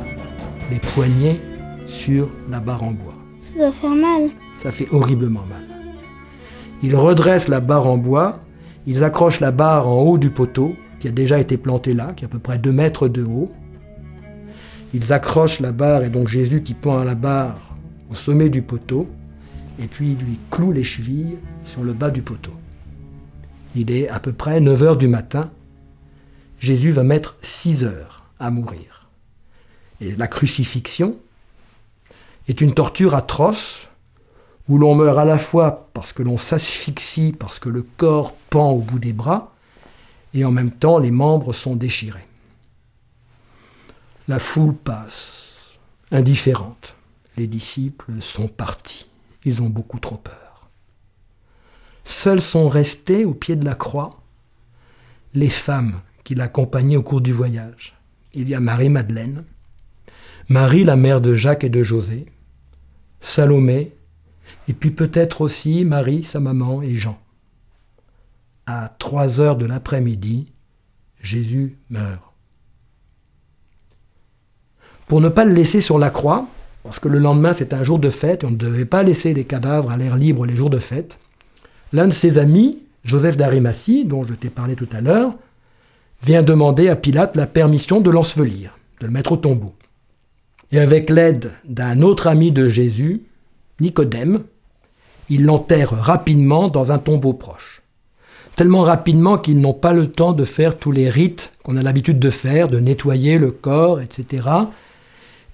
les 0.71 0.79
poignets 0.79 1.39
sur 1.87 2.31
la 2.51 2.59
barre 2.59 2.83
en 2.83 2.93
bois. 2.93 3.13
Ça 3.43 3.59
doit 3.59 3.73
faire 3.73 3.91
mal. 3.91 4.31
Ça 4.63 4.73
fait 4.73 4.89
horriblement 4.93 5.45
mal. 5.47 5.61
Ils 6.83 6.97
redressent 6.97 7.49
la 7.49 7.61
barre 7.61 7.87
en 7.87 7.99
bois, 7.99 8.41
ils 8.87 9.05
accrochent 9.05 9.41
la 9.41 9.51
barre 9.51 9.89
en 9.89 10.01
haut 10.01 10.17
du 10.17 10.31
poteau, 10.31 10.75
qui 10.99 11.07
a 11.07 11.11
déjà 11.11 11.39
été 11.39 11.59
planté 11.59 11.93
là, 11.93 12.15
qui 12.17 12.25
est 12.25 12.29
à 12.29 12.31
peu 12.31 12.39
près 12.39 12.57
2 12.57 12.73
mètres 12.73 13.09
de 13.09 13.25
haut. 13.25 13.53
Ils 14.95 15.13
accrochent 15.13 15.61
la 15.61 15.73
barre, 15.73 16.03
et 16.03 16.09
donc 16.09 16.29
Jésus 16.29 16.63
qui 16.63 16.73
pend 16.73 16.99
à 16.99 17.05
la 17.05 17.15
barre 17.15 17.59
au 18.11 18.15
sommet 18.15 18.49
du 18.49 18.63
poteau, 18.63 19.07
et 19.79 19.87
puis 19.87 20.17
il 20.19 20.25
lui 20.25 20.39
cloue 20.51 20.73
les 20.73 20.85
chevilles 20.85 21.37
sur 21.65 21.85
le 21.85 21.93
bas 21.93 22.09
du 22.09 22.23
poteau. 22.23 22.53
Il 23.75 23.91
est 23.91 24.09
à 24.09 24.21
peu 24.21 24.33
près 24.33 24.61
9 24.61 24.83
heures 24.83 24.97
du 24.97 25.09
matin. 25.09 25.51
Jésus 26.59 26.91
va 26.91 27.03
mettre 27.03 27.37
6 27.43 27.85
heures 27.85 28.25
à 28.39 28.51
mourir. 28.51 29.09
Et 30.01 30.15
la 30.17 30.27
crucifixion 30.27 31.17
est 32.49 32.61
une 32.61 32.75
torture 32.75 33.15
atroce 33.15 33.89
où 34.69 34.79
l'on 34.79 34.95
meurt 34.95 35.19
à 35.19 35.25
la 35.25 35.39
fois 35.39 35.89
parce 35.95 36.13
que 36.13 36.23
l'on 36.23 36.39
s'asphyxie, 36.39 37.33
parce 37.33 37.59
que 37.59 37.69
le 37.69 37.83
corps 37.83 38.35
pend 38.51 38.71
au 38.71 38.81
bout 38.81 38.99
des 38.99 39.13
bras, 39.13 39.55
et 40.35 40.45
en 40.45 40.51
même 40.51 40.71
temps 40.71 40.99
les 40.99 41.11
membres 41.11 41.53
sont 41.53 41.77
déchirés. 41.77 42.27
La 44.29 44.39
foule 44.39 44.75
passe, 44.75 45.51
indifférente. 46.11 46.95
Les 47.37 47.47
disciples 47.47 48.21
sont 48.21 48.49
partis. 48.49 49.07
Ils 49.45 49.63
ont 49.63 49.71
beaucoup 49.71 49.99
trop 49.99 50.17
peur. 50.17 50.42
Seuls 52.05 52.43
sont 52.43 52.69
restés 52.69 53.25
au 53.25 53.35
pied 53.35 53.57
de 53.57 53.65
la 53.65 53.75
croix 53.75 54.23
les 55.35 55.49
femmes 55.49 56.01
qui 56.25 56.35
l'accompagnaient 56.35 56.97
au 56.97 57.03
cours 57.03 57.21
du 57.21 57.33
voyage. 57.33 57.97
Il 58.35 58.49
y 58.49 58.55
a 58.55 58.61
Marie-Madeleine, 58.61 59.45
Marie 60.49 60.85
la 60.85 60.97
mère 60.97 61.21
de 61.21 61.35
Jacques 61.35 61.65
et 61.65 61.69
de 61.69 61.83
José, 61.83 62.27
Salomé, 63.21 63.95
et 64.69 64.73
puis 64.73 64.91
peut-être 64.91 65.41
aussi 65.41 65.85
Marie, 65.85 66.25
sa 66.25 66.41
maman, 66.41 66.83
et 66.83 66.95
Jean. 66.95 67.19
À 68.67 68.95
trois 68.99 69.41
heures 69.41 69.57
de 69.57 69.67
l'après-midi, 69.67 70.53
Jésus 71.21 71.79
meurt. 71.91 72.23
Pour 75.07 75.21
ne 75.21 75.29
pas 75.29 75.45
le 75.45 75.53
laisser 75.53 75.81
sur 75.81 75.99
la 75.99 76.11
croix, 76.11 76.47
parce 76.83 76.99
que 76.99 77.09
le 77.09 77.19
lendemain 77.19 77.53
c'est 77.53 77.75
un 77.75 77.85
jour 77.85 77.99
de 77.99 78.11
fête, 78.11 78.45
et 78.45 78.47
on 78.47 78.51
ne 78.51 78.57
devait 78.57 78.85
pas 78.85 79.03
laisser 79.03 79.35
les 79.35 79.45
cadavres 79.45 79.91
à 79.91 79.97
l'air 79.97 80.17
libre 80.17 80.47
les 80.47 80.57
jours 80.57 80.71
de 80.71 80.79
fête, 80.79 81.19
l'un 81.93 82.09
de 82.09 82.13
ses 82.13 82.39
amis, 82.39 82.79
Joseph 83.05 83.37
d'Arimathie, 83.37 84.05
dont 84.05 84.25
je 84.25 84.35
t'ai 84.35 84.49
parlé 84.49 84.77
tout 84.77 84.89
à 84.93 85.01
l'heure, 85.01 85.35
vient 86.23 86.43
demander 86.43 86.89
à 86.89 86.97
Pilate 86.97 87.37
la 87.37 87.47
permission 87.47 88.01
de 88.01 88.11
l'ensevelir, 88.11 88.79
de 89.01 89.07
le 89.07 89.13
mettre 89.13 89.33
au 89.33 89.37
tombeau. 89.37 89.75
Et 90.71 90.79
avec 90.79 91.11
l'aide 91.11 91.51
d'un 91.65 92.01
autre 92.03 92.29
ami 92.29 92.53
de 92.53 92.69
Jésus, 92.69 93.23
Nicodème, 93.81 94.41
il 95.29 95.45
l'enterre 95.45 95.91
rapidement 95.91 96.69
dans 96.69 96.93
un 96.93 96.99
tombeau 96.99 97.33
proche. 97.33 97.83
Tellement 98.57 98.83
rapidement 98.83 99.39
qu'ils 99.39 99.61
n'ont 99.61 99.75
pas 99.75 99.93
le 99.93 100.11
temps 100.11 100.33
de 100.33 100.45
faire 100.45 100.77
tous 100.77 100.93
les 100.93 101.09
rites 101.09 101.53
qu'on 101.63 101.77
a 101.77 101.83
l'habitude 101.83 102.19
de 102.19 102.31
faire, 102.31 102.69
de 102.69 102.79
nettoyer 102.79 103.39
le 103.39 103.51
corps, 103.51 104.01
etc. 104.01 104.49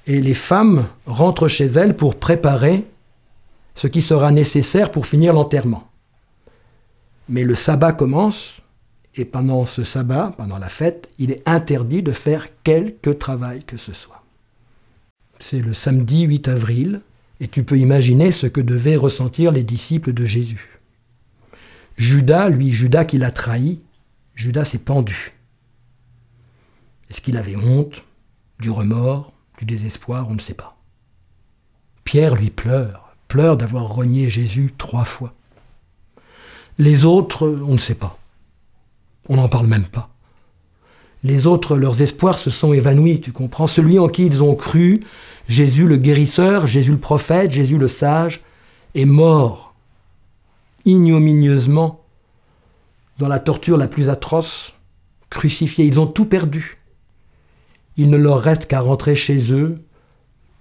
Et 0.06 0.20
les 0.20 0.34
femmes 0.34 0.86
rentrent 1.06 1.48
chez 1.48 1.66
elles 1.66 1.96
pour 1.96 2.16
préparer 2.16 2.84
ce 3.74 3.86
qui 3.86 4.02
sera 4.02 4.32
nécessaire 4.32 4.90
pour 4.90 5.06
finir 5.06 5.32
l'enterrement. 5.32 5.87
Mais 7.28 7.44
le 7.44 7.54
sabbat 7.54 7.92
commence, 7.92 8.60
et 9.14 9.24
pendant 9.24 9.66
ce 9.66 9.84
sabbat, 9.84 10.34
pendant 10.36 10.58
la 10.58 10.68
fête, 10.68 11.10
il 11.18 11.30
est 11.30 11.46
interdit 11.46 12.02
de 12.02 12.12
faire 12.12 12.48
quelque 12.62 13.10
travail 13.10 13.64
que 13.64 13.76
ce 13.76 13.92
soit. 13.92 14.22
C'est 15.40 15.60
le 15.60 15.74
samedi 15.74 16.22
8 16.22 16.48
avril, 16.48 17.02
et 17.40 17.48
tu 17.48 17.64
peux 17.64 17.78
imaginer 17.78 18.32
ce 18.32 18.46
que 18.46 18.60
devaient 18.60 18.96
ressentir 18.96 19.52
les 19.52 19.62
disciples 19.62 20.12
de 20.12 20.24
Jésus. 20.24 20.80
Judas, 21.96 22.48
lui, 22.48 22.72
Judas 22.72 23.04
qui 23.04 23.18
l'a 23.18 23.30
trahi, 23.30 23.80
Judas 24.34 24.64
s'est 24.64 24.78
pendu. 24.78 25.32
Est-ce 27.10 27.20
qu'il 27.20 27.36
avait 27.36 27.56
honte, 27.56 28.04
du 28.60 28.70
remords, 28.70 29.32
du 29.58 29.64
désespoir 29.64 30.28
On 30.28 30.34
ne 30.34 30.40
sait 30.40 30.54
pas. 30.54 30.76
Pierre, 32.04 32.36
lui, 32.36 32.50
pleure, 32.50 33.14
pleure 33.28 33.56
d'avoir 33.56 33.88
renié 33.88 34.28
Jésus 34.28 34.72
trois 34.78 35.04
fois. 35.04 35.34
Les 36.78 37.04
autres, 37.04 37.48
on 37.48 37.74
ne 37.74 37.78
sait 37.78 37.94
pas. 37.94 38.18
On 39.28 39.36
n'en 39.36 39.48
parle 39.48 39.66
même 39.66 39.86
pas. 39.86 40.10
Les 41.24 41.46
autres, 41.46 41.76
leurs 41.76 42.00
espoirs 42.00 42.38
se 42.38 42.50
sont 42.50 42.72
évanouis, 42.72 43.20
tu 43.20 43.32
comprends. 43.32 43.66
Celui 43.66 43.98
en 43.98 44.08
qui 44.08 44.24
ils 44.24 44.42
ont 44.42 44.54
cru, 44.54 45.00
Jésus 45.48 45.86
le 45.86 45.96
guérisseur, 45.96 46.66
Jésus 46.66 46.92
le 46.92 46.98
prophète, 46.98 47.50
Jésus 47.50 47.78
le 47.78 47.88
sage, 47.88 48.42
est 48.94 49.04
mort 49.04 49.74
ignominieusement 50.84 52.04
dans 53.18 53.28
la 53.28 53.40
torture 53.40 53.76
la 53.76 53.88
plus 53.88 54.08
atroce, 54.08 54.72
crucifié. 55.28 55.84
Ils 55.84 55.98
ont 55.98 56.06
tout 56.06 56.24
perdu. 56.24 56.78
Il 57.96 58.10
ne 58.10 58.16
leur 58.16 58.40
reste 58.40 58.66
qu'à 58.66 58.80
rentrer 58.80 59.16
chez 59.16 59.52
eux, 59.52 59.74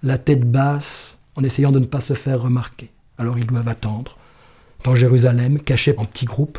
la 0.02 0.18
tête 0.18 0.50
basse, 0.50 1.16
en 1.36 1.44
essayant 1.44 1.70
de 1.70 1.78
ne 1.78 1.86
pas 1.86 2.00
se 2.00 2.14
faire 2.14 2.42
remarquer. 2.42 2.90
Alors 3.16 3.38
ils 3.38 3.46
doivent 3.46 3.68
attendre, 3.68 4.17
dans 4.84 4.94
Jérusalem, 4.94 5.60
cachés 5.60 5.94
en 5.98 6.04
petits 6.04 6.26
groupes. 6.26 6.58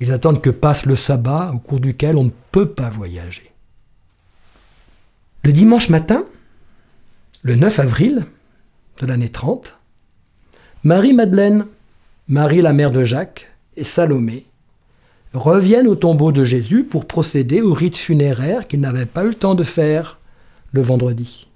Ils 0.00 0.12
attendent 0.12 0.42
que 0.42 0.50
passe 0.50 0.86
le 0.86 0.96
sabbat 0.96 1.52
au 1.54 1.58
cours 1.58 1.80
duquel 1.80 2.16
on 2.16 2.24
ne 2.24 2.30
peut 2.50 2.68
pas 2.68 2.90
voyager. 2.90 3.50
Le 5.44 5.52
dimanche 5.52 5.88
matin, 5.88 6.24
le 7.42 7.54
9 7.54 7.78
avril 7.78 8.26
de 9.00 9.06
l'année 9.06 9.28
30, 9.28 9.76
Marie-Madeleine, 10.82 11.66
Marie 12.28 12.62
la 12.62 12.72
mère 12.72 12.90
de 12.90 13.04
Jacques 13.04 13.50
et 13.76 13.84
Salomé 13.84 14.46
reviennent 15.34 15.88
au 15.88 15.94
tombeau 15.94 16.32
de 16.32 16.44
Jésus 16.44 16.84
pour 16.84 17.06
procéder 17.06 17.60
au 17.60 17.74
rite 17.74 17.96
funéraire 17.96 18.66
qu'ils 18.66 18.80
n'avaient 18.80 19.06
pas 19.06 19.24
eu 19.24 19.28
le 19.28 19.34
temps 19.34 19.54
de 19.54 19.64
faire 19.64 20.18
le 20.72 20.80
vendredi. 20.80 21.48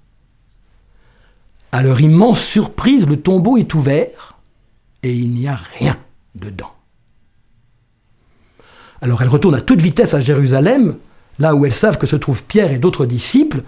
À 1.71 1.83
leur 1.83 2.01
immense 2.01 2.41
surprise, 2.41 3.07
le 3.07 3.19
tombeau 3.19 3.57
est 3.57 3.73
ouvert 3.73 4.38
et 5.03 5.13
il 5.13 5.31
n'y 5.33 5.47
a 5.47 5.55
rien 5.55 5.97
dedans. 6.35 6.73
Alors 9.01 9.21
elles 9.21 9.29
retournent 9.29 9.55
à 9.55 9.61
toute 9.61 9.81
vitesse 9.81 10.13
à 10.13 10.19
Jérusalem, 10.19 10.97
là 11.37 11.55
où 11.55 11.65
elles 11.65 11.73
savent 11.73 11.97
que 11.97 12.07
se 12.07 12.15
trouvent 12.15 12.43
Pierre 12.43 12.71
et 12.71 12.79
d'autres 12.79 13.05
disciples. 13.05 13.63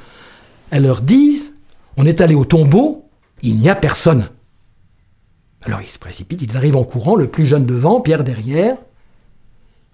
Elles 0.71 0.83
leur 0.83 1.01
disent, 1.01 1.53
on 1.97 2.05
est 2.05 2.21
allé 2.21 2.35
au 2.35 2.45
tombeau, 2.45 3.09
il 3.41 3.57
n'y 3.57 3.69
a 3.69 3.75
personne. 3.75 4.29
Alors 5.63 5.81
ils 5.81 5.87
se 5.87 5.99
précipitent, 5.99 6.41
ils 6.41 6.57
arrivent 6.57 6.75
en 6.75 6.83
courant, 6.83 7.15
le 7.15 7.29
plus 7.29 7.45
jeune 7.45 7.65
devant, 7.65 8.01
Pierre 8.01 8.23
derrière. 8.23 8.77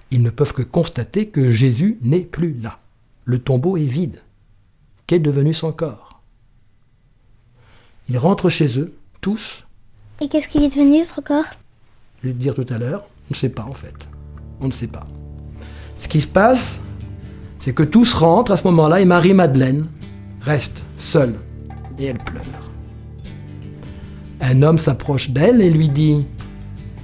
Ils 0.09 0.23
ne 0.23 0.30
peuvent 0.30 0.53
que 0.53 0.61
constater 0.61 1.27
que 1.27 1.51
Jésus 1.51 1.99
n'est 2.01 2.22
plus 2.22 2.53
là. 2.53 2.80
Le 3.26 3.39
tombeau 3.39 3.76
est 3.77 3.85
vide. 3.85 4.22
Qu'est 5.05 5.19
devenu 5.19 5.53
son 5.53 5.73
corps? 5.73 6.22
Ils 8.09 8.18
rentrent 8.18 8.49
chez 8.49 8.80
eux, 8.80 8.95
tous. 9.19 9.66
Et 10.19 10.30
qu'est-ce 10.30 10.48
qu'il 10.48 10.64
est 10.64 10.69
devenu 10.69 11.03
son 11.03 11.22
corps 11.22 11.45
Je 12.22 12.27
vais 12.27 12.34
te 12.34 12.39
dire 12.39 12.56
tout 12.56 12.65
à 12.69 12.80
l'heure, 12.80 13.03
on 13.30 13.31
ne 13.31 13.35
sait 13.35 13.49
pas 13.49 13.64
en 13.64 13.73
fait. 13.73 14.07
On 14.60 14.68
ne 14.68 14.72
sait 14.72 14.88
pas. 14.88 15.06
Ce 15.99 16.07
qui 16.07 16.22
se 16.22 16.27
passe, 16.27 16.80
c'est 17.60 17.73
que 17.73 17.84
tous 17.84 18.14
rentrent 18.14 18.52
à 18.52 18.57
ce 18.57 18.64
moment-là 18.64 18.99
et 18.99 19.06
Marie-Madeleine 19.06 19.88
reste 20.41 20.84
seule 20.98 21.35
et 21.99 22.06
elle 22.06 22.18
pleure. 22.18 22.44
Un 24.41 24.64
homme 24.64 24.80
s'approche 24.80 25.30
d'elle 25.30 25.61
et 25.61 25.69
lui 25.69 25.89
dit 25.89 26.26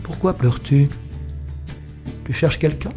Pourquoi 0.02 0.34
pleures-tu? 0.34 0.90
Tu 2.26 2.34
cherches 2.34 2.58
quelqu'un? 2.58 2.94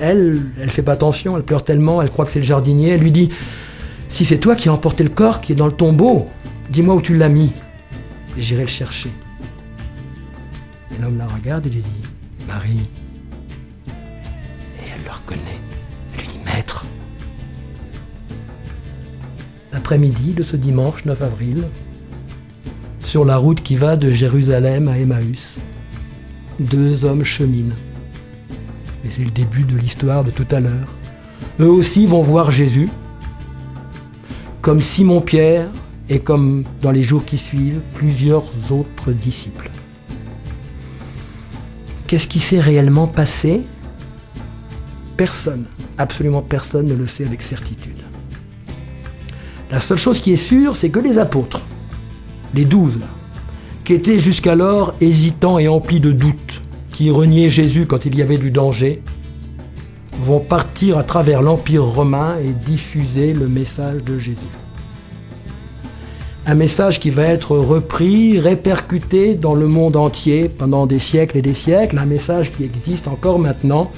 Elle, 0.00 0.42
elle 0.60 0.70
fait 0.70 0.82
pas 0.82 0.92
attention, 0.92 1.36
elle 1.36 1.44
pleure 1.44 1.64
tellement, 1.64 2.02
elle 2.02 2.10
croit 2.10 2.26
que 2.26 2.30
c'est 2.30 2.40
le 2.40 2.44
jardinier. 2.44 2.90
Elle 2.90 3.00
lui 3.00 3.12
dit 3.12 3.30
Si 4.10 4.26
c'est 4.26 4.38
toi 4.38 4.54
qui 4.54 4.68
as 4.68 4.72
emporté 4.72 5.02
le 5.02 5.10
corps 5.10 5.40
qui 5.40 5.52
est 5.52 5.56
dans 5.56 5.66
le 5.66 5.72
tombeau, 5.72 6.26
dis-moi 6.70 6.94
où 6.94 7.00
tu 7.00 7.16
l'as 7.16 7.30
mis 7.30 7.52
j'irai 8.42 8.62
le 8.62 8.68
chercher. 8.68 9.10
Et 10.94 11.00
l'homme 11.00 11.18
la 11.18 11.26
regarde 11.26 11.66
et 11.66 11.70
lui 11.70 11.82
dit 11.82 12.08
Marie. 12.46 12.88
Et 13.88 14.88
elle 14.94 15.04
le 15.04 15.10
reconnaît. 15.10 15.60
Elle 16.14 16.20
lui 16.20 16.28
dit 16.28 16.40
Maître. 16.44 16.86
L'après-midi 19.72 20.32
de 20.32 20.42
ce 20.42 20.56
dimanche 20.56 21.04
9 21.04 21.22
avril, 21.22 21.68
sur 23.00 23.24
la 23.24 23.36
route 23.36 23.62
qui 23.62 23.74
va 23.74 23.96
de 23.96 24.10
Jérusalem 24.10 24.88
à 24.88 24.98
Emmaüs, 24.98 25.58
deux 26.58 27.04
hommes 27.04 27.24
cheminent. 27.24 27.74
Et 29.04 29.10
c'est 29.10 29.24
le 29.24 29.30
début 29.30 29.64
de 29.64 29.76
l'histoire 29.76 30.24
de 30.24 30.30
tout 30.30 30.46
à 30.50 30.60
l'heure. 30.60 30.94
Eux 31.60 31.70
aussi 31.70 32.06
vont 32.06 32.22
voir 32.22 32.50
Jésus, 32.50 32.88
comme 34.60 34.82
Simon-Pierre 34.82 35.68
et 36.10 36.20
comme 36.20 36.64
dans 36.80 36.90
les 36.90 37.02
jours 37.02 37.24
qui 37.24 37.38
suivent, 37.38 37.80
plusieurs 37.94 38.44
autres 38.70 39.12
disciples. 39.12 39.70
Qu'est-ce 42.06 42.26
qui 42.26 42.40
s'est 42.40 42.60
réellement 42.60 43.06
passé? 43.06 43.62
Personne, 45.16 45.66
absolument 45.98 46.42
personne 46.42 46.86
ne 46.86 46.94
le 46.94 47.06
sait 47.06 47.26
avec 47.26 47.42
certitude. 47.42 47.98
La 49.70 49.80
seule 49.80 49.98
chose 49.98 50.20
qui 50.20 50.32
est 50.32 50.36
sûre, 50.36 50.76
c'est 50.76 50.88
que 50.88 50.98
les 50.98 51.18
apôtres, 51.18 51.60
les 52.54 52.64
douze, 52.64 53.00
qui 53.84 53.92
étaient 53.92 54.18
jusqu'alors 54.18 54.94
hésitants 55.02 55.58
et 55.58 55.68
emplis 55.68 56.00
de 56.00 56.12
doutes, 56.12 56.62
qui 56.90 57.10
reniaient 57.10 57.50
Jésus 57.50 57.86
quand 57.86 58.06
il 58.06 58.16
y 58.16 58.22
avait 58.22 58.38
du 58.38 58.50
danger, 58.50 59.02
vont 60.22 60.40
partir 60.40 60.96
à 60.96 61.04
travers 61.04 61.42
l'Empire 61.42 61.84
romain 61.84 62.38
et 62.42 62.50
diffuser 62.50 63.34
le 63.34 63.48
message 63.48 64.02
de 64.02 64.18
Jésus. 64.18 64.40
Un 66.48 66.54
message 66.54 66.98
qui 66.98 67.10
va 67.10 67.24
être 67.24 67.58
repris, 67.58 68.40
répercuté 68.40 69.34
dans 69.34 69.54
le 69.54 69.68
monde 69.68 69.96
entier 69.96 70.48
pendant 70.48 70.86
des 70.86 70.98
siècles 70.98 71.36
et 71.36 71.42
des 71.42 71.52
siècles, 71.52 71.98
un 71.98 72.06
message 72.06 72.50
qui 72.50 72.64
existe 72.64 73.06
encore 73.06 73.38
maintenant 73.38 73.90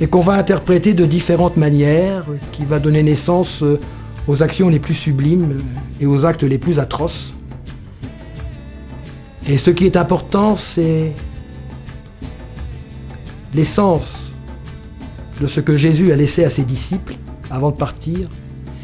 et 0.00 0.06
qu'on 0.06 0.20
va 0.20 0.34
interpréter 0.34 0.94
de 0.94 1.04
différentes 1.04 1.56
manières, 1.56 2.24
qui 2.52 2.64
va 2.64 2.78
donner 2.78 3.02
naissance 3.02 3.64
aux 4.28 4.42
actions 4.44 4.68
les 4.68 4.78
plus 4.78 4.94
sublimes 4.94 5.58
et 6.00 6.06
aux 6.06 6.24
actes 6.24 6.44
les 6.44 6.56
plus 6.56 6.78
atroces. 6.78 7.34
Et 9.48 9.58
ce 9.58 9.70
qui 9.72 9.84
est 9.84 9.96
important, 9.96 10.56
c'est 10.56 11.10
l'essence 13.52 14.30
de 15.40 15.48
ce 15.48 15.58
que 15.58 15.76
Jésus 15.76 16.12
a 16.12 16.16
laissé 16.16 16.44
à 16.44 16.48
ses 16.48 16.62
disciples 16.62 17.16
avant 17.50 17.72
de 17.72 17.76
partir, 17.76 18.28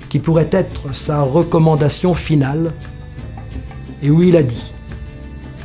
qui 0.08 0.18
pourrait 0.18 0.48
être 0.52 0.94
sa 0.94 1.20
recommandation 1.22 2.14
finale, 2.14 2.72
et 4.02 4.10
où 4.10 4.22
il 4.22 4.36
a 4.36 4.42
dit, 4.42 4.72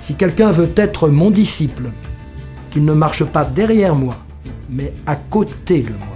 si 0.02 0.16
quelqu'un 0.16 0.52
veut 0.52 0.72
être 0.76 1.08
mon 1.08 1.32
disciple, 1.32 1.92
qu'il 2.70 2.84
ne 2.86 2.94
marche 2.94 3.24
pas 3.24 3.46
derrière 3.46 3.96
moi, 3.96 4.16
mais 4.70 4.94
à 5.06 5.16
côté 5.16 5.82
de 5.82 5.90
moi, 5.90 6.08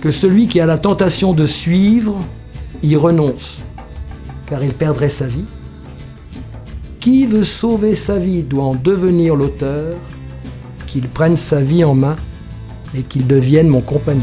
que 0.00 0.10
celui 0.10 0.46
qui 0.48 0.60
a 0.60 0.66
la 0.66 0.78
tentation 0.78 1.32
de 1.32 1.46
suivre 1.46 2.18
y 2.82 2.94
renonce, 2.96 3.58
car 4.46 4.62
il 4.62 4.72
perdrait 4.72 5.08
sa 5.08 5.26
vie. 5.26 5.46
Qui 7.00 7.26
veut 7.26 7.44
sauver 7.44 7.94
sa 7.94 8.18
vie 8.18 8.42
doit 8.42 8.64
en 8.64 8.74
devenir 8.74 9.34
l'auteur, 9.36 9.96
qu'il 10.86 11.08
prenne 11.08 11.36
sa 11.36 11.60
vie 11.60 11.84
en 11.84 11.94
main 11.94 12.16
et 12.96 13.02
qu'il 13.02 13.26
devienne 13.26 13.68
mon 13.68 13.80
compagnon. 13.80 14.22